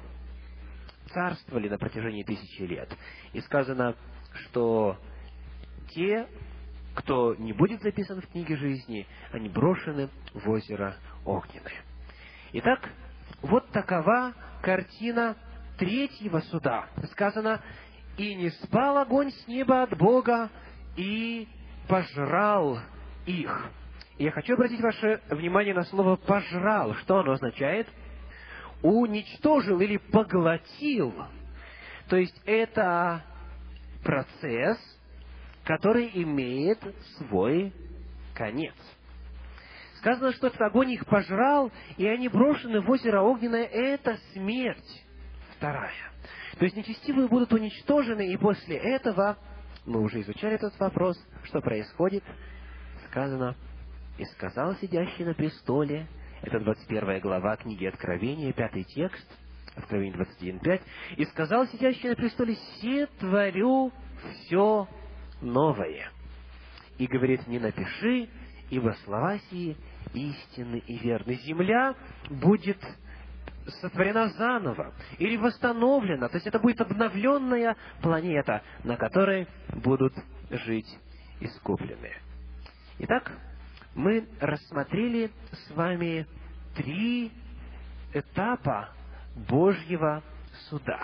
царствовали 1.09 1.69
на 1.69 1.79
протяжении 1.79 2.23
тысячи 2.23 2.63
лет. 2.63 2.95
И 3.33 3.41
сказано, 3.41 3.95
что 4.35 4.99
те, 5.91 6.27
кто 6.97 7.35
не 7.35 7.53
будет 7.53 7.83
записан 7.83 8.21
в 8.21 8.27
книге 8.29 8.57
жизни, 8.57 9.07
они 9.31 9.49
брошены 9.49 10.09
в 10.33 10.49
озеро 10.49 10.97
Огненное. 11.25 11.85
Итак, 12.53 12.89
вот 13.43 13.69
такова 13.71 14.33
картина 14.63 15.37
третьего 15.79 16.41
суда. 16.41 16.89
Сказано, 17.13 17.63
«И 18.17 18.35
не 18.35 18.49
спал 18.51 18.97
огонь 18.97 19.31
с 19.31 19.47
неба 19.47 19.83
от 19.83 19.97
Бога, 19.99 20.49
и 20.97 21.47
пожрал 21.87 22.79
их». 23.27 23.71
Я 24.19 24.31
хочу 24.31 24.55
обратить 24.55 24.81
ваше 24.81 25.21
внимание 25.29 25.75
на 25.75 25.83
слово 25.85 26.17
«пожрал». 26.17 26.95
Что 26.95 27.19
оно 27.19 27.33
означает? 27.33 27.87
Уничтожил 28.83 29.81
или 29.81 29.99
поглотил. 29.99 31.13
То 32.09 32.17
есть 32.17 32.41
это 32.47 33.23
процесс, 34.03 34.79
который 35.67 36.11
имеет 36.14 36.79
свой 37.19 37.73
конец. 38.35 38.75
Сказано, 39.99 40.33
что 40.33 40.47
этот 40.47 40.61
огонь 40.61 40.93
их 40.93 41.05
пожрал, 41.07 41.73
и 41.97 42.07
они 42.07 42.29
брошены 42.29 42.81
в 42.81 42.89
озеро 42.89 43.23
огненное. 43.23 43.64
Это 43.64 44.17
смерть 44.33 45.05
вторая. 45.57 46.12
То 46.59 46.64
есть 46.64 46.77
нечестивые 46.77 47.29
будут 47.29 47.53
уничтожены, 47.53 48.33
и 48.33 48.37
после 48.37 48.77
этого, 48.77 49.37
мы 49.85 50.01
уже 50.01 50.21
изучали 50.21 50.55
этот 50.55 50.79
вопрос, 50.79 51.19
что 51.43 51.61
происходит, 51.61 52.23
сказано, 53.11 53.57
«И 54.19 54.25
сказал 54.27 54.77
сидящий 54.77 55.25
на 55.25 55.35
престоле», 55.35 56.07
это 56.43 56.61
21 56.61 57.21
глава 57.21 57.57
книги 57.57 57.87
Откровения, 57.87 58.53
пятый 58.53 58.85
текст, 58.85 59.27
Откровение 59.75 60.17
21.5, 60.17 60.81
«И 61.17 61.25
сказал 61.25 61.67
сидящий 61.67 62.11
на 62.11 62.14
престоле, 62.14 62.55
«Се 62.81 63.07
творю 63.19 63.91
все 64.45 64.87
новое». 65.41 66.11
И 66.99 67.07
говорит, 67.07 67.47
«Не 67.47 67.59
напиши, 67.59 68.28
ибо 68.70 68.97
слова 69.05 69.39
сии 69.51 69.76
истинны 70.14 70.78
и 70.87 70.99
верны. 70.99 71.34
Земля 71.45 71.95
будет 72.30 72.78
сотворена 73.80 74.28
заново 74.30 74.93
или 75.18 75.37
восстановлена, 75.37 76.28
то 76.28 76.37
есть 76.37 76.47
это 76.47 76.59
будет 76.59 76.80
обновленная 76.80 77.76
планета, 78.01 78.62
на 78.84 78.97
которой 78.97 79.49
будут 79.82 80.14
жить 80.51 80.99
искупленные. 81.41 82.16
Итак, 82.99 83.30
мы 83.95 84.26
рассмотрели 84.41 85.30
с 85.51 85.70
вами 85.72 86.26
три 86.74 87.32
этапа 88.12 88.91
Божьего 89.49 90.22
суда. 90.70 91.01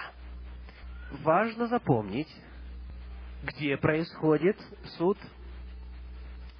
Важно 1.23 1.67
запомнить, 1.67 2.29
где 3.43 3.77
происходит 3.77 4.57
суд, 4.97 5.19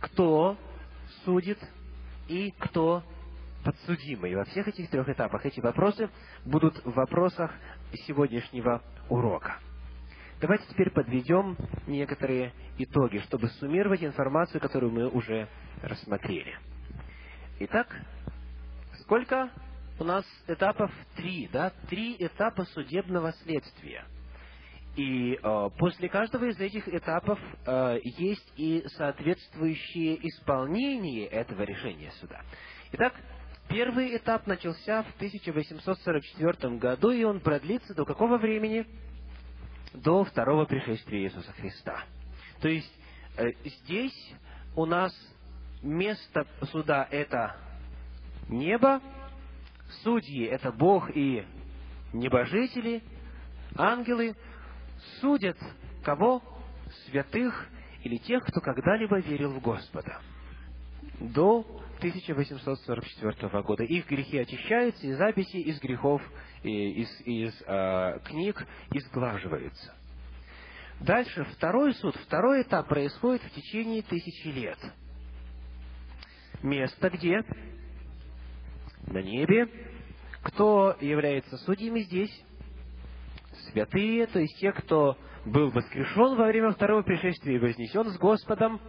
кто 0.01 0.57
судит 1.25 1.59
и 2.29 2.51
кто 2.59 3.03
подсудимый. 3.65 4.35
Во 4.35 4.45
всех 4.45 4.67
этих 4.69 4.91
трех 4.91 5.09
этапах 5.09 5.47
эти 5.47 5.61
вопросы 5.61 6.11
будут 6.45 6.85
в 6.85 6.93
вопросах 6.93 7.53
сегодняшнего 8.07 8.83
урока. 9.09 9.59
Давайте 10.41 10.65
теперь 10.69 10.91
подведем 10.91 11.57
некоторые 11.87 12.53
итоги, 12.79 13.19
чтобы 13.19 13.49
суммировать 13.49 14.03
информацию, 14.03 14.61
которую 14.61 14.91
мы 14.91 15.09
уже 15.09 15.49
рассмотрели. 15.83 16.59
Итак, 17.61 17.97
сколько 19.03 19.51
у 20.01 20.05
нас 20.05 20.25
этапов? 20.49 20.91
Три, 21.15 21.49
да? 21.53 21.71
Три 21.89 22.17
этапа 22.19 22.65
судебного 22.65 23.33
следствия– 23.45 24.05
и 24.97 25.39
э, 25.43 25.71
после 25.79 26.09
каждого 26.09 26.45
из 26.45 26.61
этих 26.61 26.87
этапов 26.89 27.39
э, 27.67 27.99
есть 28.05 28.53
и 28.57 28.85
соответствующее 28.97 30.19
исполнение 30.29 31.27
этого 31.27 31.63
решения 31.63 32.13
суда. 32.21 32.43
Итак, 32.93 33.15
первый 33.69 34.15
этап 34.17 34.47
начался 34.47 35.03
в 35.05 35.15
1844 35.17 36.77
году, 36.77 37.11
и 37.11 37.25
он 37.25 37.41
продлится 37.41 37.95
до 37.95 38.05
какого 38.05 38.37
времени? 38.37 38.87
До 39.95 40.25
второго 40.25 40.67
пришествия 40.67 41.23
Иисуса 41.23 41.53
Христа. 41.53 42.05
То 42.61 42.69
есть 42.69 42.93
э, 43.39 43.49
здесь 43.65 44.35
у 44.77 44.85
нас 44.85 45.15
место 45.83 46.47
суда 46.71 47.09
это 47.11 47.57
небо, 48.49 49.01
судьи 50.03 50.45
это 50.45 50.71
Бог 50.71 51.11
и 51.17 51.47
небожители, 52.13 53.03
ангелы– 53.75 54.37
судят 55.21 55.59
кого? 56.05 56.43
Святых 57.07 57.69
или 58.05 58.17
тех, 58.19 58.45
кто 58.45 58.61
когда-либо 58.61 59.19
верил 59.21 59.53
в 59.53 59.61
Господа. 59.61 60.21
До 61.21 61.65
1844 61.99 63.63
года. 63.63 63.85
Их 63.85 64.09
грехи 64.09 64.39
очищаются, 64.39 65.07
и 65.07 65.13
записи 65.13 65.57
из 65.57 65.81
грехов, 65.81 66.21
из, 66.63 67.09
из 67.25 67.63
э, 67.67 68.19
книг 68.25 68.67
изглаживаются. 68.93 69.95
Дальше, 71.01 71.45
второй 71.57 71.95
суд, 71.95 72.17
второй 72.17 72.63
этап 72.63 72.89
происходит 72.89 73.43
в 73.43 73.51
течение 73.55 74.03
тысячи 74.03 74.49
лет. 74.49 74.79
Место 76.63 77.11
где? 77.11 77.43
На 79.07 79.23
небе. 79.23 79.69
Кто 80.43 80.97
является 81.01 81.57
судьями 81.59 82.01
здесь? 82.01 82.45
Святые, 83.71 84.27
то 84.27 84.39
есть 84.39 84.59
те, 84.59 84.73
кто 84.73 85.17
был 85.45 85.71
воскрешен 85.71 86.37
во 86.37 86.47
время 86.47 86.73
второго 86.73 87.03
пришествия 87.03 87.57
и 87.57 87.59
вознесен 87.59 88.09
с 88.11 88.19
Господом. 88.19 88.81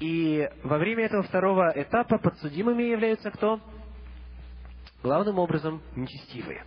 И 0.00 0.48
во 0.64 0.78
время 0.78 1.04
этого 1.04 1.22
второго 1.22 1.72
этапа 1.74 2.18
подсудимыми 2.18 2.82
являются 2.82 3.30
кто? 3.30 3.60
Главным 5.02 5.38
образом, 5.38 5.82
нечестивые. 5.94 6.64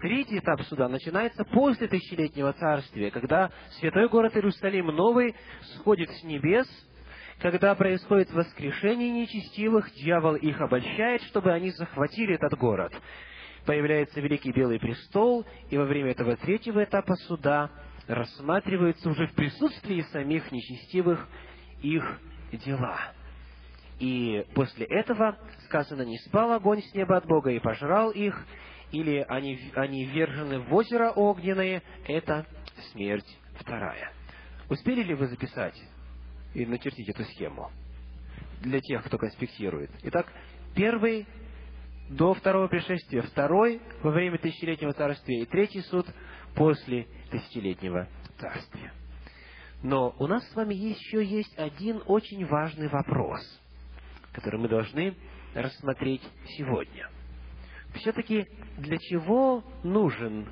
Третий 0.00 0.38
этап 0.38 0.62
суда 0.62 0.88
начинается 0.88 1.44
после 1.44 1.88
тысячелетнего 1.88 2.52
царствия, 2.52 3.10
когда 3.10 3.50
святой 3.78 4.08
город 4.08 4.36
Иерусалим 4.36 4.86
новый 4.86 5.34
сходит 5.76 6.10
с 6.10 6.22
небес, 6.24 6.66
когда 7.40 7.74
происходит 7.74 8.30
воскрешение 8.32 9.10
нечестивых, 9.10 9.90
дьявол 9.92 10.36
их 10.36 10.60
обольщает, 10.60 11.22
чтобы 11.22 11.52
они 11.52 11.70
захватили 11.70 12.34
этот 12.34 12.58
город 12.58 12.92
появляется 13.68 14.22
Великий 14.22 14.50
Белый 14.50 14.80
Престол, 14.80 15.44
и 15.68 15.76
во 15.76 15.84
время 15.84 16.12
этого 16.12 16.38
третьего 16.38 16.82
этапа 16.82 17.14
суда 17.26 17.70
рассматриваются 18.06 19.10
уже 19.10 19.26
в 19.26 19.34
присутствии 19.34 20.00
самих 20.10 20.50
нечестивых 20.50 21.28
их 21.82 22.02
дела. 22.64 22.98
И 24.00 24.46
после 24.54 24.86
этого 24.86 25.36
сказано, 25.66 26.00
не 26.00 26.16
спал 26.20 26.52
огонь 26.52 26.80
с 26.80 26.94
неба 26.94 27.18
от 27.18 27.26
Бога 27.26 27.50
и 27.50 27.58
пожрал 27.58 28.10
их, 28.10 28.42
или 28.90 29.22
они, 29.28 29.60
они 29.74 30.06
вержены 30.06 30.60
в 30.60 30.74
озеро 30.74 31.10
огненное, 31.10 31.82
это 32.06 32.46
смерть 32.92 33.38
вторая. 33.60 34.12
Успели 34.70 35.02
ли 35.02 35.12
вы 35.12 35.26
записать 35.26 35.78
и 36.54 36.64
начертить 36.64 37.10
эту 37.10 37.22
схему? 37.24 37.70
Для 38.62 38.80
тех, 38.80 39.04
кто 39.04 39.18
конспектирует. 39.18 39.90
Итак, 40.04 40.32
первый 40.74 41.26
до 42.08 42.34
второго 42.34 42.68
пришествия, 42.68 43.22
второй 43.22 43.80
во 44.02 44.10
время 44.10 44.38
тысячелетнего 44.38 44.92
царствия 44.92 45.42
и 45.42 45.46
третий 45.46 45.82
суд 45.82 46.06
после 46.54 47.06
тысячелетнего 47.30 48.08
царствия. 48.38 48.92
Но 49.82 50.14
у 50.18 50.26
нас 50.26 50.48
с 50.48 50.54
вами 50.54 50.74
еще 50.74 51.24
есть 51.24 51.56
один 51.58 52.02
очень 52.06 52.44
важный 52.46 52.88
вопрос, 52.88 53.40
который 54.32 54.58
мы 54.58 54.68
должны 54.68 55.14
рассмотреть 55.54 56.22
сегодня. 56.56 57.08
Все-таки 57.94 58.46
для 58.76 58.98
чего 58.98 59.62
нужен 59.82 60.48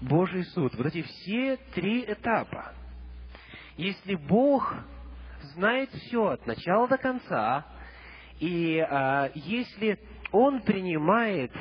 Божий 0.00 0.44
суд? 0.44 0.74
Вот 0.74 0.86
эти 0.86 1.02
все 1.02 1.56
три 1.74 2.04
этапа. 2.04 2.72
Если 3.76 4.14
Бог 4.14 4.74
знает 5.54 5.90
все 5.90 6.30
от 6.30 6.46
начала 6.46 6.88
до 6.88 6.96
конца, 6.98 7.66
и 8.40 8.78
а, 8.78 9.30
если 9.34 9.98
Он 10.34 10.62
принимает 10.62 11.52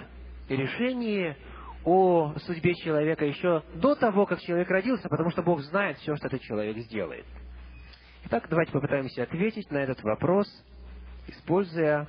решение 0.49 1.37
о 1.83 2.33
судьбе 2.39 2.73
человека 2.73 3.23
еще 3.23 3.61
до 3.75 3.93
того, 3.93 4.25
как 4.25 4.41
человек 4.41 4.67
родился, 4.67 5.07
потому 5.09 5.29
что 5.29 5.43
Бог 5.43 5.61
знает 5.61 5.99
все, 5.99 6.15
что 6.15 6.25
этот 6.25 6.41
человек 6.41 6.75
сделает. 6.79 7.25
Итак, 8.25 8.47
давайте 8.49 8.71
попытаемся 8.71 9.23
ответить 9.23 9.69
на 9.69 9.77
этот 9.77 10.01
вопрос, 10.01 10.47
используя 11.27 12.07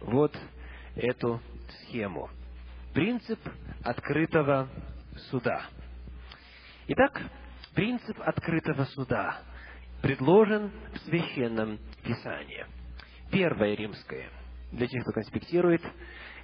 вот 0.00 0.36
эту 0.96 1.40
схему. 1.68 2.28
Принцип 2.92 3.38
открытого 3.84 4.68
суда. 5.30 5.62
Итак, 6.88 7.22
принцип 7.72 8.20
открытого 8.20 8.82
суда 8.86 9.42
предложен 10.02 10.72
в 10.92 10.98
Священном 11.08 11.78
Писании. 12.02 12.66
Первое 13.30 13.76
римское, 13.76 14.28
для 14.72 14.86
тех, 14.86 15.02
кто 15.02 15.12
конспектирует, 15.12 15.82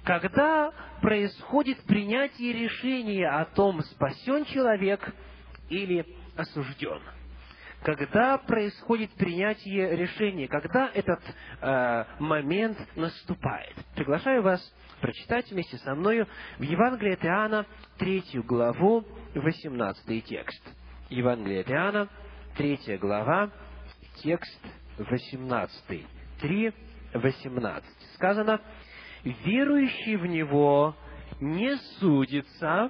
когда 0.03 0.71
происходит 1.01 1.83
принятие 1.83 2.53
решения 2.53 3.27
о 3.27 3.45
том, 3.45 3.81
спасен 3.81 4.45
человек 4.45 5.13
или 5.69 6.05
осужден. 6.35 7.01
Когда 7.83 8.37
происходит 8.37 9.11
принятие 9.11 9.95
решения, 9.95 10.47
когда 10.47 10.89
этот 10.93 11.21
э, 11.61 12.05
момент 12.19 12.77
наступает. 12.95 13.75
Приглашаю 13.95 14.41
вас 14.41 14.61
прочитать 14.99 15.49
вместе 15.51 15.77
со 15.77 15.93
мною 15.93 16.27
в 16.57 16.63
Евангелии 16.63 17.13
от 17.13 17.23
Иоанна, 17.23 17.65
третью 17.97 18.43
главу, 18.43 19.05
18 19.35 20.25
текст. 20.25 20.63
Евангелие 21.09 21.61
от 21.61 21.69
Иоанна, 21.69 22.09
третья 22.55 22.97
глава, 22.97 23.51
текст 24.23 24.59
18. 24.97 26.05
3, 26.41 26.73
18. 27.13 27.96
Сказано, 28.17 28.59
верующий 29.23 30.15
в 30.15 30.25
Него 30.25 30.95
не 31.39 31.75
судится, 31.99 32.89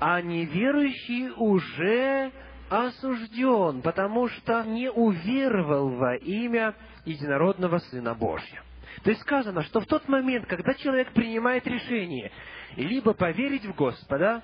а 0.00 0.20
неверующий 0.20 1.30
уже 1.30 2.32
осужден, 2.68 3.80
потому 3.82 4.28
что 4.28 4.64
не 4.64 4.90
уверовал 4.90 5.90
во 5.90 6.16
имя 6.16 6.74
единородного 7.04 7.78
Сына 7.78 8.14
Божьего. 8.14 8.64
То 9.04 9.10
есть 9.10 9.22
сказано, 9.22 9.62
что 9.62 9.80
в 9.80 9.86
тот 9.86 10.08
момент, 10.08 10.46
когда 10.46 10.74
человек 10.74 11.12
принимает 11.12 11.64
решение 11.66 12.32
либо 12.76 13.14
поверить 13.14 13.64
в 13.64 13.74
Господа, 13.74 14.42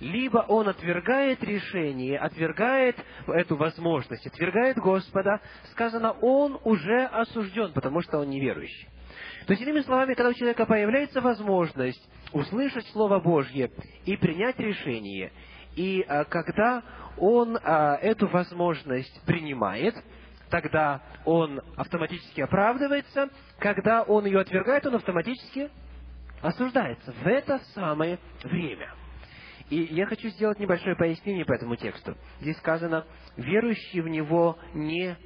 либо 0.00 0.38
он 0.48 0.68
отвергает 0.68 1.42
решение, 1.44 2.18
отвергает 2.18 2.96
эту 3.28 3.56
возможность, 3.56 4.26
отвергает 4.26 4.78
Господа, 4.78 5.40
сказано, 5.72 6.12
он 6.12 6.58
уже 6.64 7.04
осужден, 7.06 7.72
потому 7.72 8.02
что 8.02 8.18
он 8.18 8.30
неверующий. 8.30 8.88
То 9.46 9.52
есть, 9.52 9.62
иными 9.62 9.80
словами, 9.80 10.14
когда 10.14 10.30
у 10.30 10.34
человека 10.34 10.66
появляется 10.66 11.20
возможность 11.20 12.00
услышать 12.32 12.86
Слово 12.88 13.20
Божье 13.20 13.70
и 14.04 14.16
принять 14.16 14.58
решение, 14.58 15.32
и 15.76 16.02
а, 16.02 16.24
когда 16.24 16.82
он 17.16 17.58
а, 17.62 17.96
эту 17.96 18.28
возможность 18.28 19.20
принимает, 19.24 19.94
тогда 20.50 21.02
он 21.24 21.60
автоматически 21.76 22.40
оправдывается, 22.40 23.28
когда 23.58 24.02
он 24.02 24.24
ее 24.26 24.40
отвергает, 24.40 24.86
он 24.86 24.96
автоматически 24.96 25.70
осуждается 26.42 27.12
в 27.12 27.26
это 27.26 27.58
самое 27.74 28.18
время. 28.44 28.99
И 29.70 29.88
я 29.94 30.06
хочу 30.06 30.28
сделать 30.30 30.58
небольшое 30.58 30.96
пояснение 30.96 31.44
по 31.44 31.52
этому 31.52 31.76
тексту. 31.76 32.16
Здесь 32.40 32.56
сказано, 32.58 33.06
верующий 33.36 34.00
в 34.00 34.08
него 34.08 34.58
не 34.74 35.16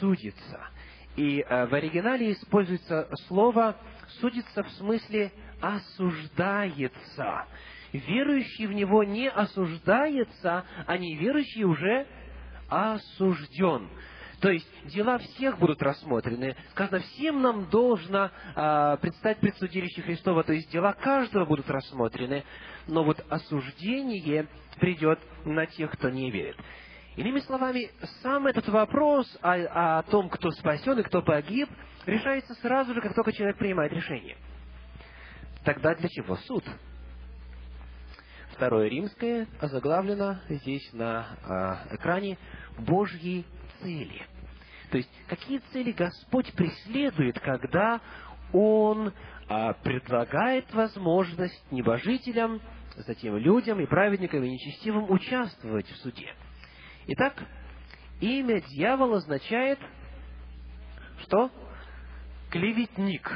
судится. 0.00 0.68
И 1.16 1.40
э, 1.40 1.66
в 1.66 1.74
оригинале 1.74 2.32
используется 2.32 3.08
слово 3.28 3.76
«судится» 4.20 4.64
в 4.64 4.70
смысле 4.72 5.30
«осуждается». 5.60 7.46
Верующий 7.92 8.66
в 8.66 8.72
него 8.72 9.04
не 9.04 9.28
осуждается, 9.28 10.64
а 10.86 10.98
неверующий 10.98 11.64
уже 11.64 12.06
осужден. 12.68 13.88
То 14.42 14.50
есть 14.50 14.66
дела 14.86 15.18
всех 15.18 15.56
будут 15.56 15.80
рассмотрены. 15.80 16.56
Сказано, 16.72 16.98
всем 16.98 17.42
нам 17.42 17.70
должно 17.70 18.28
э, 18.56 18.96
предстать 19.00 19.38
пред 19.38 19.56
судилище 19.56 20.02
Христова, 20.02 20.42
то 20.42 20.52
есть 20.52 20.68
дела 20.72 20.94
каждого 20.94 21.44
будут 21.44 21.70
рассмотрены, 21.70 22.42
но 22.88 23.04
вот 23.04 23.24
осуждение 23.30 24.48
придет 24.80 25.20
на 25.44 25.66
тех, 25.66 25.92
кто 25.92 26.10
не 26.10 26.32
верит. 26.32 26.56
Иными 27.14 27.38
словами, 27.38 27.92
сам 28.20 28.48
этот 28.48 28.68
вопрос 28.68 29.28
о, 29.42 29.98
о 29.98 30.02
том, 30.02 30.28
кто 30.28 30.50
спасен 30.50 30.98
и 30.98 31.04
кто 31.04 31.22
погиб, 31.22 31.68
решается 32.04 32.54
сразу 32.54 32.94
же, 32.94 33.00
как 33.00 33.14
только 33.14 33.30
человек 33.30 33.58
принимает 33.58 33.92
решение. 33.92 34.36
Тогда 35.64 35.94
для 35.94 36.08
чего 36.08 36.34
суд? 36.34 36.64
Второе 38.54 38.88
римское 38.88 39.46
озаглавлено 39.60 40.40
здесь 40.48 40.92
на 40.92 41.26
э, 41.90 41.94
экране 41.94 42.38
Божьи 42.78 43.44
цели. 43.82 44.22
То 44.90 44.98
есть, 44.98 45.10
какие 45.28 45.58
цели 45.72 45.92
Господь 45.92 46.52
преследует, 46.54 47.38
когда 47.40 48.00
Он 48.52 49.12
а, 49.48 49.72
предлагает 49.74 50.72
возможность 50.74 51.72
небожителям, 51.72 52.60
затем 52.96 53.36
людям 53.36 53.80
и 53.80 53.86
праведникам 53.86 54.44
и 54.44 54.50
нечестивым 54.50 55.10
участвовать 55.10 55.88
в 55.88 55.96
суде. 55.98 56.34
Итак, 57.06 57.42
имя 58.20 58.60
дьявола 58.60 59.16
означает 59.16 59.78
что? 61.22 61.50
Клеветник. 62.50 63.30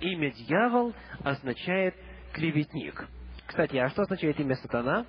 Имя 0.00 0.30
дьявол 0.30 0.94
означает 1.24 1.94
клеветник. 2.32 3.08
Кстати, 3.46 3.76
а 3.76 3.88
что 3.90 4.02
означает 4.02 4.38
имя 4.40 4.54
сатана? 4.56 5.06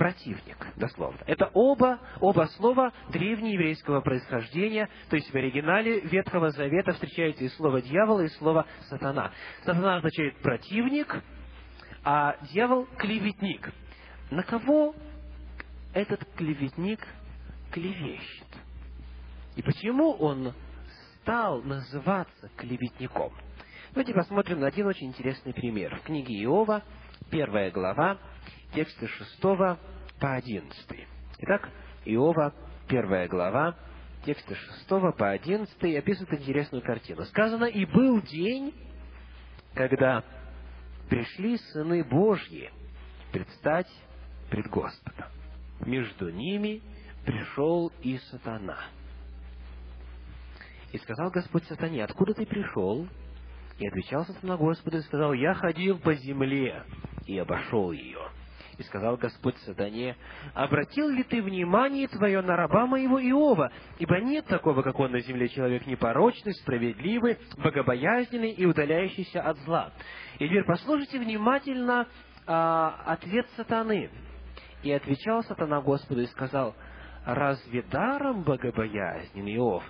Противник, 0.00 0.56
дословно. 0.76 1.18
Это 1.26 1.50
оба, 1.52 2.00
оба 2.20 2.46
слова 2.56 2.90
древнееврейского 3.10 4.00
происхождения, 4.00 4.88
то 5.10 5.16
есть 5.16 5.30
в 5.30 5.34
оригинале 5.34 6.00
Ветхого 6.00 6.48
Завета 6.52 6.94
встречается 6.94 7.44
и 7.44 7.48
слово 7.48 7.82
дьявол, 7.82 8.20
и 8.20 8.28
слово 8.28 8.64
сатана. 8.88 9.30
Сатана 9.62 9.96
означает 9.96 10.38
противник, 10.38 11.22
а 12.02 12.34
дьявол– 12.50 12.86
клеветник. 12.96 13.70
На 14.30 14.42
кого 14.42 14.94
этот 15.92 16.24
клеветник 16.34 17.06
клевещет? 17.70 18.48
И 19.56 19.60
почему 19.60 20.12
он 20.12 20.54
стал 21.20 21.60
называться 21.60 22.48
клеветником? 22.56 23.34
Давайте 23.90 24.14
посмотрим 24.14 24.60
на 24.60 24.68
один 24.68 24.86
очень 24.86 25.08
интересный 25.08 25.52
пример. 25.52 25.94
В 25.96 26.04
книге 26.04 26.42
Иова, 26.42 26.82
первая 27.30 27.70
глава, 27.70 28.16
тексты 28.72 29.06
6 29.06 29.40
по 29.40 29.78
11. 30.20 31.08
Итак, 31.38 31.68
Иова, 32.04 32.54
первая 32.88 33.28
глава, 33.28 33.76
тексты 34.24 34.54
6 34.54 34.88
по 35.16 35.30
11 35.30 35.96
описывают 35.96 36.40
интересную 36.40 36.82
картину. 36.82 37.24
Сказано, 37.24 37.64
«И 37.64 37.84
был 37.84 38.20
день, 38.22 38.74
когда 39.74 40.24
пришли 41.08 41.56
сыны 41.56 42.04
Божьи 42.04 42.70
предстать 43.32 43.90
пред 44.50 44.66
Господом. 44.68 45.26
Между 45.80 46.30
ними 46.30 46.82
пришел 47.24 47.92
и 48.02 48.18
сатана. 48.30 48.78
И 50.92 50.98
сказал 50.98 51.30
Господь 51.30 51.64
сатане, 51.64 52.04
откуда 52.04 52.34
ты 52.34 52.44
пришел? 52.44 53.06
И 53.78 53.86
отвечал 53.86 54.26
сатана 54.26 54.56
Господу 54.56 54.98
и 54.98 55.02
сказал, 55.02 55.32
я 55.32 55.54
ходил 55.54 55.98
по 55.98 56.14
земле 56.14 56.84
и 57.26 57.38
обошел 57.38 57.92
ее 57.92 58.30
И 58.80 58.82
сказал 58.84 59.18
Господь 59.18 59.58
сатане, 59.58 60.16
«Обратил 60.54 61.10
ли 61.10 61.22
ты 61.22 61.42
внимание 61.42 62.08
твое 62.08 62.40
на 62.40 62.56
раба 62.56 62.86
моего 62.86 63.20
Иова? 63.20 63.70
Ибо 63.98 64.20
нет 64.20 64.46
такого, 64.46 64.80
как 64.80 64.98
он 64.98 65.12
на 65.12 65.20
земле 65.20 65.50
человек 65.50 65.86
непорочный, 65.86 66.54
справедливый, 66.54 67.36
богобоязненный 67.58 68.52
и 68.52 68.64
удаляющийся 68.64 69.42
от 69.42 69.58
зла». 69.58 69.92
И 70.38 70.48
теперь 70.48 70.64
послушайте 70.64 71.18
внимательно 71.18 72.08
а, 72.46 73.02
ответ 73.04 73.46
сатаны. 73.54 74.08
И 74.82 74.90
отвечал 74.90 75.42
сатана 75.42 75.82
Господу 75.82 76.22
и 76.22 76.26
сказал, 76.28 76.74
«Разве 77.26 77.82
даром 77.82 78.44
богобоязнен 78.44 79.46
Иов?» 79.56 79.84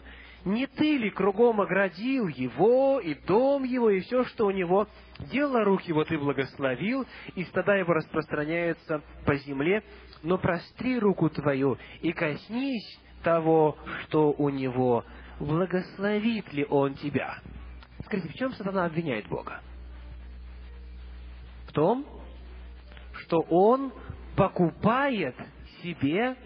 Не 0.45 0.67
ты 0.67 0.97
ли 0.97 1.11
кругом 1.11 1.61
оградил 1.61 2.29
его, 2.29 2.99
и 2.99 3.15
дом 3.15 3.65
его, 3.65 3.91
и 3.91 4.01
все, 4.01 4.25
что 4.25 4.47
у 4.47 4.51
него? 4.51 4.89
Дело 5.31 5.65
рук 5.65 5.83
его 5.83 6.05
ты 6.05 6.19
благословил, 6.19 7.07
и 7.35 7.45
стада 7.45 7.75
его 7.75 7.93
распространяются 7.93 9.03
по 9.27 9.37
земле, 9.37 9.83
но 10.23 10.39
простри 10.39 10.99
руку 10.99 11.29
твою 11.29 11.77
и 12.01 12.13
коснись 12.13 12.99
того, 13.23 13.77
что 14.05 14.33
у 14.33 14.49
него. 14.49 15.05
Благословит 15.39 16.51
ли 16.53 16.67
он 16.69 16.95
тебя? 16.95 17.39
Скажите, 18.07 18.31
в 18.31 18.35
чем 18.35 18.53
сатана 18.55 18.87
обвиняет 18.87 19.29
Бога? 19.29 19.61
В 21.67 21.73
том, 21.73 22.07
что 23.13 23.41
он 23.51 23.93
покупает 24.37 25.37
себе 25.83 26.37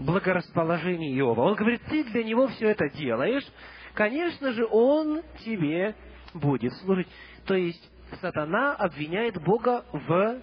благорасположение 0.00 1.16
Иова. 1.18 1.42
Он 1.42 1.54
говорит, 1.54 1.82
ты 1.88 2.04
для 2.04 2.24
него 2.24 2.48
все 2.48 2.70
это 2.70 2.88
делаешь, 2.90 3.46
конечно 3.94 4.52
же, 4.52 4.66
он 4.66 5.22
тебе 5.44 5.94
будет 6.34 6.72
служить. 6.78 7.08
То 7.46 7.54
есть, 7.54 7.90
сатана 8.20 8.74
обвиняет 8.74 9.40
Бога 9.42 9.84
в 9.92 10.40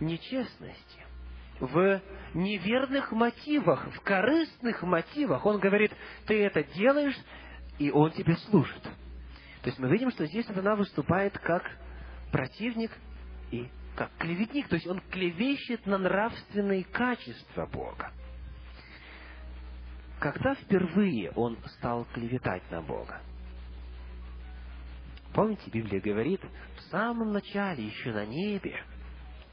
нечестности, 0.00 1.04
в 1.60 2.00
неверных 2.34 3.12
мотивах, 3.12 3.86
в 3.92 4.00
корыстных 4.00 4.82
мотивах. 4.82 5.44
Он 5.44 5.58
говорит, 5.58 5.92
ты 6.26 6.42
это 6.42 6.62
делаешь, 6.62 7.16
и 7.78 7.90
он 7.90 8.12
тебе 8.12 8.36
служит. 8.48 8.82
То 8.82 9.70
есть 9.70 9.78
мы 9.78 9.90
видим, 9.90 10.10
что 10.10 10.24
здесь 10.26 10.46
сатана 10.46 10.76
выступает 10.76 11.36
как 11.38 11.64
противник 12.32 12.92
и 13.50 13.68
как 13.94 14.10
клеветник. 14.18 14.68
То 14.68 14.76
есть 14.76 14.86
он 14.86 15.00
клевещет 15.10 15.84
на 15.86 15.98
нравственные 15.98 16.84
качества 16.84 17.66
Бога. 17.66 18.12
Когда 20.18 20.54
впервые 20.54 21.30
он 21.32 21.56
стал 21.78 22.06
клеветать 22.12 22.62
на 22.70 22.82
Бога? 22.82 23.20
Помните, 25.32 25.70
Библия 25.70 26.00
говорит, 26.00 26.40
в 26.76 26.80
самом 26.90 27.32
начале, 27.32 27.84
еще 27.84 28.12
на 28.12 28.26
небе, 28.26 28.82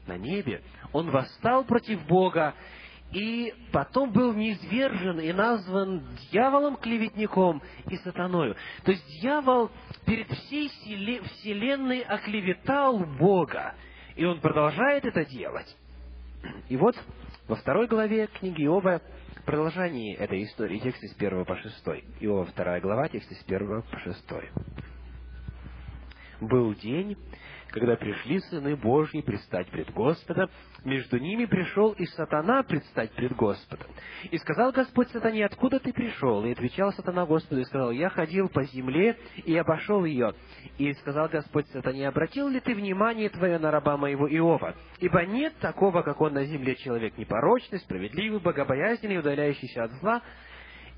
на 0.06 0.16
небе, 0.16 0.62
он 0.92 1.10
восстал 1.10 1.64
против 1.64 2.04
Бога, 2.06 2.54
и 3.12 3.54
потом 3.72 4.10
был 4.10 4.32
низвержен 4.32 5.20
и 5.20 5.32
назван 5.32 6.02
дьяволом-клеветником 6.32 7.62
и 7.88 7.96
сатаною. 7.98 8.56
То 8.84 8.90
есть 8.90 9.06
дьявол 9.20 9.70
перед 10.04 10.28
всей 10.28 10.68
вселенной 10.68 12.00
оклеветал 12.00 12.98
Бога, 13.18 13.74
и 14.16 14.24
он 14.24 14.40
продолжает 14.40 15.04
это 15.04 15.24
делать. 15.24 15.76
И 16.68 16.76
вот 16.76 16.96
во 17.46 17.54
второй 17.54 17.86
главе 17.86 18.26
книги 18.26 18.64
Иова 18.64 19.00
продолжении 19.46 20.14
этой 20.14 20.44
истории, 20.44 20.80
тексты 20.80 21.08
с 21.08 21.14
1 21.14 21.44
по 21.44 21.56
6. 21.56 21.74
Иова 22.20 22.46
2 22.54 22.80
глава, 22.80 23.08
тексты 23.08 23.34
с 23.34 23.44
1 23.46 23.82
по 23.82 23.98
6. 24.00 24.24
«Был 26.40 26.74
день, 26.74 27.16
когда 27.76 27.94
пришли 27.94 28.40
сыны 28.40 28.74
Божьи 28.74 29.20
предстать 29.20 29.68
пред 29.68 29.92
Господа, 29.92 30.48
между 30.82 31.18
ними 31.18 31.44
пришел 31.44 31.92
и 31.92 32.06
сатана 32.06 32.62
предстать 32.62 33.10
пред 33.12 33.36
Господом. 33.36 33.86
И 34.30 34.38
сказал 34.38 34.72
Господь 34.72 35.10
сатане, 35.10 35.44
откуда 35.44 35.78
ты 35.78 35.92
пришел? 35.92 36.42
И 36.46 36.52
отвечал 36.52 36.90
сатана 36.94 37.26
Господу 37.26 37.60
и 37.60 37.64
сказал, 37.64 37.90
я 37.90 38.08
ходил 38.08 38.48
по 38.48 38.64
земле 38.64 39.18
и 39.44 39.54
обошел 39.58 40.06
ее. 40.06 40.32
И 40.78 40.90
сказал 40.94 41.28
Господь 41.28 41.68
сатане, 41.68 42.08
обратил 42.08 42.48
ли 42.48 42.60
ты 42.60 42.74
внимание 42.74 43.28
твое 43.28 43.58
на 43.58 43.70
раба 43.70 43.98
моего 43.98 44.26
Иова? 44.26 44.74
Ибо 45.00 45.26
нет 45.26 45.52
такого, 45.60 46.00
как 46.00 46.18
он 46.22 46.32
на 46.32 46.44
земле 46.46 46.76
человек 46.76 47.18
непорочный, 47.18 47.78
справедливый, 47.80 48.40
богобоязненный, 48.40 49.18
удаляющийся 49.18 49.84
от 49.84 49.92
зла, 50.00 50.22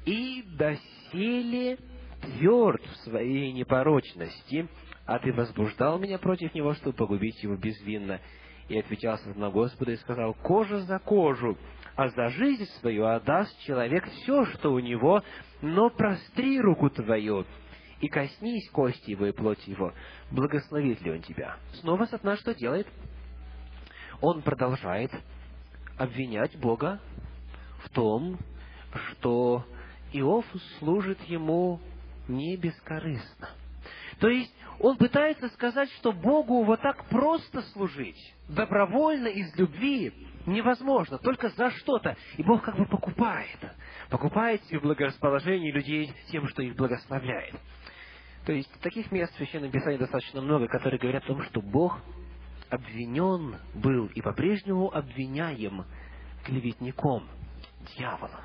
и 0.07 0.45
доселе 0.57 1.77
тверд 2.23 2.87
в 2.87 2.97
своей 2.99 3.53
непорочности, 3.53 4.69
а 5.09 5.19
ты 5.19 5.33
возбуждал 5.33 5.99
меня 5.99 6.19
против 6.19 6.55
него, 6.55 6.75
чтобы 6.75 6.95
погубить 6.95 7.43
его 7.43 7.57
безвинно. 7.57 8.21
И 8.69 8.79
отвечал 8.79 9.19
на 9.37 9.49
Господа 9.49 9.93
и 9.93 9.97
сказал, 9.97 10.35
кожа 10.35 10.81
за 10.81 10.99
кожу, 10.99 11.57
а 11.97 12.11
за 12.11 12.29
жизнь 12.29 12.67
свою 12.81 13.07
отдаст 13.07 13.59
человек 13.61 14.07
все, 14.07 14.45
что 14.45 14.71
у 14.71 14.79
него, 14.81 15.23
но 15.63 15.89
простри 15.89 16.61
руку 16.61 16.91
твою, 16.91 17.47
и 18.03 18.09
коснись 18.09 18.69
кости 18.69 19.13
его 19.13 19.25
и 19.25 19.33
плоть 19.33 19.67
его, 19.67 19.95
благословит 20.31 21.01
ли 21.01 21.13
он 21.13 21.23
тебя. 21.23 21.57
Снова 21.81 22.05
сатана 22.05 22.37
что 22.37 22.55
делает? 22.55 22.87
Он 24.21 24.43
продолжает 24.43 25.11
обвинять 25.97 26.55
Бога 26.61 27.01
в 27.83 27.89
том, 27.95 28.39
что 29.13 29.65
Иов 30.13 30.45
служит 30.79 31.19
ему 31.23 31.81
не 32.29 32.59
бескорыстно. 32.59 33.49
То 34.21 34.29
есть 34.29 34.53
он 34.81 34.97
пытается 34.97 35.49
сказать, 35.49 35.91
что 35.93 36.13
Богу 36.13 36.65
вот 36.65 36.81
так 36.81 37.05
просто 37.07 37.63
служить, 37.73 38.35
добровольно, 38.49 39.29
из 39.29 39.55
любви, 39.57 40.13
невозможно, 40.47 41.19
только 41.19 41.51
за 41.51 41.71
что-то. 41.71 42.17
И 42.37 42.43
Бог 42.43 42.63
как 42.63 42.77
бы 42.77 42.87
покупает. 42.87 43.59
Покупает 44.09 44.63
себе 44.65 44.81
благорасположение 44.81 45.73
людей 45.73 46.13
тем, 46.31 46.47
что 46.49 46.63
их 46.63 46.77
благословляет. 46.77 47.55
То 48.47 48.53
есть 48.53 48.71
таких 48.81 49.11
мест 49.13 49.33
в 49.35 49.37
Священном 49.37 49.71
Писании 49.71 49.99
достаточно 49.99 50.41
много, 50.41 50.69
которые 50.69 50.99
говорят 50.99 51.25
о 51.25 51.27
том, 51.27 51.43
что 51.43 51.61
Бог 51.61 51.99
обвинен 52.71 53.57
был 53.75 54.07
и 54.07 54.23
по-прежнему 54.23 54.95
обвиняем 54.95 55.85
клеветником, 56.45 57.29
дьяволом. 57.97 58.41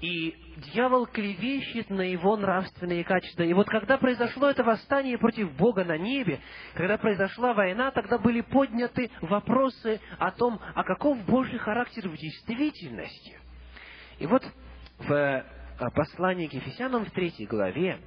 И 0.00 0.36
дьявол 0.72 1.06
клевещет 1.06 1.88
на 1.88 2.02
его 2.02 2.36
нравственные 2.36 3.02
качества. 3.02 3.44
И 3.44 3.54
вот 3.54 3.66
когда 3.66 3.96
произошло 3.96 4.50
это 4.50 4.62
восстание 4.62 5.16
против 5.16 5.52
Бога 5.56 5.84
на 5.84 5.96
небе, 5.96 6.40
когда 6.74 6.98
произошла 6.98 7.54
война, 7.54 7.90
тогда 7.92 8.18
были 8.18 8.42
подняты 8.42 9.10
вопросы 9.22 10.00
о 10.18 10.32
том, 10.32 10.60
а 10.74 10.84
каков 10.84 11.24
Божий 11.24 11.58
характер 11.58 12.08
в 12.08 12.16
действительности. 12.16 13.38
И 14.18 14.26
вот 14.26 14.42
в 14.98 15.12
э, 15.12 15.44
послании 15.94 16.46
к 16.48 16.52
Ефесянам 16.52 17.06
в 17.06 17.10
третьей 17.12 17.46
главе, 17.46 17.98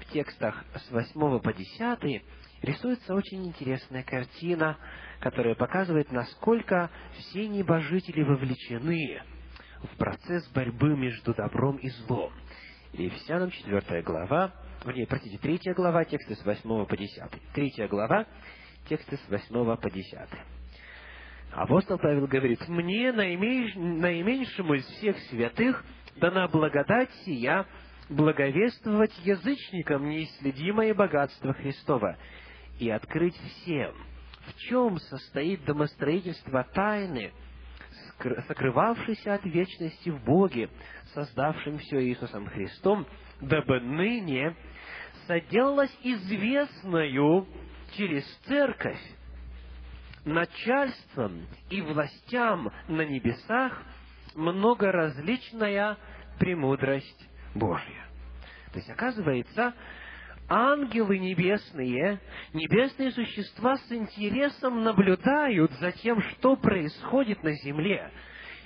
в 0.00 0.12
текстах 0.12 0.64
с 0.74 0.90
8 0.90 1.40
по 1.40 1.52
10, 1.52 2.22
рисуется 2.62 3.14
очень 3.14 3.46
интересная 3.46 4.02
картина, 4.02 4.78
которая 5.20 5.54
показывает, 5.54 6.10
насколько 6.12 6.90
все 7.18 7.46
небожители 7.46 8.22
вовлечены 8.22 9.20
в 9.82 9.96
процесс 9.96 10.46
борьбы 10.48 10.96
между 10.96 11.34
добром 11.34 11.76
и 11.76 11.88
злом. 11.88 12.32
Ефесянам 12.92 13.50
4 13.50 14.02
глава, 14.02 14.52
вернее, 14.84 15.06
простите, 15.06 15.38
3 15.38 15.74
глава, 15.74 16.04
тексты 16.04 16.34
с 16.34 16.44
8 16.44 16.86
по 16.86 16.96
10. 16.96 17.22
3 17.54 17.88
глава, 17.88 18.26
тексты 18.88 19.16
с 19.16 19.28
8 19.28 19.76
по 19.76 19.90
10. 19.90 20.18
Апостол 21.52 21.98
Павел 21.98 22.26
говорит, 22.26 22.66
«Мне, 22.68 23.12
наименьшему 23.12 24.74
из 24.74 24.84
всех 24.84 25.18
святых, 25.30 25.84
дана 26.16 26.48
благодать 26.48 27.10
сия, 27.24 27.66
благовествовать 28.08 29.12
язычникам 29.24 30.08
неисследимое 30.08 30.94
богатство 30.94 31.52
Христова 31.52 32.16
и 32.78 32.90
открыть 32.90 33.36
всем, 33.36 33.94
в 34.46 34.54
чем 34.60 34.98
состоит 34.98 35.64
домостроительство 35.64 36.64
тайны, 36.74 37.32
сокрывавшийся 38.18 39.34
от 39.34 39.44
вечности 39.44 40.10
в 40.10 40.22
Боге, 40.24 40.68
создавшим 41.14 41.78
все 41.78 42.02
Иисусом 42.02 42.46
Христом, 42.46 43.06
дабы 43.40 43.80
ныне 43.80 44.56
соделалось 45.26 45.96
известною 46.02 47.46
через 47.96 48.24
церковь 48.46 49.00
начальством 50.24 51.46
и 51.70 51.80
властям 51.82 52.72
на 52.88 53.02
небесах 53.02 53.82
многоразличная 54.34 55.96
премудрость 56.38 57.28
Божья. 57.54 58.06
То 58.72 58.78
есть, 58.78 58.90
оказывается, 58.90 59.74
ангелы 60.48 61.18
небесные, 61.18 62.20
небесные 62.52 63.10
существа 63.10 63.76
с 63.76 63.92
интересом 63.92 64.82
наблюдают 64.82 65.72
за 65.80 65.92
тем, 65.92 66.20
что 66.22 66.56
происходит 66.56 67.42
на 67.42 67.52
земле. 67.54 68.10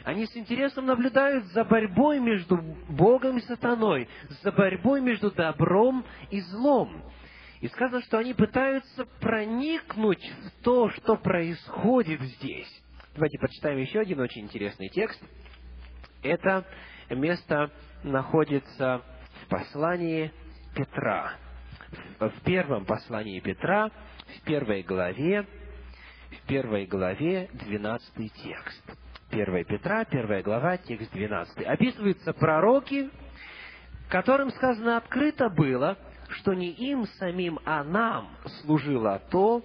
Они 0.04 0.26
с 0.26 0.36
интересом 0.36 0.86
наблюдают 0.86 1.44
за 1.46 1.64
борьбой 1.64 2.20
между 2.20 2.56
Богом 2.88 3.38
и 3.38 3.42
сатаной, 3.42 4.08
за 4.42 4.50
борьбой 4.52 5.00
между 5.00 5.30
добром 5.30 6.04
и 6.30 6.40
злом. 6.40 7.02
И 7.60 7.68
сказано, 7.68 8.02
что 8.02 8.18
они 8.18 8.32
пытаются 8.32 9.04
проникнуть 9.20 10.24
в 10.24 10.64
то, 10.64 10.88
что 10.90 11.16
происходит 11.16 12.20
здесь. 12.22 12.82
Давайте 13.14 13.38
почитаем 13.38 13.78
еще 13.78 14.00
один 14.00 14.20
очень 14.20 14.42
интересный 14.42 14.88
текст. 14.88 15.22
Это 16.22 16.64
место 17.10 17.70
находится 18.02 19.02
в 19.42 19.48
послании 19.48 20.32
Петра. 20.74 21.34
В 22.18 22.32
первом 22.44 22.84
послании 22.84 23.40
Петра, 23.40 23.90
в 24.36 24.44
первой 24.44 24.82
главе, 24.82 25.46
в 26.30 26.46
первой 26.46 26.86
главе, 26.86 27.48
12 27.52 28.32
текст. 28.34 28.82
1 29.30 29.64
Петра, 29.64 30.04
первая 30.04 30.42
глава, 30.42 30.76
текст 30.76 31.12
12. 31.12 31.64
Описываются 31.66 32.32
пророки, 32.32 33.10
которым 34.08 34.50
сказано 34.50 34.96
открыто 34.96 35.48
было, 35.48 35.96
что 36.30 36.54
не 36.54 36.70
им 36.70 37.06
самим, 37.18 37.58
а 37.64 37.84
нам 37.84 38.28
служило 38.60 39.20
то, 39.30 39.64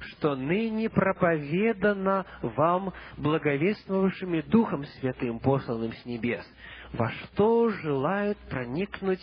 что 0.00 0.34
ныне 0.34 0.88
проповедано 0.88 2.24
вам 2.42 2.92
благовествовавшими 3.16 4.40
Духом 4.42 4.84
Святым, 4.84 5.38
посланным 5.40 5.92
с 5.92 6.04
небес, 6.04 6.44
во 6.92 7.10
что 7.10 7.70
желают 7.70 8.38
проникнуть 8.48 9.22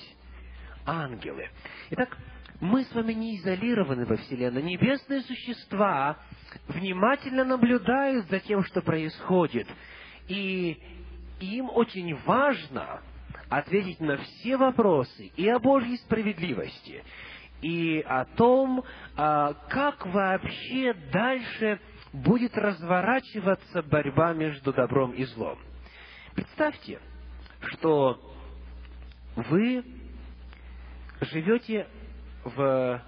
ангелы. 0.85 1.49
Итак, 1.91 2.17
мы 2.59 2.83
с 2.85 2.93
вами 2.93 3.13
не 3.13 3.37
изолированы 3.37 4.05
во 4.05 4.17
Вселенной. 4.17 4.63
Небесные 4.63 5.21
существа 5.21 6.17
внимательно 6.67 7.43
наблюдают 7.43 8.27
за 8.29 8.39
тем, 8.39 8.63
что 8.63 8.81
происходит. 8.81 9.67
И 10.27 10.81
им 11.39 11.69
очень 11.69 12.15
важно 12.25 13.01
ответить 13.49 13.99
на 13.99 14.17
все 14.17 14.57
вопросы 14.57 15.31
и 15.35 15.47
о 15.47 15.59
Божьей 15.59 15.97
справедливости, 15.97 17.03
и 17.61 18.03
о 18.05 18.25
том, 18.25 18.83
а, 19.15 19.53
как 19.69 20.05
вообще 20.07 20.93
дальше 21.11 21.79
будет 22.11 22.57
разворачиваться 22.57 23.83
борьба 23.83 24.33
между 24.33 24.73
добром 24.73 25.11
и 25.11 25.23
злом. 25.25 25.59
Представьте, 26.33 26.99
что 27.61 28.19
вы 29.35 29.83
живете 31.21 31.87
в 32.55 33.01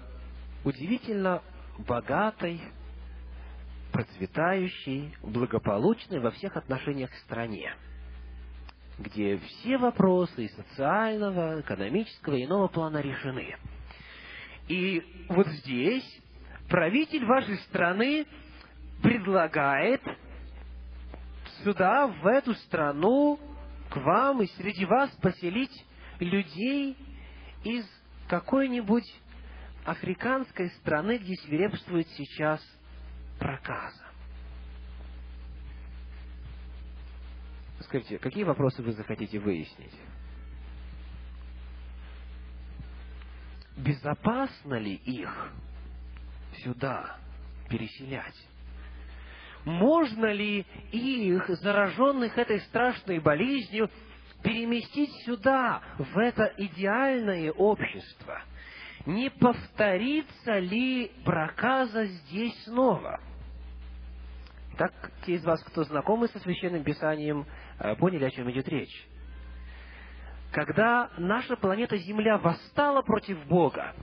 удивительно 0.64 1.42
богатой, 1.78 2.60
процветающей, 3.92 5.14
благополучной 5.22 6.20
во 6.20 6.30
всех 6.30 6.56
отношениях 6.56 7.12
стране, 7.24 7.74
где 8.98 9.38
все 9.38 9.78
вопросы 9.78 10.44
и 10.44 10.48
социального, 10.48 11.60
экономического 11.60 12.34
и 12.34 12.44
иного 12.44 12.68
плана 12.68 12.98
решены. 12.98 13.56
И 14.68 15.02
вот 15.28 15.46
здесь 15.48 16.20
правитель 16.68 17.24
вашей 17.24 17.56
страны 17.58 18.26
предлагает 19.02 20.02
сюда, 21.64 22.06
в 22.06 22.26
эту 22.26 22.54
страну, 22.54 23.40
к 23.88 23.96
вам 23.96 24.42
и 24.42 24.46
среди 24.46 24.84
вас 24.84 25.10
поселить 25.22 25.84
людей 26.20 26.96
из 27.64 27.84
какой-нибудь 28.28 29.04
африканской 29.84 30.70
страны, 30.80 31.18
где 31.18 31.34
свирепствует 31.36 32.08
сейчас 32.10 32.60
проказа. 33.38 34.04
Скажите, 37.80 38.18
какие 38.18 38.44
вопросы 38.44 38.82
вы 38.82 38.92
захотите 38.92 39.38
выяснить? 39.38 39.94
Безопасно 43.76 44.74
ли 44.74 44.94
их 44.94 45.52
сюда 46.58 47.18
переселять? 47.68 48.36
Можно 49.64 50.32
ли 50.32 50.66
их, 50.92 51.48
зараженных 51.48 52.36
этой 52.38 52.60
страшной 52.60 53.18
болезнью, 53.18 53.90
переместить 54.42 55.12
сюда, 55.24 55.82
в 55.98 56.18
это 56.18 56.52
идеальное 56.56 57.52
общество? 57.52 58.42
Не 59.06 59.30
повторится 59.30 60.58
ли 60.58 61.10
проказа 61.24 62.04
здесь 62.06 62.64
снова? 62.64 63.20
Так, 64.76 64.92
те 65.26 65.34
из 65.34 65.44
вас, 65.44 65.62
кто 65.64 65.84
знакомы 65.84 66.28
со 66.28 66.38
Священным 66.38 66.84
Писанием, 66.84 67.46
э, 67.78 67.96
поняли, 67.96 68.24
о 68.24 68.30
чем 68.30 68.50
идет 68.50 68.68
речь. 68.68 69.06
Когда 70.52 71.10
наша 71.16 71.56
планета 71.56 71.96
Земля 71.96 72.38
восстала 72.38 73.02
против 73.02 73.44
Бога 73.46 73.94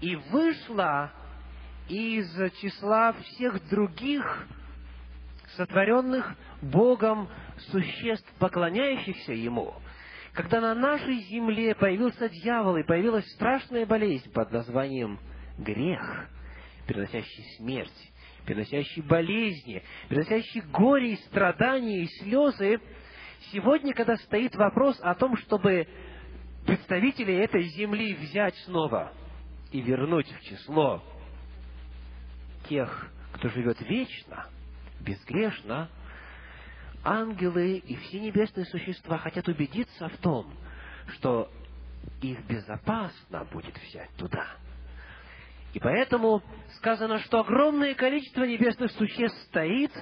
и 0.00 0.16
вышла 0.16 1.12
из 1.88 2.30
числа 2.60 3.12
всех 3.12 3.68
других 3.68 4.46
сотворенных 5.56 6.34
Богом 6.62 7.28
существ, 7.70 8.30
поклоняющихся 8.38 9.32
Ему, 9.32 9.74
когда 10.34 10.60
на 10.60 10.74
нашей 10.74 11.20
земле 11.22 11.74
появился 11.76 12.28
дьявол 12.28 12.76
и 12.76 12.82
появилась 12.82 13.26
страшная 13.34 13.86
болезнь 13.86 14.30
под 14.32 14.50
названием 14.50 15.20
грех, 15.58 16.28
приносящий 16.86 17.44
смерть, 17.56 18.12
приносящий 18.44 19.02
болезни, 19.02 19.82
приносящий 20.08 20.60
горе 20.72 21.12
и 21.12 21.16
страдания 21.28 22.02
и 22.02 22.08
слезы, 22.18 22.80
сегодня, 23.52 23.94
когда 23.94 24.16
стоит 24.16 24.56
вопрос 24.56 24.98
о 25.02 25.14
том, 25.14 25.36
чтобы 25.36 25.86
представителей 26.66 27.36
этой 27.36 27.62
земли 27.62 28.14
взять 28.14 28.56
снова 28.64 29.12
и 29.70 29.80
вернуть 29.80 30.30
в 30.32 30.40
число 30.42 31.00
тех, 32.68 33.08
кто 33.34 33.48
живет 33.50 33.80
вечно, 33.82 34.48
безгрешно, 35.00 35.88
ангелы 37.04 37.76
и 37.76 37.96
все 37.96 38.20
небесные 38.20 38.64
существа 38.66 39.18
хотят 39.18 39.46
убедиться 39.48 40.08
в 40.08 40.16
том, 40.18 40.52
что 41.08 41.50
их 42.22 42.44
безопасно 42.46 43.44
будет 43.52 43.76
взять 43.78 44.10
туда. 44.16 44.46
И 45.74 45.80
поэтому 45.80 46.42
сказано, 46.76 47.18
что 47.20 47.40
огромное 47.40 47.94
количество 47.94 48.44
небесных 48.44 48.92
существ 48.92 49.38
стоит 49.48 49.92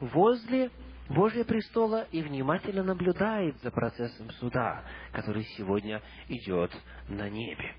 возле 0.00 0.70
Божьего 1.08 1.44
престола 1.44 2.06
и 2.12 2.22
внимательно 2.22 2.82
наблюдает 2.82 3.56
за 3.62 3.70
процессом 3.70 4.30
суда, 4.32 4.84
который 5.12 5.44
сегодня 5.56 6.02
идет 6.28 6.70
на 7.08 7.28
небе. 7.28 7.74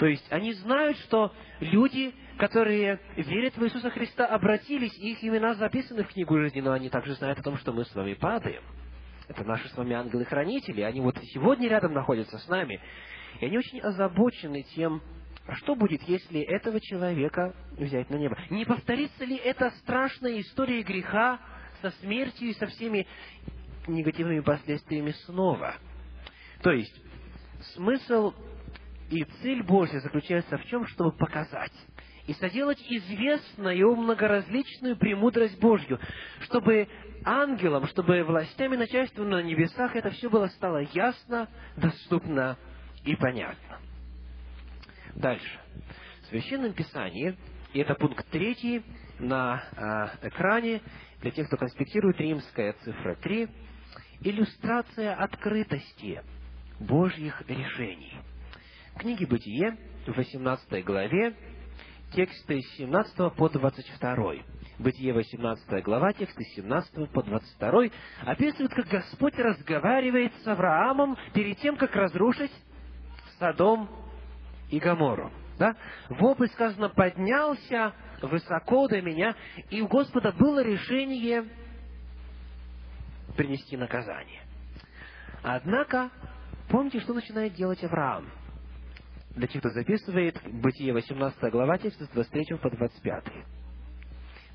То 0.00 0.06
есть 0.06 0.26
они 0.32 0.54
знают, 0.54 0.96
что 1.00 1.30
люди, 1.60 2.14
которые 2.38 2.98
верят 3.16 3.54
в 3.58 3.62
Иисуса 3.62 3.90
Христа, 3.90 4.24
обратились, 4.24 4.96
их 4.98 5.22
имена 5.22 5.52
записаны 5.52 6.04
в 6.04 6.08
книгу 6.08 6.38
жизни, 6.38 6.62
но 6.62 6.72
они 6.72 6.88
также 6.88 7.12
знают 7.16 7.38
о 7.38 7.42
том, 7.42 7.58
что 7.58 7.74
мы 7.74 7.84
с 7.84 7.94
вами 7.94 8.14
падаем. 8.14 8.62
Это 9.28 9.44
наши 9.44 9.68
с 9.68 9.76
вами 9.76 9.92
ангелы-хранители, 9.92 10.80
они 10.80 11.02
вот 11.02 11.18
сегодня 11.34 11.68
рядом 11.68 11.92
находятся 11.92 12.38
с 12.38 12.48
нами. 12.48 12.80
И 13.40 13.44
они 13.44 13.58
очень 13.58 13.78
озабочены 13.80 14.62
тем, 14.74 15.02
что 15.56 15.74
будет, 15.74 16.00
если 16.04 16.40
этого 16.40 16.80
человека 16.80 17.54
взять 17.72 18.08
на 18.08 18.16
небо? 18.16 18.38
Не 18.48 18.64
повторится 18.64 19.26
ли 19.26 19.36
эта 19.36 19.68
страшная 19.82 20.40
история 20.40 20.80
греха 20.80 21.38
со 21.82 21.90
смертью 22.00 22.48
и 22.48 22.54
со 22.54 22.68
всеми 22.68 23.06
негативными 23.86 24.40
последствиями 24.40 25.10
снова? 25.26 25.74
То 26.62 26.70
есть, 26.70 26.98
смысл 27.74 28.32
и 29.10 29.24
цель 29.42 29.62
Божья 29.62 30.00
заключается 30.00 30.56
в 30.56 30.64
чем? 30.66 30.86
Чтобы 30.86 31.12
показать 31.12 31.72
и 32.26 32.34
соделать 32.34 32.80
известную 32.88 33.96
многоразличную 33.96 34.96
премудрость 34.96 35.58
Божью, 35.58 35.98
чтобы 36.42 36.88
ангелам, 37.24 37.88
чтобы 37.88 38.22
властям 38.22 38.72
и 38.72 38.76
начальством 38.76 39.30
на 39.30 39.42
небесах 39.42 39.96
это 39.96 40.10
все 40.10 40.30
было 40.30 40.46
стало 40.48 40.78
ясно, 40.92 41.48
доступно 41.76 42.56
и 43.04 43.16
понятно. 43.16 43.80
Дальше. 45.16 45.58
В 46.22 46.26
Священном 46.26 46.72
Писании, 46.72 47.36
и 47.72 47.80
это 47.80 47.94
пункт 47.94 48.24
третий 48.30 48.84
на 49.18 49.64
э, 50.22 50.28
экране, 50.28 50.82
для 51.20 51.32
тех, 51.32 51.48
кто 51.48 51.56
конспектирует, 51.56 52.20
римская 52.20 52.74
цифра 52.84 53.16
3, 53.16 53.48
иллюстрация 54.20 55.14
открытости 55.16 56.22
Божьих 56.78 57.42
решений– 57.48 58.14
книге 58.98 59.26
«Бытие» 59.26 59.76
в 60.06 60.16
18 60.16 60.84
главе, 60.84 61.34
тексты 62.12 62.60
с 62.60 62.76
17 62.76 63.34
по 63.34 63.48
22. 63.48 64.34
Бытие 64.78 65.12
18 65.12 65.82
глава, 65.84 66.12
тексты 66.12 66.44
с 66.44 66.54
17 66.56 67.10
по 67.10 67.22
22 67.22 67.84
описывают, 68.24 68.72
как 68.72 68.86
Господь 68.86 69.38
разговаривает 69.38 70.32
с 70.42 70.46
Авраамом 70.46 71.16
перед 71.34 71.58
тем, 71.58 71.76
как 71.76 71.94
разрушить 71.94 72.52
Содом 73.38 73.88
и 74.70 74.78
Гамору. 74.78 75.30
Да? 75.58 75.76
Вопль, 76.08 76.48
сказано, 76.48 76.88
поднялся 76.88 77.94
высоко 78.22 78.88
до 78.88 79.00
меня, 79.00 79.34
и 79.70 79.80
у 79.82 79.88
Господа 79.88 80.32
было 80.32 80.62
решение 80.62 81.44
принести 83.36 83.76
наказание. 83.76 84.42
Однако, 85.42 86.10
помните, 86.68 87.00
что 87.00 87.14
начинает 87.14 87.54
делать 87.54 87.82
Авраам? 87.84 88.26
Для 89.30 89.46
тех, 89.46 89.60
кто 89.60 89.70
записывает, 89.70 90.40
Бытие 90.44 90.92
18 90.92 91.52
глава, 91.52 91.78
текст 91.78 92.00
с 92.00 92.08
23 92.08 92.56
по 92.58 92.70
25. 92.70 93.24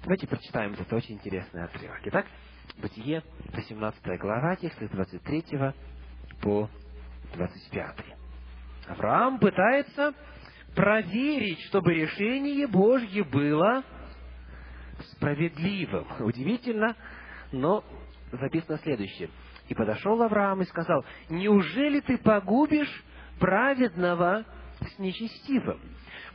Давайте 0.03 0.27
прочитаем 0.27 0.73
этот 0.73 0.91
очень 0.91 1.15
интересный 1.15 1.63
отрывок. 1.63 1.99
Итак, 2.03 2.25
Бытие 2.77 3.23
18 3.53 4.19
глава, 4.19 4.55
текст 4.57 4.79
с 4.81 4.89
23 4.89 5.73
по 6.41 6.69
25. 7.33 7.95
Авраам 8.87 9.39
пытается 9.39 10.13
проверить, 10.75 11.61
чтобы 11.67 11.93
решение 11.93 12.67
Божье 12.67 13.23
было 13.23 13.83
справедливым. 15.13 16.05
Удивительно, 16.19 16.95
но 17.51 17.83
записано 18.31 18.77
следующее. 18.79 19.29
И 19.69 19.73
подошел 19.73 20.21
Авраам 20.21 20.61
и 20.61 20.65
сказал, 20.65 21.03
неужели 21.29 22.01
ты 22.01 22.17
погубишь 22.17 23.03
праведного 23.39 24.45
с 24.81 24.99
нечестивым? 24.99 25.79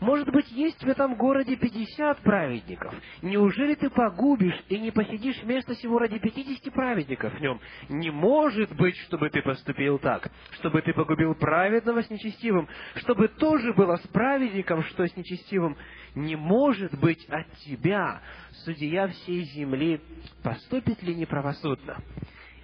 Может 0.00 0.30
быть, 0.30 0.50
есть 0.52 0.82
в 0.82 0.88
этом 0.88 1.16
городе 1.16 1.56
пятьдесят 1.56 2.18
праведников. 2.20 2.94
Неужели 3.20 3.74
ты 3.74 3.90
погубишь 3.90 4.58
и 4.68 4.78
не 4.78 4.90
посидишь 4.90 5.42
вместо 5.42 5.74
сего 5.74 5.98
ради 5.98 6.18
пятидесяти 6.18 6.70
праведников 6.70 7.34
в 7.34 7.40
нем? 7.40 7.60
Не 7.90 8.10
может 8.10 8.74
быть, 8.76 8.96
чтобы 9.06 9.28
ты 9.28 9.42
поступил 9.42 9.98
так, 9.98 10.30
чтобы 10.52 10.80
ты 10.80 10.94
погубил 10.94 11.34
праведного 11.34 12.02
с 12.02 12.08
нечестивым, 12.08 12.66
чтобы 12.96 13.28
тоже 13.28 13.74
было 13.74 13.96
с 13.96 14.06
праведником, 14.08 14.82
что 14.84 15.06
с 15.06 15.14
нечестивым. 15.16 15.76
Не 16.14 16.34
может 16.34 16.98
быть 16.98 17.24
от 17.28 17.50
тебя, 17.58 18.22
судья 18.64 19.08
всей 19.08 19.42
земли, 19.42 20.00
поступит 20.42 21.02
ли 21.02 21.14
неправосудно? 21.14 21.98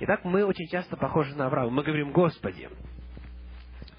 Итак, 0.00 0.24
мы 0.24 0.44
очень 0.44 0.68
часто 0.68 0.96
похожи 0.96 1.34
на 1.36 1.46
Авраама. 1.46 1.70
Мы 1.70 1.82
говорим, 1.82 2.12
Господи, 2.12 2.68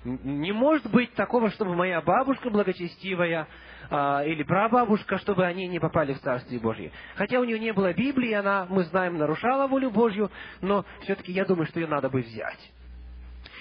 не 0.07 0.51
может 0.53 0.89
быть 0.89 1.13
такого, 1.13 1.49
чтобы 1.51 1.75
моя 1.75 2.01
бабушка 2.01 2.49
благочестивая 2.49 3.47
а, 3.89 4.23
или 4.23 4.43
прабабушка, 4.43 5.17
чтобы 5.17 5.45
они 5.45 5.67
не 5.67 5.79
попали 5.79 6.13
в 6.13 6.19
Царствие 6.19 6.59
Божье. 6.59 6.91
Хотя 7.15 7.39
у 7.39 7.43
нее 7.43 7.59
не 7.59 7.73
было 7.73 7.93
Библии, 7.93 8.31
она, 8.31 8.65
мы 8.69 8.83
знаем, 8.85 9.17
нарушала 9.17 9.67
волю 9.67 9.91
Божью, 9.91 10.31
но 10.61 10.85
все-таки 11.01 11.31
я 11.31 11.45
думаю, 11.45 11.67
что 11.67 11.79
ее 11.79 11.87
надо 11.87 12.09
бы 12.09 12.21
взять. 12.21 12.71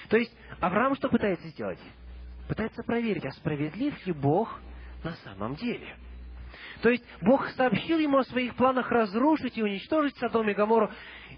То 0.09 0.17
есть 0.17 0.33
Авраам 0.59 0.95
что 0.95 1.09
пытается 1.09 1.47
сделать? 1.49 1.79
Пытается 2.47 2.81
проверить, 2.83 3.25
а 3.25 3.31
справедлив 3.31 4.05
ли 4.05 4.13
Бог 4.13 4.59
на 5.03 5.13
самом 5.23 5.55
деле. 5.55 5.95
То 6.81 6.89
есть 6.89 7.03
Бог 7.21 7.45
сообщил 7.49 7.99
ему 7.99 8.19
о 8.19 8.23
своих 8.23 8.55
планах 8.55 8.89
разрушить 8.89 9.57
и 9.57 9.63
уничтожить 9.63 10.15
Содом 10.17 10.47
и 10.49 10.53
Гоморру, 10.53 10.91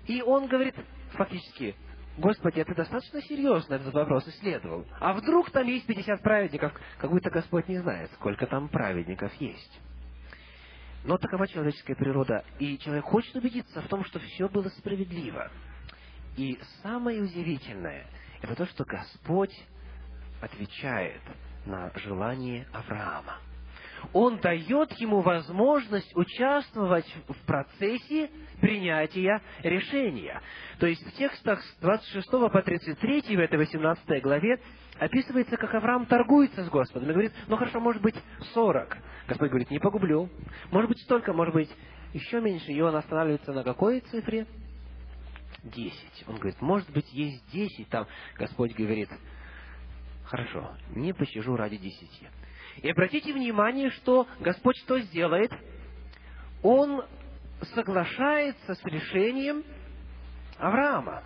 и 0.05 0.21
он 0.21 0.47
говорит, 0.47 0.75
фактически, 1.13 1.75
Господи, 2.19 2.59
это 2.59 2.75
достаточно 2.75 3.21
серьезно 3.21 3.75
этот 3.75 3.93
вопрос 3.93 4.27
исследовал. 4.27 4.85
А 4.99 5.13
вдруг 5.13 5.51
там 5.51 5.65
есть 5.65 5.85
50 5.85 6.21
праведников, 6.21 6.73
как 6.97 7.09
будто 7.09 7.29
Господь 7.29 7.69
не 7.69 7.77
знает, 7.77 8.11
сколько 8.15 8.45
там 8.45 8.67
праведников 8.67 9.33
есть. 9.35 9.79
Но 11.05 11.17
такова 11.17 11.47
человеческая 11.47 11.95
природа, 11.95 12.43
и 12.59 12.77
человек 12.79 13.05
хочет 13.05 13.33
убедиться 13.37 13.81
в 13.81 13.87
том, 13.87 14.03
что 14.03 14.19
все 14.19 14.49
было 14.49 14.67
справедливо. 14.67 15.49
И 16.35 16.59
самое 16.83 17.21
удивительное, 17.21 18.05
это 18.41 18.53
то, 18.53 18.65
что 18.65 18.83
Господь 18.83 19.57
отвечает 20.41 21.21
на 21.65 21.89
желание 21.95 22.67
Авраама 22.73 23.37
он 24.13 24.37
дает 24.39 24.91
ему 24.93 25.21
возможность 25.21 26.15
участвовать 26.15 27.05
в 27.27 27.45
процессе 27.45 28.29
принятия 28.61 29.41
решения. 29.63 30.41
То 30.79 30.87
есть 30.87 31.05
в 31.05 31.11
текстах 31.17 31.61
с 31.61 31.79
26 31.81 32.29
по 32.29 32.61
33 32.61 33.35
в 33.35 33.39
этой 33.39 33.57
18 33.57 34.21
главе 34.21 34.59
описывается, 34.97 35.57
как 35.57 35.73
Авраам 35.73 36.05
торгуется 36.05 36.63
с 36.63 36.69
Господом 36.69 37.09
и 37.09 37.13
говорит, 37.13 37.33
ну 37.47 37.57
хорошо, 37.57 37.79
может 37.79 38.01
быть 38.01 38.15
40. 38.53 38.97
Господь 39.27 39.49
говорит, 39.49 39.71
не 39.71 39.79
погублю. 39.79 40.29
Может 40.71 40.89
быть 40.89 41.01
столько, 41.01 41.33
может 41.33 41.53
быть 41.53 41.69
еще 42.13 42.41
меньше. 42.41 42.71
И 42.71 42.81
он 42.81 42.95
останавливается 42.95 43.53
на 43.53 43.63
какой 43.63 44.01
цифре? 44.01 44.45
Десять. 45.63 46.23
Он 46.27 46.35
говорит, 46.35 46.61
может 46.61 46.89
быть, 46.91 47.11
есть 47.13 47.49
десять. 47.51 47.89
Там 47.89 48.07
Господь 48.37 48.73
говорит, 48.73 49.09
хорошо, 50.25 50.71
не 50.95 51.13
пощажу 51.13 51.55
ради 51.55 51.77
десяти. 51.77 52.27
И 52.81 52.89
обратите 52.89 53.33
внимание, 53.33 53.89
что 53.91 54.27
Господь 54.39 54.77
что 54.77 54.99
сделает? 54.99 55.51
Он 56.63 57.03
соглашается 57.73 58.73
с 58.73 58.83
решением 58.85 59.63
Авраама. 60.57 61.23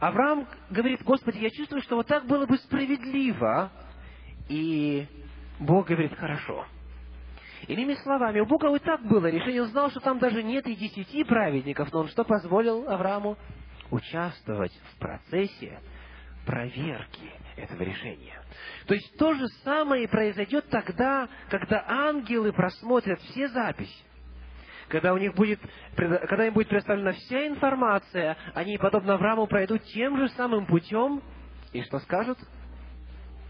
Авраам 0.00 0.48
говорит, 0.70 1.02
Господи, 1.02 1.38
я 1.38 1.50
чувствую, 1.50 1.82
что 1.82 1.96
вот 1.96 2.06
так 2.06 2.26
было 2.26 2.46
бы 2.46 2.56
справедливо. 2.58 3.70
И 4.48 5.06
Бог 5.58 5.88
говорит, 5.88 6.14
хорошо. 6.16 6.66
Иными 7.68 7.94
словами, 7.94 8.40
у 8.40 8.46
Бога 8.46 8.68
вот 8.68 8.82
так 8.82 9.02
было 9.02 9.26
решение. 9.26 9.62
Он 9.62 9.68
знал, 9.68 9.90
что 9.90 10.00
там 10.00 10.18
даже 10.18 10.42
нет 10.42 10.66
и 10.66 10.76
десяти 10.76 11.24
праведников, 11.24 11.92
но 11.92 12.00
он 12.00 12.08
что 12.08 12.24
позволил 12.24 12.88
Аврааму? 12.88 13.36
Участвовать 13.90 14.72
в 14.92 14.98
процессе 14.98 15.78
проверки 16.44 17.32
этого 17.56 17.82
решения. 17.82 18.40
То 18.86 18.94
есть 18.94 19.16
то 19.16 19.34
же 19.34 19.46
самое 19.64 20.08
произойдет 20.08 20.68
тогда, 20.68 21.28
когда 21.48 21.84
ангелы 21.86 22.52
просмотрят 22.52 23.20
все 23.20 23.48
записи. 23.48 24.04
Когда, 24.88 25.14
у 25.14 25.18
них 25.18 25.34
будет, 25.34 25.60
когда 25.96 26.46
им 26.46 26.54
будет 26.54 26.68
представлена 26.68 27.12
вся 27.12 27.48
информация, 27.48 28.36
они, 28.54 28.78
подобно 28.78 29.14
Аврааму, 29.14 29.46
пройдут 29.48 29.82
тем 29.84 30.16
же 30.16 30.28
самым 30.30 30.66
путем, 30.66 31.22
и 31.72 31.82
что 31.82 31.98
скажут? 32.00 32.38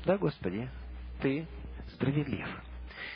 Да, 0.07 0.17
Господи, 0.17 0.69
Ты 1.21 1.47
справедлив. 1.93 2.49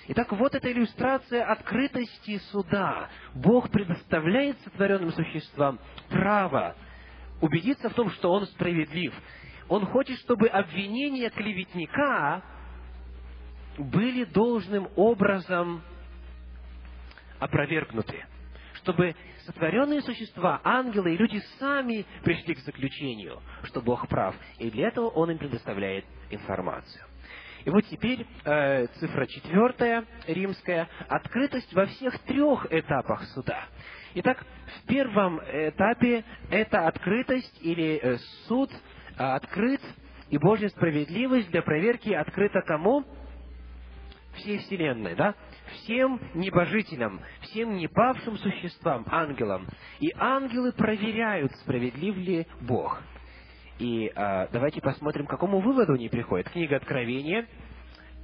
Итак, 0.09 0.33
вот 0.33 0.55
эта 0.55 0.71
иллюстрация 0.71 1.45
открытости 1.45 2.39
суда. 2.51 3.09
Бог 3.35 3.71
предоставляет 3.71 4.61
сотворенным 4.63 5.13
существам 5.13 5.79
право 6.09 6.77
убедиться 7.41 7.89
в 7.89 7.95
том, 7.95 8.11
что 8.11 8.33
Он 8.33 8.47
справедлив. 8.47 9.15
Он 9.71 9.87
хочет, 9.87 10.19
чтобы 10.19 10.49
обвинения 10.49 11.31
клеветника 11.31 12.43
были 13.79 14.25
должным 14.25 14.89
образом 14.97 15.81
опровергнуты. 17.39 18.27
Чтобы 18.75 19.15
сотворенные 19.47 20.03
существа, 20.03 20.61
ангелы 20.65 21.15
и 21.15 21.17
люди 21.17 21.41
сами 21.61 22.05
пришли 22.25 22.57
к 22.57 22.59
заключению, 22.59 23.41
что 23.63 23.81
Бог 23.81 24.09
прав. 24.09 24.35
И 24.59 24.73
для 24.73 24.89
этого 24.89 25.09
Он 25.11 25.31
им 25.31 25.39
предоставляет 25.39 26.05
информацию. 26.31 27.05
И 27.65 27.71
вот 27.71 27.85
теперь 27.87 28.27
э, 28.45 28.87
цифра 28.99 29.27
четвертая, 29.27 30.05
римская, 30.27 30.89
открытость 31.09 31.73
во 31.75 31.87
всех 31.87 32.19
трех 32.21 32.67
этапах 32.73 33.23
суда. 33.35 33.67
Итак, 34.15 34.45
в 34.83 34.87
первом 34.89 35.39
этапе 35.39 36.25
это 36.51 36.89
открытость 36.89 37.57
или 37.63 38.01
э, 38.03 38.19
суд– 38.49 38.69
открыт, 39.21 39.81
и 40.31 40.39
Божья 40.39 40.69
справедливость 40.69 41.51
для 41.51 41.63
проверки 41.63 42.11
открыта 42.11 42.63
кому? 42.63 43.05
Всей 44.35 44.59
Вселенной, 44.59 45.15
да? 45.15 45.35
Всем 45.75 46.21
небожителям, 46.35 47.21
всем 47.43 47.77
непавшим 47.77 48.39
существам, 48.39 49.05
ангелам. 49.09 49.67
И 49.99 50.11
ангелы 50.17 50.73
проверяют, 50.73 51.53
справедлив 51.57 52.17
ли 52.17 52.47
Бог. 52.61 53.03
И 53.79 54.11
а, 54.15 54.49
давайте 54.53 54.81
посмотрим, 54.81 55.27
к 55.27 55.31
какому 55.31 55.61
выводу 55.61 55.95
они 55.95 56.09
приходят. 56.09 56.49
Книга 56.51 56.77
Откровения, 56.77 57.47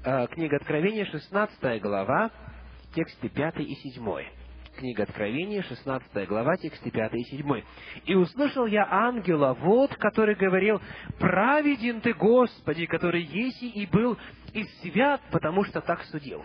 а, 0.05 0.27
книга 0.29 0.57
Откровения, 0.57 1.05
16 1.07 1.83
глава, 1.83 2.31
тексты 2.95 3.29
5 3.29 3.61
и 3.61 3.75
7. 3.75 4.25
Книга 4.77 5.05
Откровения, 5.05 5.63
16 5.63 6.29
глава, 6.29 6.57
тексты 6.57 6.91
5 6.91 7.15
и 7.15 7.25
7. 7.25 7.63
«И 8.05 8.15
услышал 8.15 8.67
я 8.67 8.87
ангела, 8.91 9.55
вот, 9.55 9.95
который 9.97 10.35
говорил, 10.35 10.81
праведен 11.19 12.03
ты, 12.03 12.13
Господи, 12.13 12.85
который 12.87 13.23
есть 13.23 13.63
и 13.63 13.87
был, 13.87 14.19
и 14.53 14.65
свят, 14.83 15.23
потому 15.31 15.65
что 15.65 15.81
так 15.81 16.03
судил». 16.05 16.45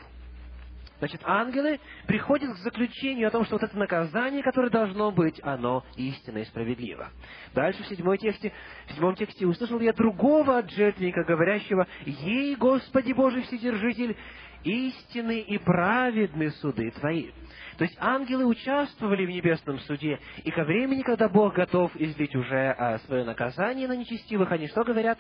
Значит, 1.00 1.22
ангелы 1.26 1.80
приходят 2.06 2.54
к 2.54 2.60
заключению 2.60 3.28
о 3.28 3.32
том, 3.32 3.44
что 3.44 3.56
вот 3.56 3.64
это 3.64 3.78
наказание, 3.78 4.44
которое 4.44 4.70
должно 4.70 5.12
быть, 5.12 5.42
оно 5.44 5.84
истинно 5.98 6.38
и 6.38 6.46
справедливо. 6.46 7.10
Дальше 7.56 7.84
в 7.84 7.88
седьмой 7.88 8.18
тексте, 8.20 8.54
в 8.88 8.92
седьмом 8.92 9.16
тексте 9.16 9.48
услышал 9.48 9.80
я 9.80 9.94
другого 9.94 10.60
от 10.60 10.70
жертвенника, 10.70 11.24
говорящего, 11.24 11.88
«Ей, 12.06 12.56
Господи 12.56 13.14
Божий 13.14 13.42
Вседержитель, 13.42 14.16
истинны 14.64 15.40
и 15.40 15.58
праведны 15.58 16.52
суды 16.52 16.92
Твои». 16.92 17.32
То 17.78 17.84
есть 17.84 17.96
ангелы 18.00 18.46
участвовали 18.46 19.26
в 19.26 19.30
небесном 19.30 19.80
суде, 19.80 20.20
и 20.44 20.52
ко 20.52 20.64
времени, 20.64 21.02
когда 21.02 21.30
Бог 21.30 21.56
готов 21.56 21.96
излить 21.96 22.36
уже 22.36 22.72
а, 22.72 23.00
свое 23.00 23.24
наказание 23.24 23.88
на 23.88 23.96
нечестивых, 23.96 24.52
они 24.52 24.68
что 24.68 24.84
говорят? 24.84 25.20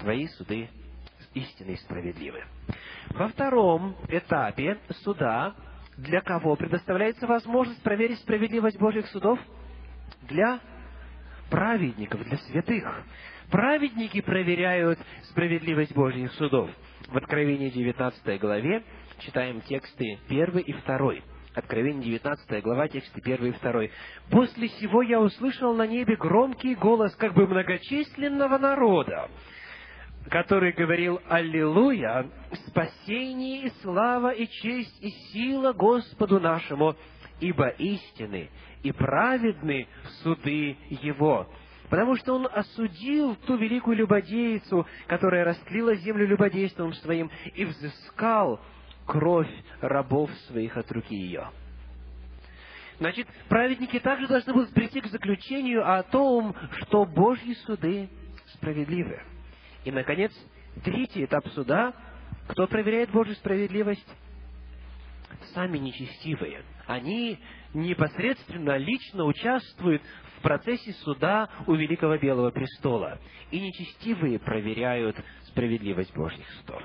Твои 0.00 0.26
суды 0.28 0.68
истинны 1.34 1.72
и 1.72 1.76
справедливы. 1.76 2.42
Во 3.10 3.28
втором 3.28 3.96
этапе 4.08 4.78
суда 5.02 5.54
для 5.96 6.20
кого 6.22 6.56
предоставляется 6.56 7.26
возможность 7.26 7.82
проверить 7.82 8.18
справедливость 8.20 8.78
Божьих 8.78 9.06
судов? 9.08 9.38
Для 10.22 10.60
праведников, 11.50 12.22
для 12.24 12.38
святых. 12.38 13.04
Праведники 13.50 14.20
проверяют 14.20 14.98
справедливость 15.24 15.92
Божьих 15.94 16.32
судов. 16.34 16.70
В 17.08 17.16
Откровении 17.16 17.70
19 17.70 18.40
главе 18.40 18.84
читаем 19.20 19.60
тексты 19.62 20.18
1 20.28 20.58
и 20.58 20.72
2. 20.72 21.14
Откровение 21.54 22.04
19 22.04 22.62
глава, 22.62 22.88
тексты 22.88 23.20
1 23.20 23.46
и 23.46 23.52
2. 23.52 23.82
«После 24.30 24.68
сего 24.68 25.02
я 25.02 25.20
услышал 25.20 25.74
на 25.74 25.86
небе 25.86 26.16
громкий 26.16 26.74
голос 26.74 27.14
как 27.16 27.34
бы 27.34 27.46
многочисленного 27.46 28.58
народа, 28.58 29.28
который 30.28 30.72
говорил 30.72 31.20
«Аллилуйя! 31.28 32.26
Спасение 32.68 33.66
и 33.66 33.72
слава 33.82 34.30
и 34.30 34.46
честь 34.46 35.02
и 35.02 35.10
сила 35.32 35.72
Господу 35.72 36.40
нашему, 36.40 36.96
ибо 37.40 37.68
истины 37.68 38.48
и 38.82 38.92
праведны 38.92 39.86
суды 40.22 40.76
Его». 40.88 41.46
Потому 41.90 42.14
что 42.14 42.34
он 42.34 42.48
осудил 42.52 43.34
ту 43.46 43.56
великую 43.56 43.96
любодейцу, 43.96 44.86
которая 45.08 45.44
растлила 45.44 45.96
землю 45.96 46.24
любодейством 46.24 46.92
своим, 46.92 47.28
и 47.56 47.64
взыскал 47.64 48.60
кровь 49.06 49.50
рабов 49.80 50.30
своих 50.48 50.76
от 50.76 50.90
руки 50.92 51.14
ее. 51.14 51.48
Значит, 52.98 53.26
праведники 53.48 53.98
также 53.98 54.28
должны 54.28 54.52
будут 54.52 54.74
прийти 54.74 55.00
к 55.00 55.06
заключению 55.06 55.90
о 55.90 56.02
том, 56.02 56.54
что 56.82 57.06
Божьи 57.06 57.54
суды 57.64 58.10
справедливы. 58.54 59.22
И, 59.84 59.90
наконец, 59.90 60.32
третий 60.84 61.24
этап 61.24 61.46
суда. 61.48 61.94
Кто 62.48 62.66
проверяет 62.66 63.10
Божью 63.10 63.34
справедливость? 63.36 64.06
Сами 65.54 65.78
нечестивые. 65.78 66.62
Они 66.86 67.38
непосредственно, 67.72 68.76
лично 68.76 69.24
участвуют 69.24 70.02
в 70.36 70.42
процессе 70.42 70.92
суда 71.04 71.48
у 71.66 71.74
Великого 71.74 72.18
Белого 72.18 72.50
Престола. 72.50 73.18
И 73.50 73.60
нечестивые 73.60 74.38
проверяют 74.38 75.16
справедливость 75.46 76.14
Божьих 76.14 76.46
судов. 76.60 76.82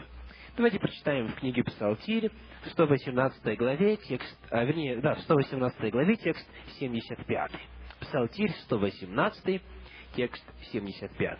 Давайте 0.55 0.79
прочитаем 0.79 1.27
в 1.27 1.35
книге 1.35 1.65
Псалтирь, 1.65 2.31
в 2.63 2.69
118 2.69 3.57
главе, 3.57 3.97
текст, 3.97 4.39
а, 4.49 4.63
вернее, 4.63 5.01
да, 5.01 5.15
в 5.15 5.19
118 5.23 5.91
главе, 5.91 6.15
текст 6.15 6.47
75. 6.79 7.51
Псалтирь 7.99 8.51
118, 8.63 9.61
текст 10.15 10.43
75. 10.71 11.39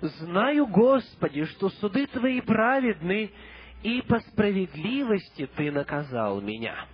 «Знаю, 0.00 0.66
Господи, 0.66 1.44
что 1.44 1.68
суды 1.68 2.08
Твои 2.08 2.40
праведны, 2.40 3.30
и 3.84 4.02
по 4.02 4.18
справедливости 4.18 5.48
Ты 5.54 5.70
наказал 5.70 6.40
меня». 6.40 6.86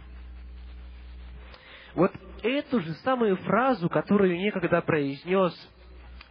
Вот 1.94 2.12
эту 2.42 2.80
же 2.80 2.92
самую 2.96 3.36
фразу, 3.36 3.88
которую 3.88 4.36
некогда 4.36 4.82
произнес 4.82 5.54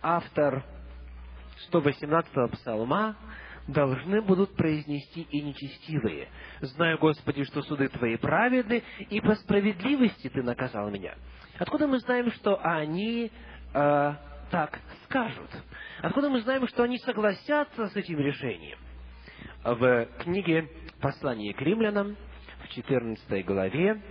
автор 0.03 0.63
118-го 1.71 2.47
псалма, 2.49 3.15
должны 3.67 4.21
будут 4.21 4.55
произнести 4.55 5.21
и 5.21 5.41
нечестивые. 5.41 6.29
«Знаю, 6.61 6.97
Господи, 6.99 7.43
что 7.45 7.61
суды 7.63 7.87
Твои 7.89 8.17
праведны, 8.17 8.83
и 9.09 9.19
по 9.21 9.35
справедливости 9.35 10.29
Ты 10.29 10.43
наказал 10.43 10.89
меня». 10.89 11.15
Откуда 11.57 11.87
мы 11.87 11.99
знаем, 11.99 12.31
что 12.31 12.59
они 12.61 13.31
э, 13.73 14.13
так 14.51 14.79
скажут? 15.05 15.49
Откуда 16.01 16.29
мы 16.29 16.41
знаем, 16.41 16.67
что 16.67 16.83
они 16.83 16.97
согласятся 16.99 17.87
с 17.87 17.95
этим 17.95 18.19
решением? 18.19 18.77
В 19.63 20.05
книге 20.19 20.69
«Послание 21.01 21.53
к 21.53 21.61
римлянам» 21.61 22.17
в 22.63 22.67
14 22.69 23.45
главе, 23.45 24.01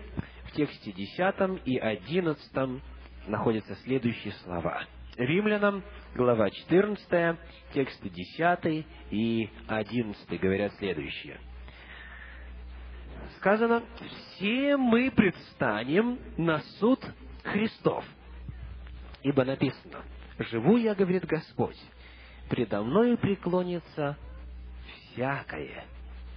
в 0.45 0.53
тексте 0.53 0.93
10 0.93 1.67
и 1.67 1.79
11 1.79 2.83
находятся 3.27 3.75
следующие 3.77 4.33
слова. 4.45 4.85
Римлянам, 5.17 5.85
глава 6.17 6.51
14, 6.51 7.39
тексты 7.73 8.09
10 8.11 8.87
и 9.13 9.49
11 9.69 10.41
говорят 10.41 10.75
следующее. 10.75 11.39
Сказано, 13.37 13.85
«Все 14.35 14.77
мы 14.77 15.13
предстанем 15.13 16.19
на 16.37 16.59
суд 16.81 17.01
Христов». 17.45 18.05
Ибо 19.23 19.45
написано, 19.45 20.03
«Живу 20.39 20.79
я, 20.79 20.97
говорит 20.97 21.25
Господь, 21.27 21.79
предо 22.51 22.83
мною 22.83 23.17
преклонится 23.17 24.17
всякое 25.13 25.85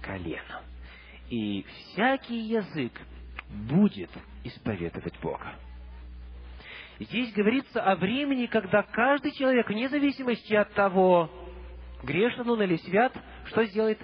колено, 0.00 0.62
и 1.28 1.64
всякий 1.64 2.42
язык 2.42 2.92
будет 3.48 4.10
исповедовать 4.44 5.18
Бога». 5.20 5.56
Здесь 7.00 7.32
говорится 7.32 7.80
о 7.80 7.96
времени, 7.96 8.46
когда 8.46 8.82
каждый 8.82 9.32
человек, 9.32 9.68
вне 9.68 9.88
зависимости 9.88 10.54
от 10.54 10.72
того, 10.72 11.30
грешен 12.02 12.48
он 12.48 12.62
или 12.62 12.76
свят, 12.76 13.12
что 13.46 13.64
сделает? 13.64 13.98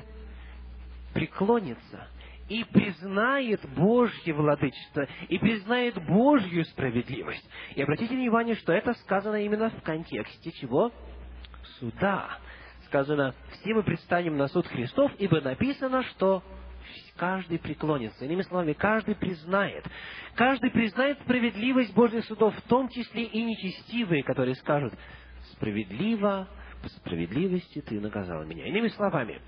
Преклонится 1.13 2.09
и 2.49 2.65
признает 2.65 3.67
Божье 3.75 4.35
владычество, 4.35 5.07
и 5.29 5.39
признает 5.39 5.95
Божью 6.07 6.65
справедливость. 6.67 7.49
И 7.75 7.83
обратите 7.83 8.15
внимание, 8.15 8.55
что 8.57 8.73
это 8.73 8.93
сказано 8.95 9.43
именно 9.45 9.71
в 9.71 9.83
контексте 9.83 10.53
чего? 10.53 10.93
Суда. 11.79 12.39
Сказано, 12.87 13.35
все 13.51 13.75
мы 13.75 13.83
предстанем 13.83 14.37
на 14.37 14.49
суд 14.49 14.67
Христов, 14.67 15.11
ибо 15.19 15.41
написано, 15.41 16.03
что 16.05 16.43
каждый 17.17 17.59
преклонится. 17.59 18.25
Иными 18.25 18.43
словами, 18.43 18.73
каждый 18.73 19.15
признает. 19.15 19.85
Каждый 20.35 20.71
признает 20.71 21.19
справедливость 21.21 21.95
Божьих 21.95 22.25
судов, 22.25 22.55
в 22.57 22.63
том 22.63 22.89
числе 22.89 23.25
и 23.25 23.43
нечестивые, 23.43 24.23
которые 24.23 24.55
скажут, 24.57 24.95
справедливо, 25.53 26.49
по 26.83 26.89
справедливости 26.89 27.81
ты 27.81 28.01
наказал 28.01 28.45
меня. 28.45 28.67
Иными 28.67 28.89
словами, 28.89 29.41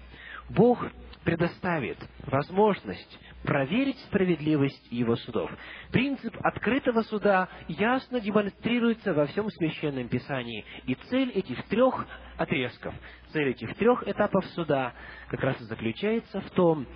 Бог 0.48 0.84
предоставит 1.24 1.98
возможность 2.26 3.18
проверить 3.42 3.98
справедливость 4.06 4.90
Его 4.90 5.16
судов. 5.16 5.50
Принцип 5.92 6.34
открытого 6.42 7.02
суда 7.02 7.48
ясно 7.68 8.20
демонстрируется 8.20 9.12
во 9.12 9.26
всем 9.26 9.50
Священном 9.50 10.08
Писании. 10.08 10.64
И 10.86 10.94
цель 10.94 11.30
этих 11.30 11.62
трех 11.64 12.06
отрезков, 12.36 12.94
цель 13.32 13.50
этих 13.50 13.74
трех 13.76 14.06
этапов 14.06 14.44
суда 14.54 14.92
как 15.28 15.40
раз 15.40 15.60
и 15.60 15.64
заключается 15.64 16.40
в 16.40 16.50
том, 16.50 16.86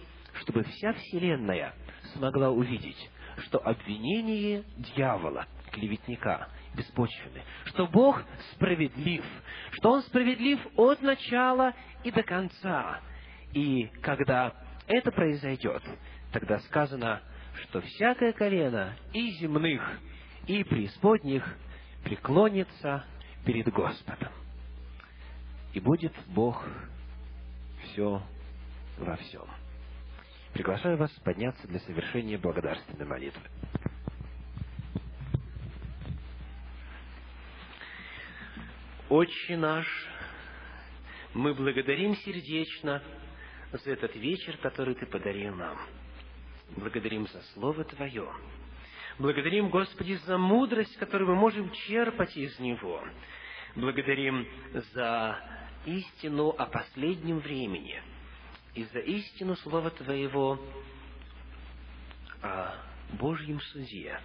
чтобы 0.41 0.65
вся 0.65 0.93
Вселенная 0.93 1.75
смогла 2.15 2.51
увидеть, 2.51 3.11
что 3.45 3.59
обвинение 3.59 4.65
дьявола, 4.77 5.47
клеветника, 5.73 6.49
беспочвенны, 6.75 7.43
что 7.67 7.87
Бог 7.87 8.23
справедлив, 8.53 9.25
что 9.73 9.93
Он 9.93 10.03
справедлив 10.03 10.61
от 10.77 11.03
начала 11.03 11.75
и 12.05 12.11
до 12.11 12.23
конца. 12.23 13.01
И 13.53 13.87
когда 14.03 14.55
это 14.87 15.11
произойдет, 15.11 15.83
тогда 16.33 16.59
сказано, 16.61 17.21
что 17.63 17.81
всякое 17.81 18.33
колено 18.33 18.97
и 19.13 19.31
земных, 19.33 19.83
и 20.47 20.65
преисподних 20.65 21.45
преклонится 22.05 23.05
перед 23.45 23.69
Господом. 23.73 24.33
И 25.73 25.81
будет 25.81 26.13
Бог 26.29 26.65
все 27.83 28.23
во 28.99 29.17
всем. 29.17 29.60
Приглашаю 30.53 30.97
вас 30.97 31.11
подняться 31.25 31.67
для 31.69 31.79
совершения 31.81 32.37
благодарственной 32.37 33.07
молитвы. 33.07 33.43
Отче 39.09 39.57
наш, 39.57 39.87
мы 41.35 41.55
благодарим 41.55 42.17
сердечно 42.17 43.03
за 43.73 43.93
этот 43.93 44.15
вечер, 44.17 44.57
который 44.59 44.95
Ты 44.95 45.07
подарил 45.07 45.55
нам. 45.55 45.79
Благодарим 46.77 47.27
за 47.29 47.41
Слово 47.55 47.85
Твое. 47.85 48.29
Благодарим, 49.19 49.69
Господи, 49.69 50.15
за 50.27 50.37
мудрость, 50.37 50.97
которую 50.97 51.31
мы 51.31 51.37
можем 51.37 51.71
черпать 51.73 52.37
из 52.37 52.59
него. 52.59 53.03
Благодарим 53.77 54.47
за 54.95 55.39
истину 55.87 56.49
о 56.51 56.67
последнем 56.67 57.39
времени– 57.39 58.03
и 58.75 58.85
за 58.85 59.01
истину 59.01 59.57
Слова 59.57 59.91
Твоего 59.91 60.59
о 62.43 62.75
Божьем 63.13 63.61
суде, 63.61 64.19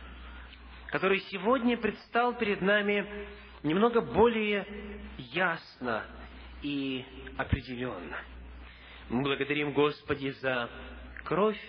который 0.88 1.20
сегодня 1.32 1.78
предстал 1.78 2.38
перед 2.38 2.62
нами 2.62 3.28
немного 3.64 4.02
более 4.02 4.66
ясно 5.18 6.06
и 6.62 7.04
определенно. 7.38 8.18
Мы 9.10 9.22
благодарим 9.22 9.74
Господи 9.74 10.30
за 10.42 10.70
кровь 11.24 11.60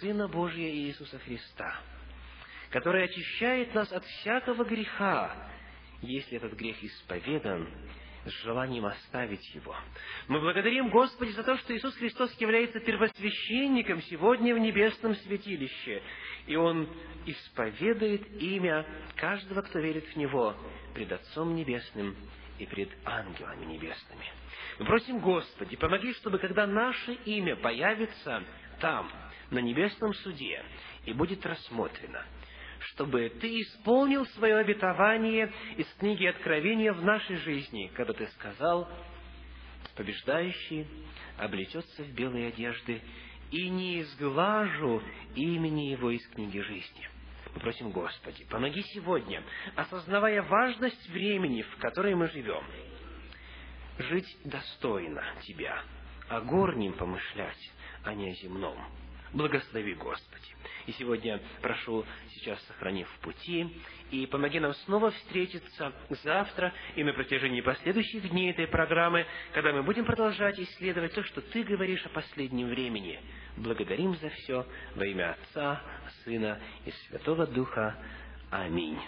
Сына 0.00 0.28
Божия 0.28 0.70
Иисуса 0.70 1.18
Христа, 1.18 1.78
который 2.70 3.04
очищает 3.04 3.74
нас 3.74 3.92
от 3.92 4.04
всякого 4.04 4.64
греха, 4.64 5.50
если 6.00 6.36
этот 6.36 6.54
грех 6.54 6.82
исповедан 6.82 7.68
с 8.28 8.42
желанием 8.42 8.84
оставить 8.84 9.54
его. 9.54 9.76
Мы 10.28 10.40
благодарим 10.40 10.90
Господи 10.90 11.30
за 11.30 11.42
то, 11.42 11.56
что 11.58 11.76
Иисус 11.76 11.94
Христос 11.96 12.32
является 12.40 12.80
первосвященником 12.80 14.02
сегодня 14.02 14.54
в 14.54 14.58
небесном 14.58 15.14
святилище, 15.16 16.02
и 16.46 16.56
Он 16.56 16.88
исповедует 17.26 18.26
имя 18.40 18.86
каждого, 19.16 19.62
кто 19.62 19.78
верит 19.78 20.06
в 20.06 20.16
Него, 20.16 20.54
пред 20.94 21.12
Отцом 21.12 21.54
Небесным 21.54 22.16
и 22.58 22.66
пред 22.66 22.90
ангелами 23.04 23.66
небесными. 23.66 24.26
Мы 24.78 24.86
просим, 24.86 25.20
Господи, 25.20 25.76
помоги, 25.76 26.12
чтобы 26.14 26.38
когда 26.38 26.66
наше 26.66 27.14
имя 27.24 27.56
появится 27.56 28.42
там, 28.80 29.10
на 29.50 29.58
небесном 29.58 30.12
суде, 30.14 30.62
и 31.04 31.12
будет 31.12 31.44
рассмотрено, 31.46 32.24
чтобы 32.80 33.30
Ты 33.40 33.60
исполнил 33.62 34.26
свое 34.26 34.56
обетование 34.56 35.52
из 35.76 35.86
книги 35.94 36.26
Откровения 36.26 36.92
в 36.92 37.04
нашей 37.04 37.36
жизни, 37.36 37.90
когда 37.94 38.12
Ты 38.12 38.26
сказал, 38.28 38.88
побеждающий 39.96 40.86
облечется 41.36 42.02
в 42.04 42.12
белые 42.12 42.48
одежды, 42.48 43.00
и 43.50 43.68
не 43.70 44.02
изглажу 44.02 45.02
имени 45.34 45.90
его 45.90 46.10
из 46.10 46.26
книги 46.28 46.58
жизни. 46.60 47.08
Мы 47.54 47.60
просим, 47.60 47.90
Господи, 47.90 48.44
помоги 48.50 48.82
сегодня, 48.94 49.42
осознавая 49.74 50.42
важность 50.42 51.08
времени, 51.08 51.62
в 51.62 51.76
которое 51.78 52.14
мы 52.14 52.28
живем, 52.28 52.62
жить 53.98 54.38
достойно 54.44 55.24
Тебя, 55.42 55.82
о 56.28 56.40
горнем 56.42 56.92
помышлять, 56.92 57.72
а 58.04 58.14
не 58.14 58.30
о 58.30 58.34
земном. 58.34 58.78
Благослови, 59.32 59.94
Господи. 59.94 60.46
И 60.86 60.92
сегодня 60.92 61.40
прошу, 61.60 62.04
сейчас 62.34 62.62
сохрани 62.66 63.04
в 63.04 63.18
пути, 63.20 63.68
и 64.10 64.26
помоги 64.26 64.58
нам 64.58 64.72
снова 64.86 65.10
встретиться 65.10 65.92
завтра 66.22 66.72
и 66.96 67.04
на 67.04 67.12
протяжении 67.12 67.60
последующих 67.60 68.30
дней 68.30 68.50
этой 68.52 68.66
программы, 68.66 69.26
когда 69.52 69.72
мы 69.72 69.82
будем 69.82 70.06
продолжать 70.06 70.58
исследовать 70.58 71.12
то, 71.12 71.22
что 71.24 71.42
Ты 71.42 71.62
говоришь 71.62 72.04
о 72.06 72.08
последнем 72.08 72.68
времени. 72.68 73.20
Благодарим 73.58 74.16
за 74.16 74.30
все 74.30 74.66
во 74.94 75.04
имя 75.04 75.32
Отца, 75.32 75.82
Сына 76.24 76.58
и 76.86 76.90
Святого 76.90 77.46
Духа. 77.46 78.02
Аминь. 78.50 78.98